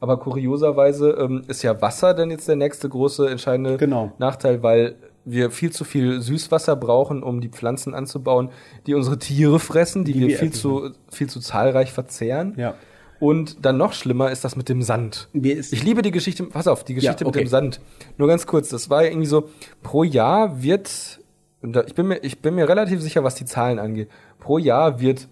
[0.00, 4.12] Aber kurioserweise ähm, ist ja Wasser dann jetzt der nächste große entscheidende Genau.
[4.18, 8.50] Nachteil, weil wir viel zu viel Süßwasser brauchen, um die Pflanzen anzubauen,
[8.86, 12.54] die unsere Tiere fressen, die, Die wir wir viel zu viel zu zahlreich verzehren.
[12.56, 12.74] Ja.
[13.18, 15.28] Und dann noch schlimmer ist das mit dem Sand.
[15.32, 17.38] Ich liebe die Geschichte, pass auf, die Geschichte Ja, okay.
[17.38, 17.80] mit dem Sand.
[18.18, 19.48] Nur ganz kurz, das war ja irgendwie so,
[19.82, 21.20] pro Jahr wird,
[21.86, 25.28] ich bin mir, ich bin mir relativ sicher, was die Zahlen angeht, pro Jahr wird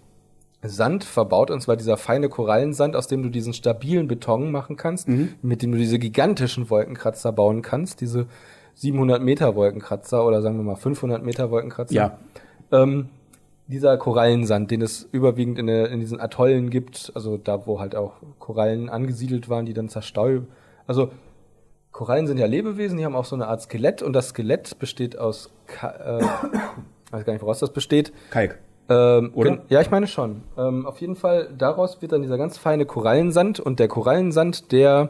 [0.69, 5.07] Sand verbaut, und zwar dieser feine Korallensand, aus dem du diesen stabilen Beton machen kannst,
[5.07, 5.33] Mhm.
[5.41, 8.27] mit dem du diese gigantischen Wolkenkratzer bauen kannst, diese
[8.75, 11.93] 700 Meter Wolkenkratzer oder sagen wir mal 500 Meter Wolkenkratzer.
[11.93, 12.17] Ja.
[12.71, 13.09] Ähm,
[13.67, 17.95] dieser Korallensand, den es überwiegend in, der, in diesen Atollen gibt, also da, wo halt
[17.95, 20.47] auch Korallen angesiedelt waren, die dann zerstäuben.
[20.85, 21.09] Also
[21.91, 25.17] Korallen sind ja Lebewesen, die haben auch so eine Art Skelett und das Skelett besteht
[25.17, 26.21] aus, Ka äh,
[27.11, 28.11] weiß gar nicht, woraus das besteht.
[28.29, 28.59] Kalk.
[28.87, 29.63] Ähm, Oder?
[29.69, 30.43] Ja, ich meine schon.
[30.57, 35.09] Ähm, auf jeden Fall, daraus wird dann dieser ganz feine Korallensand und der Korallensand, der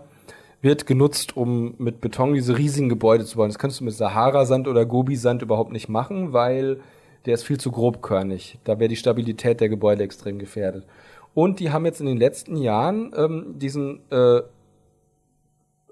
[0.61, 3.49] wird genutzt, um mit Beton diese riesigen Gebäude zu bauen.
[3.49, 6.79] Das kannst du mit Sahara-Sand oder Gobi-Sand überhaupt nicht machen, weil
[7.25, 8.59] der ist viel zu grobkörnig.
[8.63, 10.85] Da wäre die Stabilität der Gebäude extrem gefährdet.
[11.33, 14.41] Und die haben jetzt in den letzten Jahren ähm, diesen äh,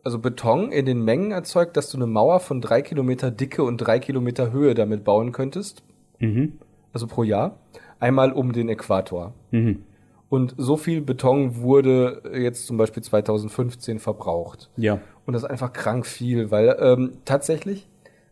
[0.04, 3.78] also Beton in den Mengen erzeugt, dass du eine Mauer von drei Kilometer Dicke und
[3.78, 5.84] drei Kilometer Höhe damit bauen könntest
[6.24, 6.54] Mhm.
[6.94, 7.58] Also pro Jahr,
[8.00, 9.34] einmal um den Äquator.
[9.52, 9.84] Mhm.
[10.30, 14.70] Und so viel Beton wurde jetzt zum Beispiel 2015 verbraucht.
[14.78, 15.00] Ja.
[15.26, 17.88] Und das ist einfach krank viel, weil ähm, tatsächlich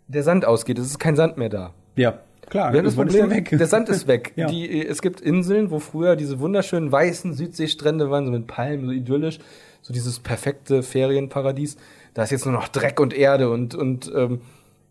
[0.07, 0.79] der Sand ausgeht.
[0.79, 1.73] Es ist kein Sand mehr da.
[1.95, 2.19] Ja,
[2.49, 2.73] klar.
[2.73, 3.49] Wir haben das Problem, der weg.
[3.57, 4.33] der Sand ist weg.
[4.35, 4.47] Ja.
[4.47, 8.91] Die, es gibt Inseln, wo früher diese wunderschönen weißen Südseestrände waren, so mit Palmen, so
[8.91, 9.39] idyllisch,
[9.81, 11.77] so dieses perfekte Ferienparadies.
[12.13, 14.41] Da ist jetzt nur noch Dreck und Erde und, und ähm,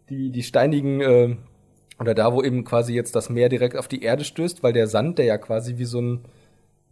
[0.08, 1.36] die, die steinigen, äh,
[2.00, 4.86] oder da, wo eben quasi jetzt das Meer direkt auf die Erde stößt, weil der
[4.86, 6.20] Sand, der ja quasi wie so ein,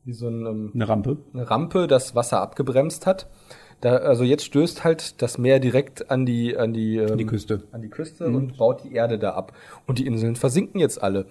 [0.05, 1.16] wie so ein, ähm, Eine Rampe.
[1.32, 3.28] eine Rampe das Wasser abgebremst hat.
[3.80, 7.62] Da, also jetzt stößt halt das Meer direkt an die an die, ähm, die Küste.
[7.70, 9.52] an die Küste und baut die Erde da ab
[9.86, 11.26] und die Inseln versinken jetzt alle.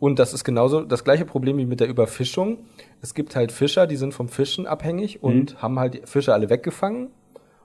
[0.00, 2.58] Und das ist genauso das gleiche Problem wie mit der Überfischung.
[3.00, 6.50] Es gibt halt Fischer, die sind vom Fischen abhängig und haben halt die Fische alle
[6.50, 7.10] weggefangen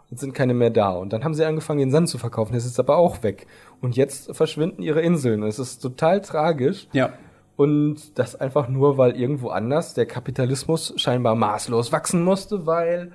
[0.10, 0.92] und sind keine mehr da.
[0.92, 2.54] Und dann haben sie angefangen, den Sand zu verkaufen.
[2.54, 3.48] Das ist aber auch weg.
[3.82, 5.44] Und jetzt verschwinden ihre Inseln.
[5.44, 6.88] Es ist total tragisch.
[6.94, 7.14] Ja.
[7.56, 13.12] Und das einfach nur, weil irgendwo anders der Kapitalismus scheinbar maßlos wachsen musste, weil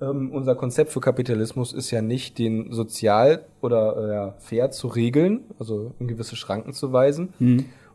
[0.00, 5.44] ähm, unser Konzept für Kapitalismus ist ja nicht, den sozial oder äh, fair zu regeln,
[5.58, 7.32] also in gewisse Schranken zu weisen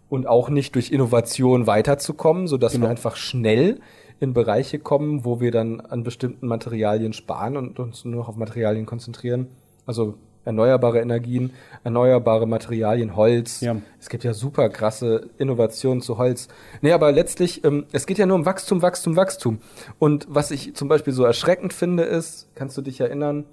[0.09, 3.79] und auch nicht durch Innovation weiterzukommen, sodass wir einfach schnell
[4.23, 8.37] in Bereiche kommen, wo wir dann an bestimmten Materialien sparen und uns nur noch auf
[8.37, 9.47] Materialien konzentrieren.
[9.85, 11.51] Also erneuerbare Energien,
[11.83, 13.59] erneuerbare Materialien, Holz.
[13.59, 13.75] Ja.
[13.99, 16.47] Es gibt ja super krasse Innovationen zu Holz.
[16.81, 19.59] Nee, aber letztlich, ähm, es geht ja nur um Wachstum, Wachstum, Wachstum.
[19.99, 23.43] Und was ich zum Beispiel so erschreckend finde, ist, kannst du dich erinnern,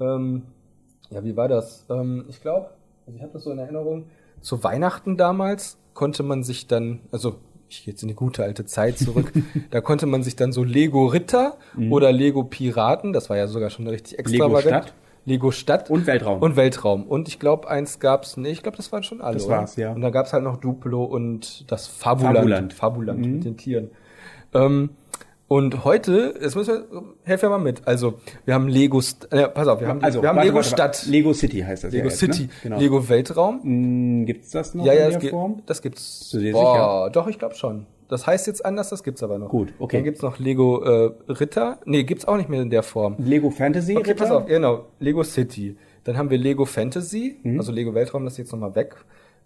[0.00, 0.44] ähm,
[1.10, 1.84] ja, wie war das?
[1.90, 2.70] Ähm, ich glaube,
[3.06, 4.06] also ich habe das so in Erinnerung,
[4.40, 7.36] zu Weihnachten damals konnte man sich dann, also
[7.70, 9.32] ich gehe jetzt in die gute alte Zeit zurück,
[9.70, 11.56] da konnte man sich dann so Lego Ritter
[11.90, 14.84] oder Lego Piraten, das war ja sogar schon richtig extravagant.
[14.84, 14.94] Stadt.
[15.26, 15.90] Lego Stadt.
[15.90, 16.40] Und Weltraum.
[16.40, 17.04] Und Weltraum.
[17.04, 19.34] Und ich glaube, eins gab's, nee, ich glaube, das waren schon alle.
[19.34, 19.58] Das oder?
[19.58, 19.92] war's, ja.
[19.92, 22.36] Und dann gab's halt noch Duplo und das Fabuland.
[22.36, 22.72] Fabuland.
[22.72, 23.90] Fabuland mit den Tieren.
[24.54, 24.90] Ähm,
[25.52, 27.82] und heute, jetzt müssen wir, helf mir mal mit.
[27.84, 28.14] Also,
[28.44, 29.00] wir haben Lego,
[29.30, 30.68] äh, pass auf, wir haben, Also, wir haben warte, Lego warte.
[30.68, 32.48] Stadt, Lego City heißt das Lego ja jetzt, City, Ne?
[32.62, 32.78] Genau.
[32.78, 33.60] Lego Weltraum.
[33.64, 35.62] Hm, Gibt's das noch Ja, ja, in das, der gibt, Form?
[35.66, 36.18] das gibt's.
[36.20, 37.86] Bist du dir Boah, doch, ich glaube schon.
[38.08, 39.48] Das heißt jetzt anders, das gibt's aber noch.
[39.48, 39.96] Gut, okay.
[39.96, 41.78] Dann gibt's noch Lego äh, Ritter.
[41.84, 43.16] Nee, gibt's auch nicht mehr in der Form.
[43.18, 44.24] Lego Fantasy Okay, Ritter?
[44.24, 44.84] pass auf, genau.
[45.00, 45.76] Lego City.
[46.04, 47.58] Dann haben wir Lego Fantasy, Mhm.
[47.58, 48.94] also Lego Weltraum, das ist jetzt nochmal weg.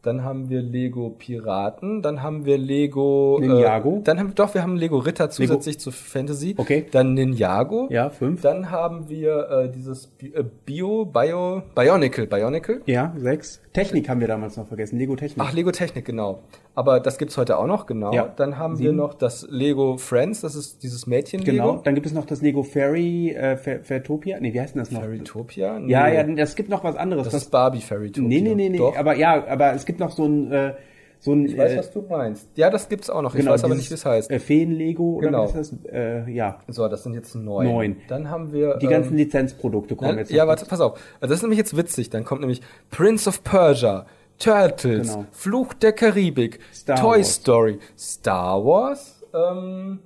[0.05, 3.98] Dann haben wir Lego Piraten, dann haben wir Lego Ninjago?
[3.98, 6.55] Äh, dann haben doch, wir haben Lego Ritter zusätzlich zu Fantasy.
[6.59, 6.85] Okay.
[6.90, 7.89] Dann Ninjago.
[7.90, 8.43] Ja, fünf.
[8.43, 12.82] Dann haben wir äh, dieses äh, Bio, Bio, Bionicle, Bionicle.
[12.85, 13.62] Ja, sechs.
[13.72, 14.98] Technik haben wir damals noch vergessen.
[14.98, 15.44] Lego Technik.
[15.44, 16.43] Ach, Lego Technik, genau.
[16.77, 18.13] Aber das gibt's heute auch noch, genau.
[18.13, 18.33] Ja.
[18.35, 18.97] Dann haben wir Sieben.
[18.97, 21.71] noch das Lego Friends, das ist dieses Mädchen genau.
[21.73, 21.83] Lego.
[21.85, 24.39] Dann gibt es noch das Lego Fairy, äh, Fa- Fairtopia.
[24.41, 25.01] Nee, wie heißt denn das noch?
[25.03, 25.79] Fairytopia?
[25.79, 25.93] Nee.
[25.93, 27.25] Ja, ja, das gibt noch was anderes.
[27.27, 28.29] Das ist Barbie Fairytopia.
[28.29, 28.79] nee, nee, nee, nee.
[28.79, 28.97] Doch.
[28.97, 30.75] Aber ja, aber es gibt noch so ein, äh,
[31.21, 32.49] so ein, Ich weiß, äh, was du meinst.
[32.57, 33.35] Ja, das gibt's auch noch.
[33.35, 34.31] Ich genau, weiß aber nicht, wie es heißt.
[34.31, 35.45] Äh, Feen-Lego oder Genau.
[35.45, 35.93] was ist das?
[35.93, 37.67] Äh, ja, So, das sind jetzt neun.
[37.67, 37.97] Neun.
[38.09, 40.33] Dann haben wir die ganzen ähm, Lizenzprodukte kommen dann, jetzt.
[40.33, 40.95] Ja, warte, pass auf.
[41.21, 42.11] Also das ist nämlich jetzt witzig.
[42.11, 42.61] Dann kommt nämlich
[42.91, 44.05] Prince of Persia,
[44.39, 45.27] Turtles, Genau.
[45.32, 47.35] Fluch der Karibik, Star Toy Wars.
[47.35, 50.01] Story, Star Wars, ähm,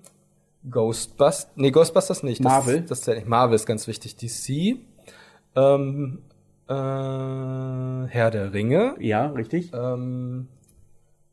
[0.70, 2.40] Ghostbusters, nee, Ghostbusters nicht.
[2.44, 2.80] Das, Marvel.
[2.82, 3.26] Das nicht.
[3.26, 4.16] Marvel ist ganz wichtig.
[4.16, 4.76] DC,
[5.56, 6.18] ähm,
[6.68, 9.72] äh, Herr der Ringe, Ja, richtig.
[9.72, 10.48] ähm,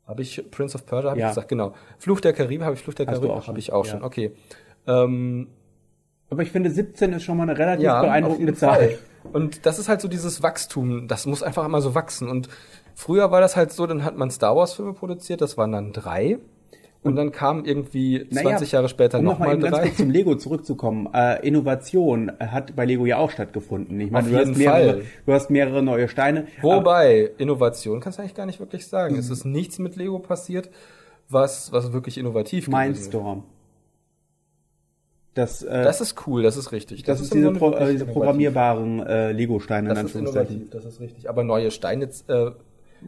[0.06, 1.26] habe ich Prince of Persia, habe Ja.
[1.26, 1.74] ich gesagt, genau.
[1.98, 3.90] Fluch der Karibik, habe ich Fluch der Karibik, habe ich auch ja.
[3.92, 4.32] schon, okay.
[4.86, 5.48] Ähm,
[6.30, 8.76] Aber ich finde 17 ist schon mal eine relativ ja, beeindruckende Zahl.
[8.78, 8.98] Fall.
[9.32, 12.28] Und das ist halt so dieses Wachstum, das muss einfach immer so wachsen.
[12.28, 12.48] Und
[12.96, 15.92] früher war das halt so, dann hat man Star Wars Filme produziert, das waren dann
[15.92, 16.38] drei.
[17.02, 19.84] Und dann kam irgendwie 20 Jahre später um nochmal eben ganz drei.
[19.84, 21.08] kurz zum Lego zurückzukommen.
[21.14, 24.00] Äh, Innovation hat bei Lego ja auch stattgefunden.
[24.00, 25.02] Ich meine, Auf du hast, jeden mehrere, Fall.
[25.24, 26.48] du hast mehrere neue Steine.
[26.62, 29.14] Wobei, Innovation kannst du eigentlich gar nicht wirklich sagen.
[29.14, 29.20] Mhm.
[29.20, 30.68] Es ist nichts mit Lego passiert,
[31.28, 32.74] was, was wirklich innovativ ist.
[32.74, 33.44] Mindstorm.
[35.34, 37.04] Das, äh, Das ist cool, das ist richtig.
[37.04, 40.84] das, ist im diese, Pro, äh, diese programmierbaren äh, Lego-Steine in Das ist innovativ, das
[40.86, 41.28] ist richtig.
[41.28, 42.50] Aber neue Steine äh,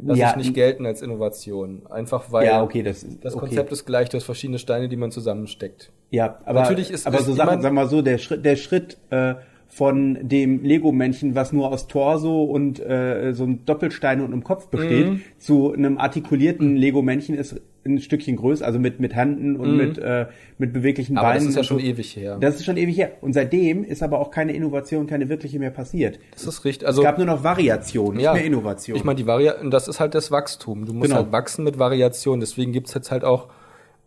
[0.03, 1.83] lasse Ja, ich nicht gelten als Innovation.
[1.91, 3.47] Einfach weil Ja, okay, das ist das okay.
[3.47, 5.91] Konzept ist gleich, du hast verschiedene Steine, die man zusammensteckt.
[6.11, 8.99] Ja, aber, Natürlich ist- aber ist so Sachen, wir mal so, der Schritt, der Schritt
[9.11, 9.35] äh,
[9.71, 14.69] von dem Lego-Männchen, was nur aus Torso und äh, so einem Doppelstein und einem Kopf
[14.69, 15.21] besteht, Mhm.
[15.39, 20.27] zu einem artikulierten Lego-Männchen ist ein Stückchen größer, also mit mit Händen und mit äh,
[20.59, 21.19] mit beweglichen Mhm.
[21.19, 21.41] Aber Beinen.
[21.41, 21.85] das ist ja schon so.
[21.85, 22.37] ewig her.
[22.41, 23.13] Das ist schon ewig her.
[23.21, 26.19] Und seitdem ist aber auch keine Innovation, keine wirkliche mehr passiert.
[26.33, 26.87] Das ist richtig.
[26.87, 28.97] Also es gab nur noch Variation, nicht mehr Innovation.
[28.97, 30.85] Ich meine, die Variation, das ist halt das Wachstum.
[30.87, 31.23] Du musst Genau.
[31.23, 32.41] halt wachsen mit Variation.
[32.41, 33.49] Deswegen gibt's jetzt halt auch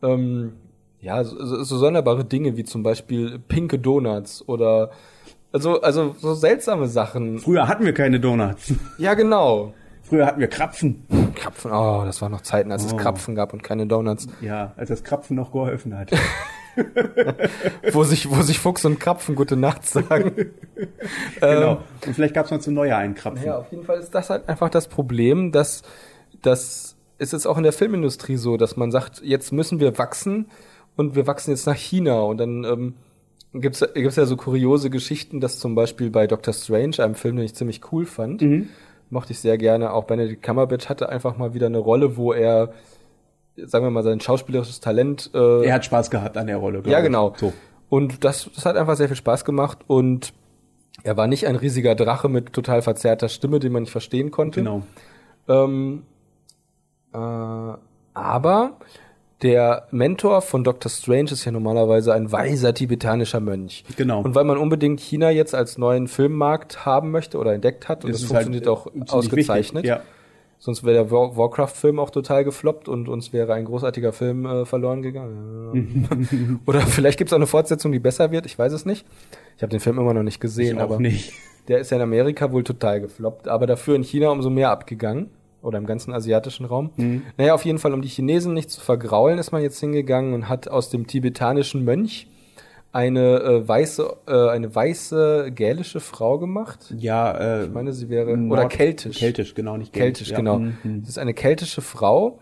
[0.03, 0.53] ähm,
[0.99, 4.91] ja so, so so sonderbare Dinge wie zum Beispiel pinke Donuts oder
[5.51, 7.39] also also so seltsame Sachen.
[7.39, 8.73] Früher hatten wir keine Donuts.
[8.97, 9.73] Ja genau.
[10.11, 11.05] Früher hatten wir Krapfen.
[11.35, 11.71] Krapfen.
[11.71, 12.97] Oh, das waren noch Zeiten, als es Oh.
[12.97, 14.27] Krapfen gab und keine Donuts.
[14.41, 16.11] Ja, als das Krapfen noch geholfen hat.
[17.93, 20.33] wo sich, wo sich Fuchs und Krapfen gute Nacht sagen.
[21.39, 21.81] Genau.
[22.05, 23.45] Und vielleicht gab es noch zu Neujahr einen Krapfen.
[23.45, 25.81] Ja, auf jeden Fall ist das halt einfach das Problem, dass
[26.41, 30.47] das ist jetzt auch in der Filmindustrie so, dass man sagt, jetzt müssen wir wachsen
[30.97, 32.95] und wir wachsen jetzt nach China und dann ähm,
[33.53, 37.45] gibt's gibt's ja so kuriose Geschichten, dass zum Beispiel bei Doctor Strange, einem Film, den
[37.45, 38.41] ich ziemlich cool fand,
[39.11, 39.93] mochte ich sehr gerne.
[39.93, 42.71] Auch Benedict Cumberbatch hatte einfach mal wieder eine Rolle, wo er,
[43.55, 46.81] sagen wir mal, sein schauspielerisches Talent äh, Er hat Spaß gehabt an der Rolle.
[46.81, 47.05] glaub ja, ich.
[47.05, 47.33] genau.
[47.37, 47.53] So.
[47.89, 50.33] Und das, das hat einfach sehr viel Spaß gemacht und
[51.03, 54.61] er war nicht ein riesiger Drache mit total verzerrter Stimme, den man nicht verstehen konnte.
[54.61, 54.83] Genau.
[55.47, 56.03] Ähm,
[57.13, 57.17] äh,
[58.13, 58.77] aber
[59.41, 60.89] der Mentor von Dr.
[60.89, 63.83] Strange ist ja normalerweise ein weiser tibetanischer Mönch.
[63.97, 64.21] Genau.
[64.21, 68.13] Und weil man unbedingt China jetzt als neuen Filmmarkt haben möchte oder entdeckt hat, und
[68.13, 69.97] das, ist funktioniert halt, auch ausgezeichnet, wichtig.
[69.97, 70.01] Ja.
[70.59, 74.65] sonst wäre der War Warcraft-Film auch total gefloppt und uns wäre ein großartiger Film äh,
[74.65, 76.61] verloren gegangen.
[76.67, 79.05] oder vielleicht gibt es auch eine Fortsetzung, die besser wird, ich weiß es nicht.
[79.57, 81.33] Ich habe den Film immer noch nicht gesehen, Ich auch aber nicht.
[81.67, 85.31] der ist ja in Amerika wohl total gefloppt, aber dafür in China umso mehr abgegangen.
[85.61, 86.89] Oder im ganzen asiatischen Raum.
[86.97, 87.21] Mhm.
[87.37, 90.49] Naja, auf jeden Fall, um die Chinesen nicht zu vergraulen, ist man jetzt hingegangen und
[90.49, 92.27] hat aus dem tibetanischen Mönch
[92.91, 96.93] eine äh, weiße, äh, eine weiße gälische Frau gemacht.
[96.97, 99.17] Ja, äh, Ich meine, sie wäre Nord- oder keltisch.
[99.19, 100.37] Keltisch, genau, nicht Keltisch, ja.
[100.37, 100.59] genau.
[100.59, 101.01] Mhm.
[101.01, 102.39] Das ist eine keltische Frau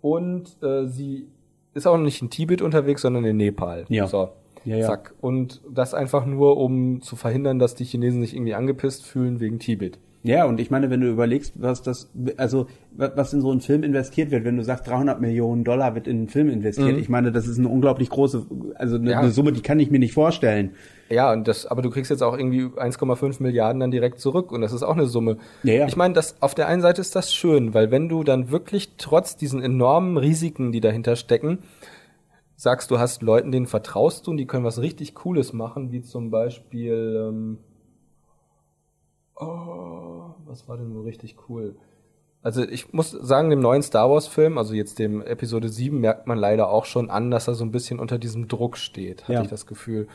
[0.00, 1.26] und äh, sie
[1.74, 3.86] ist auch nicht in Tibet unterwegs, sondern in Nepal.
[3.88, 4.06] Ja.
[4.06, 4.30] So.
[4.64, 4.86] Ja, ja.
[4.86, 5.14] Zack.
[5.20, 9.58] Und das einfach nur, um zu verhindern, dass die Chinesen sich irgendwie angepisst fühlen wegen
[9.58, 9.98] Tibet.
[10.24, 13.60] Ja, und ich meine, wenn du überlegst, was das, also wa- was in so einen
[13.60, 17.08] Film investiert wird, wenn du sagst, 300 Millionen Dollar wird in einen Film investiert, ich
[17.08, 19.10] meine, das ist eine unglaublich große, also eine, Mhm.
[19.10, 19.20] Ja.
[19.20, 20.72] eine Summe, die kann ich mir nicht vorstellen.
[21.08, 24.60] Ja, und das, aber du kriegst jetzt auch irgendwie 1,5 Milliarden dann direkt zurück und
[24.60, 25.38] das ist auch eine Summe.
[25.62, 25.86] Ja, ja.
[25.86, 28.94] Ich meine, das auf der einen Seite ist das schön, weil wenn du dann wirklich
[28.98, 31.60] trotz diesen enormen Risiken, die dahinter stecken,
[32.56, 36.02] sagst, du hast Leuten, denen vertraust du und die können was richtig Cooles machen, wie
[36.02, 37.58] zum Beispiel, ähm,
[39.40, 41.76] oh, was war denn so richtig cool?
[42.42, 46.26] Also ich muss sagen, dem neuen Star Wars Film, also jetzt dem Episode 7, merkt
[46.26, 49.32] man leider auch schon an, dass er so ein bisschen unter diesem Druck steht, hatte
[49.34, 49.42] Ja.
[49.42, 50.06] ich das Gefühl.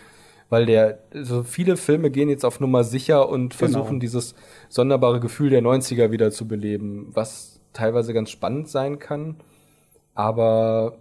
[0.50, 3.72] Weil der, so viele Filme gehen jetzt auf Nummer sicher und Genau.
[3.72, 4.36] versuchen dieses
[4.70, 9.36] sonderbare Gefühl der 90er wieder zu beleben, was teilweise ganz spannend sein kann.
[10.16, 10.98] Aber,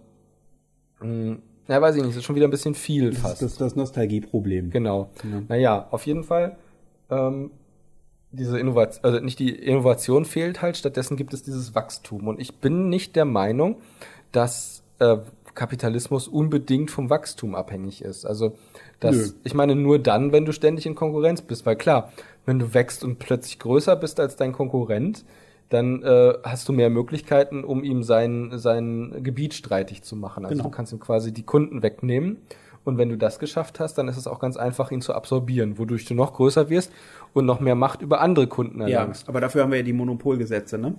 [1.01, 1.37] mh,
[1.67, 3.41] ja, weiß ich nicht, das ist schon wieder ein bisschen viel Das fast.
[3.43, 4.71] ist das, das Nostalgieproblem.
[4.71, 5.09] Genau.
[5.23, 5.41] Ja.
[5.47, 6.57] Naja, auf jeden Fall,
[7.09, 7.51] ähm,
[8.33, 12.27] diese Innovation, also nicht die Innovation fehlt halt, stattdessen gibt es dieses Wachstum.
[12.27, 13.77] Und ich bin nicht der Meinung,
[14.31, 15.17] dass äh,
[15.53, 18.25] Kapitalismus unbedingt vom Wachstum abhängig ist.
[18.25, 18.55] Also
[18.99, 19.27] das, Nö.
[19.43, 22.11] ich meine nur dann, wenn du ständig in Konkurrenz bist, weil klar,
[22.45, 25.23] wenn du wächst und plötzlich größer bist als dein Konkurrent,
[25.69, 30.45] dann äh, hast du mehr Möglichkeiten, um ihm sein, sein Gebiet streitig zu machen.
[30.45, 30.69] Also Genau.
[30.69, 32.37] du kannst ihm quasi die Kunden wegnehmen.
[32.85, 35.77] Und wenn du das geschafft hast, dann ist es auch ganz einfach, ihn zu absorbieren,
[35.77, 36.91] wodurch du noch größer wirst
[37.33, 39.29] und noch mehr Macht über andere Kunden Ja, erlangst.
[39.29, 40.95] aber dafür haben wir ja die Monopolgesetze, ne?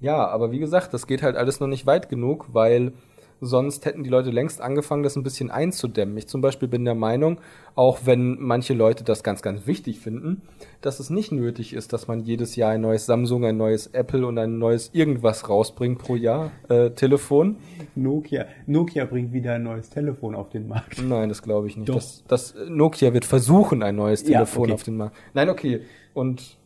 [0.00, 2.92] Ja, aber wie gesagt, das geht halt alles noch nicht weit genug, weil
[3.40, 6.16] sonst hätten die Leute längst angefangen, das ein bisschen einzudämmen.
[6.16, 7.40] Ich zum Beispiel bin der Meinung,
[7.74, 10.42] auch wenn manche Leute das ganz, ganz wichtig finden,
[10.80, 14.26] dass es nicht nötig ist, dass man jedes Jahr ein neues Samsung, ein neues Apple
[14.26, 17.56] und ein neues irgendwas rausbringt pro Jahr, äh, Telefon.
[17.94, 21.02] Nokia, Nokia bringt wieder ein neues Telefon auf den Markt.
[21.02, 21.88] Nein, das glaube ich nicht.
[21.88, 21.96] Doch.
[21.96, 24.72] Das, das Nokia wird versuchen, ein neues Ja, Telefon okay.
[24.72, 25.16] auf den Markt.
[25.34, 25.80] Nein, okay.
[26.14, 26.56] Und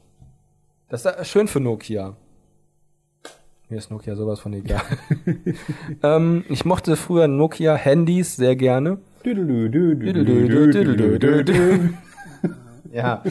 [0.88, 2.16] das ist schön für Nokia.
[3.70, 4.82] Mir ist Nokia sowas von egal.
[6.02, 8.98] ähm, ich mochte früher Nokia-Handys sehr gerne.
[12.92, 13.22] Ja,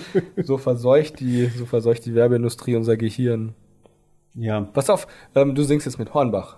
[0.41, 3.53] so verseucht die, so verseucht die Werbeindustrie unser Gehirn.
[4.33, 6.57] Ja, Pass auf, ähm, du singst jetzt mit Hornbach.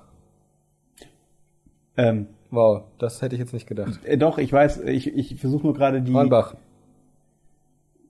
[1.98, 4.02] ähm, Wow, das hätte ich jetzt nicht gedacht.
[4.04, 6.54] äh, doch, ich weiß, ich, ich versuche nur gerade die, Hornbach.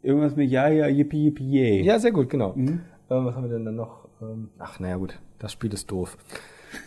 [0.02, 1.82] irgendwas mit ja, ja, yippie, yippie, yay.
[1.84, 2.54] Ja, sehr gut, genau.
[2.56, 2.82] Mhm.
[3.10, 4.10] Ähm, was haben wir denn dann noch?
[4.22, 6.18] Ähm, ach, naja, gut, das Spiel ist doof.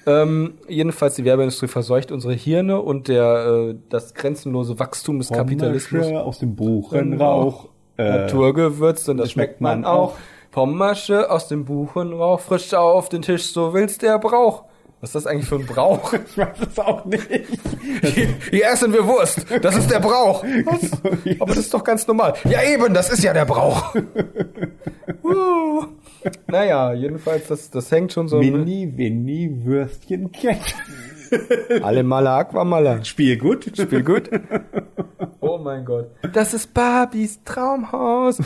[0.07, 6.07] ähm, jedenfalls, die Werbeindustrie verseucht unsere Hirne und der, äh, das grenzenlose Wachstum des Kapitalismus.
[6.07, 7.69] Aus dem Buchenrauch.
[7.97, 10.17] Äh, Naturgewürzt und das schmeckt man auch.
[10.51, 14.65] Pommersche aus dem Buchenrauch, frisch auf den Tisch, so will's der Brauch.
[15.01, 16.13] Was ist das eigentlich für ein Brauch?
[16.29, 17.29] ich weiß es auch nicht.
[18.03, 19.45] Hier, hier essen wir Wurst.
[19.61, 20.43] Das ist der Brauch.
[20.65, 20.93] Was?
[21.41, 22.35] Aber das ist doch ganz normal.
[22.45, 23.95] Ja eben, das ist ja der Brauch.
[25.25, 25.85] uh.
[26.47, 28.39] Naja, jedenfalls, das, das hängt schon so.
[28.39, 30.75] Mini, Winnie, Würstchen, Kett.
[31.83, 33.05] Alle Mala Aquamala.
[33.05, 33.71] Spiel gut.
[33.77, 34.31] Spiel gut.
[35.41, 36.11] Oh mein Gott.
[36.33, 38.39] Das ist Barbies Traumhaus.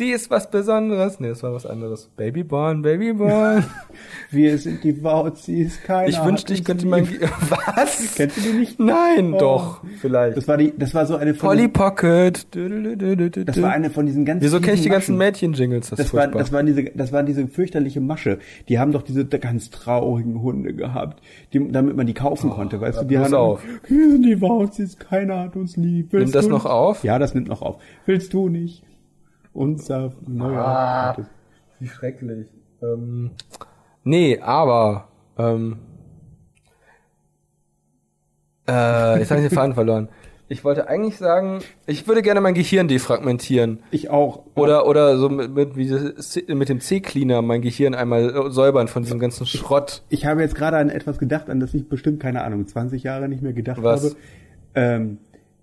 [0.00, 1.20] Sie ist was Besonderes.
[1.20, 2.08] Nee, das war was anderes.
[2.16, 3.66] Babyborn, Babyborn.
[4.30, 7.06] Wir sind die Wauzis, keiner Ich wünschte, ich könnte mein...
[7.50, 8.14] Was?
[8.14, 8.80] Kennst du die nicht?
[8.80, 9.38] Nein, Oh.
[9.38, 10.38] doch, vielleicht.
[10.38, 12.46] Das war die, das war so eine von Polly Pocket.
[12.50, 15.18] das war eine von diesen ganz Wieso kenne ich die ganzen.
[15.18, 15.90] Mädchen-Jingles?
[15.90, 18.38] Das, Das ist war, das war diese, das war diese fürchterliche Masche.
[18.70, 21.20] Die haben doch diese ganz traurigen Hunde gehabt,
[21.52, 23.04] die, damit man die kaufen konnte, weißt du?
[23.04, 23.62] Die haben auf.
[23.86, 26.14] hier sind die Wauzis, keiner hat uns lieb.
[26.14, 27.04] Willst Nimmt das noch auf?
[27.04, 27.76] Ja, das nimmt noch auf.
[28.06, 28.82] Willst du nicht?
[29.52, 30.64] Unser, naja.
[30.64, 31.16] Ah.
[31.78, 32.46] Wie schrecklich.
[32.82, 33.32] Ähm,
[34.04, 35.08] nee, aber
[35.38, 35.78] ähm,
[38.68, 40.08] äh, jetzt habe ich den Faden verloren.
[40.48, 43.78] Ich wollte eigentlich sagen, ich würde gerne mein Gehirn defragmentieren.
[43.92, 44.46] Ich auch.
[44.56, 48.50] Oder, oder so mit, mit, wie das C- mit dem C-Cleaner mein Gehirn einmal äh,
[48.50, 50.02] säubern von diesem ganzen Schrott.
[50.08, 53.28] Ich habe jetzt gerade an etwas gedacht, an das ich bestimmt, keine Ahnung, 20 Jahre
[53.28, 54.02] nicht mehr gedacht Was?
[54.04, 54.16] habe.
[54.74, 55.18] Ähm,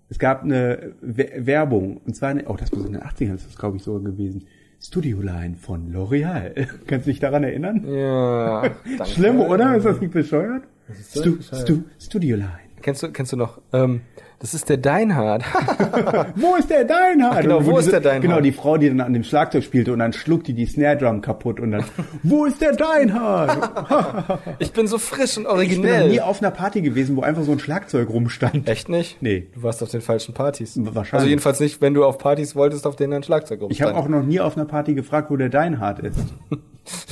[0.08, 3.46] es gab eine We Werbung, und zwar, eine, oh, das muss in den 80ern, ist
[3.46, 4.46] das glaube ich sogar gewesen.
[4.80, 6.54] Studio Line von L'Oreal.
[6.86, 7.84] Kannst du dich daran erinnern?
[7.86, 8.62] Ja.
[8.98, 9.06] danke.
[9.06, 9.76] Schlimm, oder?
[9.76, 10.62] Ist das nicht bescheuert?
[10.88, 11.36] ist so Stu.
[11.42, 12.68] Stu Studio Line.
[12.80, 13.60] Kennst du, kennst du noch?
[13.72, 14.02] Ähm,
[14.40, 15.42] das ist der Deinhard.
[16.36, 17.42] Wo ist der Deinhard?
[17.42, 18.22] genau, wo ist diese- der Deinhard?
[18.22, 20.96] Genau, die Frau, die dann an dem Schlagzeug spielte und dann schlug die die Snare
[20.96, 21.84] Drum kaputt und dann,
[22.22, 24.38] wo ist der Deinhard?
[24.60, 26.20] ich bin so frisch und Ich bin noch nie originell.
[26.20, 28.68] auf einer Party gewesen, wo einfach so ein Schlagzeug rumstand.
[28.68, 29.20] Echt nicht?
[29.20, 29.48] Nee.
[29.54, 30.78] Du warst auf den falschen Partys.
[30.78, 31.14] Wahrscheinlich.
[31.14, 34.14] Also jedenfalls nicht, wenn du auf Partys wolltest, auf denen ein Schlagzeug Ich habe rumstand.
[34.14, 36.18] auch noch nie auf einer Party gefragt, wo der Deinhard ist.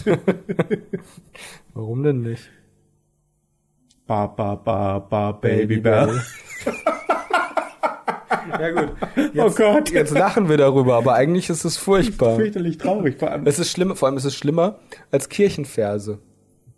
[1.75, 2.49] Warum denn nicht?
[4.07, 6.21] Ba, ba, ba, ba, Baby Bell.
[8.61, 8.93] ja gut.
[9.37, 9.91] Oh Gott.
[9.91, 12.37] Jetzt lachen wir darüber, aber eigentlich ist es furchtbar.
[12.37, 13.19] Fürchterlich traurig.
[13.19, 13.47] Vor allem.
[13.47, 14.79] Es ist schlimm, vor allem ist es schlimmer
[15.11, 16.19] als Kirchenverse.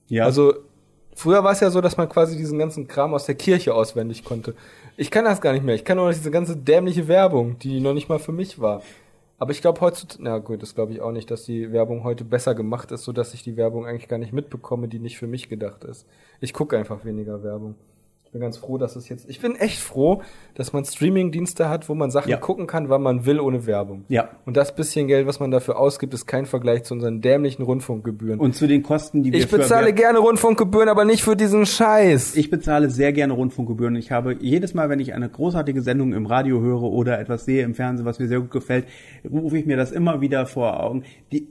[0.08, 0.24] Ja.
[0.24, 0.54] Also
[1.14, 4.24] früher war es ja so, dass man quasi diesen ganzen Kram aus der Kirche auswendig
[4.24, 4.54] konnte.
[4.96, 5.74] Ich kann das gar nicht mehr.
[5.74, 8.82] Ich kann nur noch diese ganze dämliche Werbung, die noch nicht mal für mich war.
[9.38, 12.24] Aber ich glaube heutzutage, na gut, das glaube ich auch nicht, dass die Werbung heute
[12.24, 15.28] besser gemacht ist, so dass ich die Werbung eigentlich gar nicht mitbekomme, die nicht für
[15.28, 16.06] mich gedacht ist.
[16.40, 17.76] Ich gucke einfach weniger Werbung.
[18.28, 19.26] Ich bin ganz froh, dass es jetzt.
[19.30, 20.20] Ich bin echt froh,
[20.54, 22.36] dass man Streaming-Dienste hat, wo man Sachen Ja.
[22.36, 24.04] gucken kann, wann man will, ohne Werbung.
[24.08, 24.28] Ja.
[24.44, 28.38] Und das bisschen Geld, was man dafür ausgibt, ist kein Vergleich zu unseren dämlichen Rundfunkgebühren.
[28.38, 32.36] und zu den Kosten, die wir ich bezahle gerne Rundfunkgebühren, aber nicht für diesen Scheiß.
[32.36, 33.96] Ich bezahle sehr gerne Rundfunkgebühren.
[33.96, 37.64] Ich habe jedes Mal, wenn ich eine großartige Sendung im Radio höre oder etwas sehe
[37.64, 38.84] im Fernsehen, was mir sehr gut gefällt,
[39.30, 41.04] rufe ich mir das immer wieder vor Augen.
[41.32, 41.48] Die,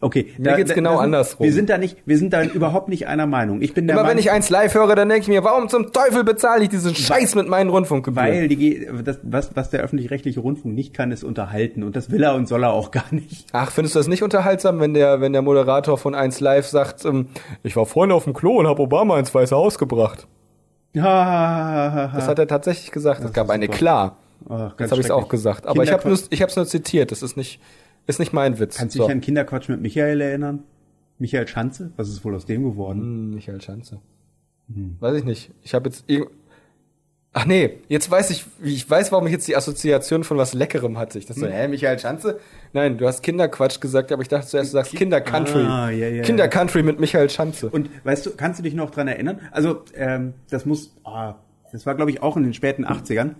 [0.00, 1.44] okay, Mir geht's genau sind, andersrum.
[1.46, 3.62] Wir sind da nicht, wir sind da überhaupt nicht einer Meinung.
[3.62, 5.92] Ich bin der Immer wenn ich eins live höre, dann denke ich mir, warum zum
[5.92, 8.28] Teufel bezahle ich diesen Scheiß mit meinen Rundfunkgebühren?
[8.28, 11.82] weil die, das, was, was der öffentlich-rechtliche Rundfunk nicht kann, ist unterhalten.
[11.82, 13.46] Und das will er und soll er auch gar nicht.
[13.52, 17.04] Ach, findest du das nicht unterhaltsam, wenn der, wenn der Moderator von 1 Live sagt,
[17.04, 17.28] ähm,
[17.62, 20.26] ich war vorhin auf dem Klo und habe Obama ins Weiße Haus gebracht?
[20.94, 23.24] Das hat er tatsächlich gesagt.
[23.24, 24.16] Es gab eine klar.
[24.48, 25.66] Ach, Jetzt habe ich es auch gesagt.
[25.66, 27.10] Aber ich habe Kinderquatsch- nur, ich habe es nur zitiert.
[27.10, 27.60] Das ist nicht,
[28.06, 28.76] ist nicht mein Witz.
[28.76, 29.04] Kannst du So.
[29.06, 30.62] dich an Kinderquatsch mit Michael erinnern?
[31.18, 31.92] Michael Schanze?
[31.96, 33.00] Was ist wohl aus dem geworden?
[33.00, 34.00] Hm, Michael Schanze.
[35.00, 35.50] Weiß ich nicht.
[35.62, 36.28] Ich habe jetzt irg-
[37.36, 40.96] Ach nee, jetzt weiß ich, ich weiß, warum ich jetzt die Assoziation von was Leckerem
[40.98, 41.18] hatte.
[41.18, 42.38] Ich dachte so, hä, Michael Schanze?
[42.72, 45.62] Nein, du hast Kinderquatsch gesagt, aber ich dachte zuerst, du sagst Kindercountry.
[45.64, 47.68] Ah, ja, ja, Kindercountry mit Michael Schanze.
[47.70, 49.40] Und weißt du, kannst du dich noch dran erinnern?
[49.50, 51.34] Also, ähm, das muss, ah,
[51.72, 53.30] das war glaube ich auch in den späten 80ern.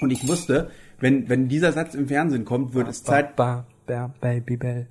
[0.00, 3.66] Und ich wusste, wenn, wenn dieser Satz im Fernsehen kommt, wird es Zeit, Ba, ba,
[4.20, 4.86] Baby Bell.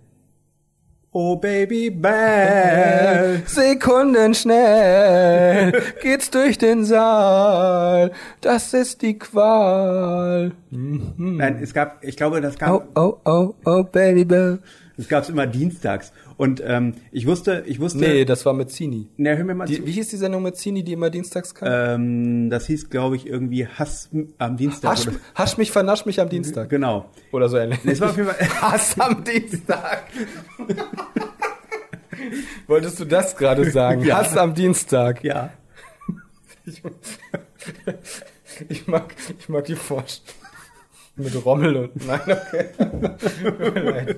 [1.11, 3.41] oh Baby Bell.
[3.45, 5.71] Sekunden schnell
[6.01, 8.11] geht's durch den Saal.
[8.41, 10.51] Das ist die Qual.
[10.69, 14.59] Nein, es gab, ich glaube, das Oh, gab, oh, oh, oh, Baby Bell.
[14.97, 16.11] das gab's immer dienstags.
[16.39, 19.09] Und ähm, ich wusste, ich wusste, Nee, das war mit Zini.
[19.17, 19.85] na, hör mir mal Die, zu.
[19.85, 21.67] wie hieß die Sendung mit Zini, die immer dienstags kam?
[21.69, 24.07] Ähm, das hieß, glaube ich, irgendwie Hass
[24.37, 24.91] am Dienstag.
[24.91, 26.69] Hasch, hasch mich, vernasch mich am Dienstag.
[26.69, 27.09] Genau.
[27.33, 27.79] Oder so ähnlich.
[27.83, 30.03] Es war auf jeden Fall, Hass am Dienstag.
[32.67, 34.05] Wolltest du das gerade sagen?
[34.05, 34.19] Ja.
[34.19, 35.21] Hass am Dienstag.
[35.25, 35.51] ja.
[36.65, 36.81] Ich,
[38.69, 40.39] ich mag, ich mag die Vorstellung.
[41.19, 44.15] Mit Rommel und, nein, okay.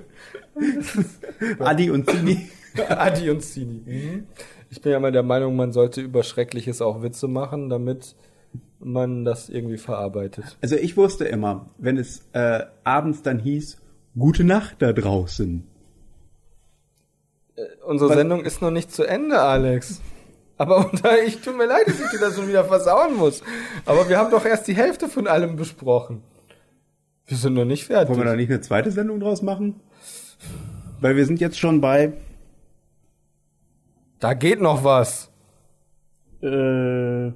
[1.60, 2.50] Adi und Zini.
[2.90, 3.82] Adi und Zini.
[3.86, 4.28] Mhm.
[4.70, 8.16] Ich bin ja mal der Meinung, man sollte über Schreckliches auch Witze machen, damit
[8.80, 10.58] man das irgendwie verarbeitet.
[10.62, 13.78] Also ich wusste immer, wenn es äh, abends dann hieß,
[14.18, 15.68] gute Nacht da draußen.
[17.86, 20.02] Unsere Was- Sendung ist noch nicht zu Ende, Alex.
[20.58, 20.92] Aber
[21.26, 23.42] ich tut mir leid, dass ich dir das schon wieder versauen muss.
[23.86, 26.22] Aber wir haben doch erst die Hälfte von allem besprochen.
[27.32, 28.10] Wir sind noch nicht fertig.
[28.10, 29.80] Wollen wir da nicht eine zweite Sendung draus machen?
[31.00, 32.14] Weil wir sind jetzt schon bei
[34.20, 35.32] Da geht noch was.
[36.42, 37.32] äh,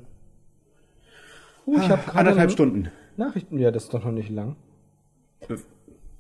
[1.67, 2.91] Uh, ich habe gerade anderthalb Stunden.
[3.17, 3.57] Nachrichten.
[3.57, 4.55] Ja, das ist doch noch nicht lang.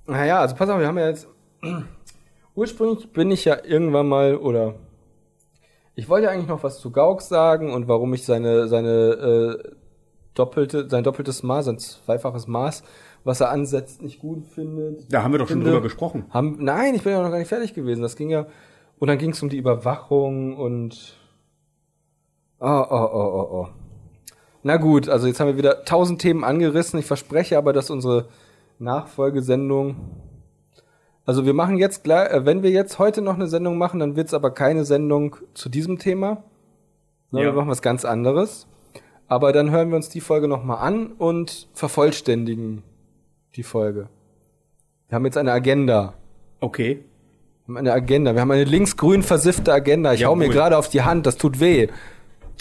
[0.07, 1.27] Naja, also pass auf, wir haben ja jetzt
[2.55, 4.75] Ursprünglich bin ich ja irgendwann mal, oder
[5.93, 9.71] ich wollte eigentlich noch was zu Gauks sagen und warum ich seine, seine äh,
[10.33, 12.83] doppelte, sein doppeltes Maß, sein zweifaches Maß,
[13.25, 15.11] was er ansetzt, nicht gut findet.
[15.11, 16.25] Da haben wir doch schon Finde- drüber gesprochen.
[16.29, 18.01] Haben, nein, ich bin ja noch gar nicht fertig gewesen.
[18.01, 18.45] Das ging ja,
[18.99, 21.17] und dann ging es um die Überwachung und
[22.59, 23.67] oh, oh, oh, oh, oh.
[24.63, 26.99] Na gut, also jetzt haben wir wieder tausend Themen angerissen.
[26.99, 28.29] Ich verspreche aber, dass unsere
[28.79, 29.95] Nachfolgesendung,
[31.25, 34.15] also wir machen jetzt gleich, äh, wenn wir jetzt heute noch eine Sendung machen, dann
[34.15, 36.43] wird es aber keine Sendung zu diesem Thema.
[37.31, 37.45] Ne, Ja.
[37.47, 38.67] Wir machen was ganz anderes.
[39.27, 42.83] Aber dann hören wir uns die Folge nochmal an und vervollständigen
[43.55, 44.07] die Folge.
[45.07, 46.13] Wir haben jetzt eine Agenda.
[46.59, 47.03] Okay.
[47.65, 48.33] Wir haben eine Agenda.
[48.33, 50.13] Wir haben eine linksgrün versiffte Agenda.
[50.13, 51.25] Ich hau mir gerade auf die Hand.
[51.25, 51.87] Das tut weh.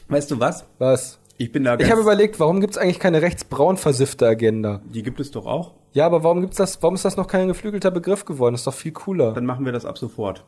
[0.08, 0.66] Weißt du was?
[0.78, 1.18] Was?
[1.36, 4.80] Ich bin da Ich habe überlegt, warum gibt's eigentlich keine rechtsbraun versiffte Agenda?
[4.84, 5.72] Die gibt es doch auch.
[5.92, 6.82] Ja, aber warum gibt's das?
[6.82, 8.54] Warum ist das noch kein geflügelter Begriff geworden?
[8.54, 9.32] Das ist doch viel cooler.
[9.32, 10.44] Dann machen wir das ab sofort.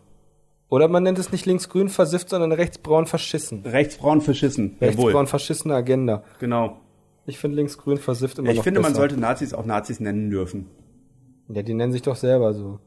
[0.68, 3.62] Oder man nennt es nicht linksgrün versifft, sondern rechtsbraun verschissen.
[3.64, 4.76] Rechtsbraun verschissen.
[4.80, 6.22] Rechtsbraun verschissene Agenda.
[6.40, 6.80] Genau.
[7.26, 9.00] Ich finde linksgrün versifft immer Ich noch finde, man besser.
[9.00, 10.66] sollte Nazis auch Nazis nennen dürfen.
[11.48, 12.78] Ja, die nennen sich doch selber so.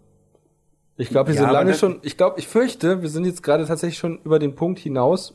[0.98, 3.66] Ich glaube, wir Ja, sind lange schon, ich glaube, ich fürchte, wir sind jetzt gerade
[3.66, 5.34] tatsächlich schon über den Punkt hinaus,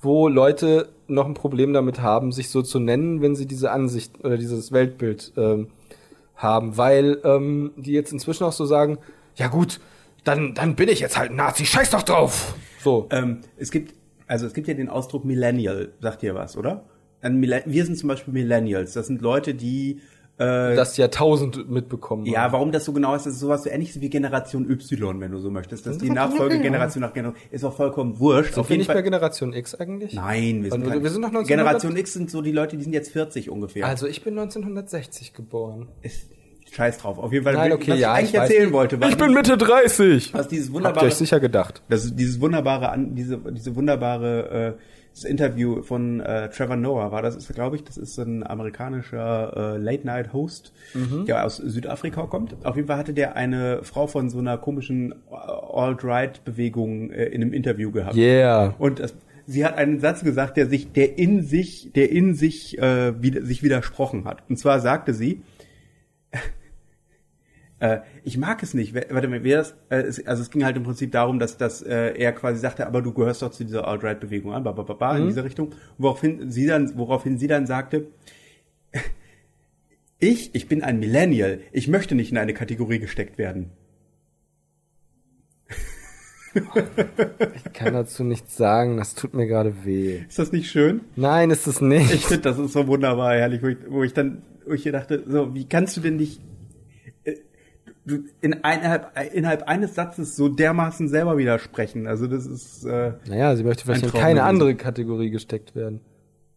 [0.00, 4.24] wo Leute noch ein Problem damit haben, sich so zu nennen, wenn sie diese Ansicht
[4.24, 5.68] oder dieses Weltbild ähm,
[6.34, 8.98] haben, weil ähm, die jetzt inzwischen auch so sagen,
[9.36, 9.80] ja gut,
[10.24, 12.54] dann, dann bin ich jetzt halt ein Nazi, scheiß doch drauf.
[12.82, 13.06] So.
[13.10, 13.94] Ähm, es gibt,
[14.26, 16.84] also es gibt ja den Ausdruck Millennial, sagt ihr was, oder?
[17.30, 18.92] Millen- Wir sind zum Beispiel Millennials.
[18.92, 20.00] Das sind Leute, die
[20.38, 23.98] äh, das Jahrtausend mitbekommen ja, warum das so genau ist, das ist sowas so ähnlich
[23.98, 25.86] wie Generation Y, wenn du so möchtest.
[25.86, 28.52] Dass die Nachfolgegeneration nach Generation ist auch vollkommen wurscht.
[28.54, 30.12] Sind wir nicht mehr Generation X eigentlich?
[30.12, 32.76] Nein, wir sind, Also, kein- wir sind noch 1900 Generation X sind so die Leute,
[32.76, 33.86] die sind jetzt 40 ungefähr.
[33.86, 35.88] Also ich bin 1960 geboren.
[36.02, 36.28] ist,
[36.70, 37.18] scheiß drauf.
[37.18, 39.56] Auf jeden Fall, Nein, was okay, ich ja, eigentlich ich erzählen wollte, Ich bin Mitte
[39.56, 40.34] 30.
[40.34, 41.82] was dieses Habt ihr wunderbare euch sicher gedacht.
[41.88, 44.82] Das ist dieses wunderbare, an- diese, diese wunderbare äh,
[45.16, 49.74] das Interview von äh, Trevor Noah war das, ist glaube ich, das ist ein amerikanischer
[49.74, 51.24] äh, Late-Night-Host, Mhm.
[51.24, 52.54] der aus Südafrika kommt.
[52.66, 57.40] Auf jeden Fall hatte der eine Frau von so einer komischen äh, Alt-Right-Bewegung äh, in
[57.40, 58.14] einem Interview gehabt.
[58.14, 58.74] Yeah.
[58.78, 59.14] Und das,
[59.46, 63.42] sie hat einen Satz gesagt, der sich, der in sich, der in sich, äh, wieder,
[63.42, 64.42] sich widersprochen hat.
[64.50, 65.40] Und zwar sagte sie,
[67.78, 68.94] äh, ich mag es nicht.
[68.94, 71.82] Warte mal, wer das, äh, es, also es ging halt im Prinzip darum, dass, dass
[71.82, 74.94] äh, er quasi sagte, aber du gehörst doch zu dieser Alt-Right-Bewegung an, ba, ba, ba,
[74.94, 75.20] ba, Mhm.
[75.22, 75.74] in diese Richtung.
[75.98, 78.06] Woraufhin sie dann, woraufhin sie dann sagte,
[80.18, 83.70] ich, ich bin ein Millennial, ich möchte nicht in eine Kategorie gesteckt werden.
[86.54, 90.22] Ich kann dazu nichts sagen, das tut mir gerade weh.
[90.26, 91.02] Ist das nicht schön?
[91.14, 92.10] Nein, ist es nicht.
[92.14, 94.92] Ich finde, das ist so wunderbar, herrlich, wo ich, wo ich dann, wo ich hier
[94.92, 96.40] dachte, so, wie kannst du denn nicht
[98.40, 102.06] in eineinhalb, innerhalb eines Satzes so dermaßen selber widersprechen?
[102.06, 106.00] Also das ist äh, naja, sie möchte vielleicht in keine andere Kategorie gesteckt werden.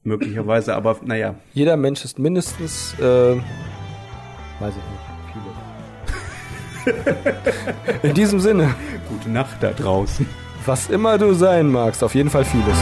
[0.03, 1.35] möglicherweise, aber naja.
[1.53, 3.03] Jeder Mensch ist mindestens, äh,
[4.59, 5.35] weiß ich nicht,
[6.85, 6.93] viele.
[8.09, 8.73] In diesem Sinne,
[9.09, 10.25] Gute Nacht da draußen.
[10.65, 12.77] was immer du sein magst, auf jeden Fall vieles.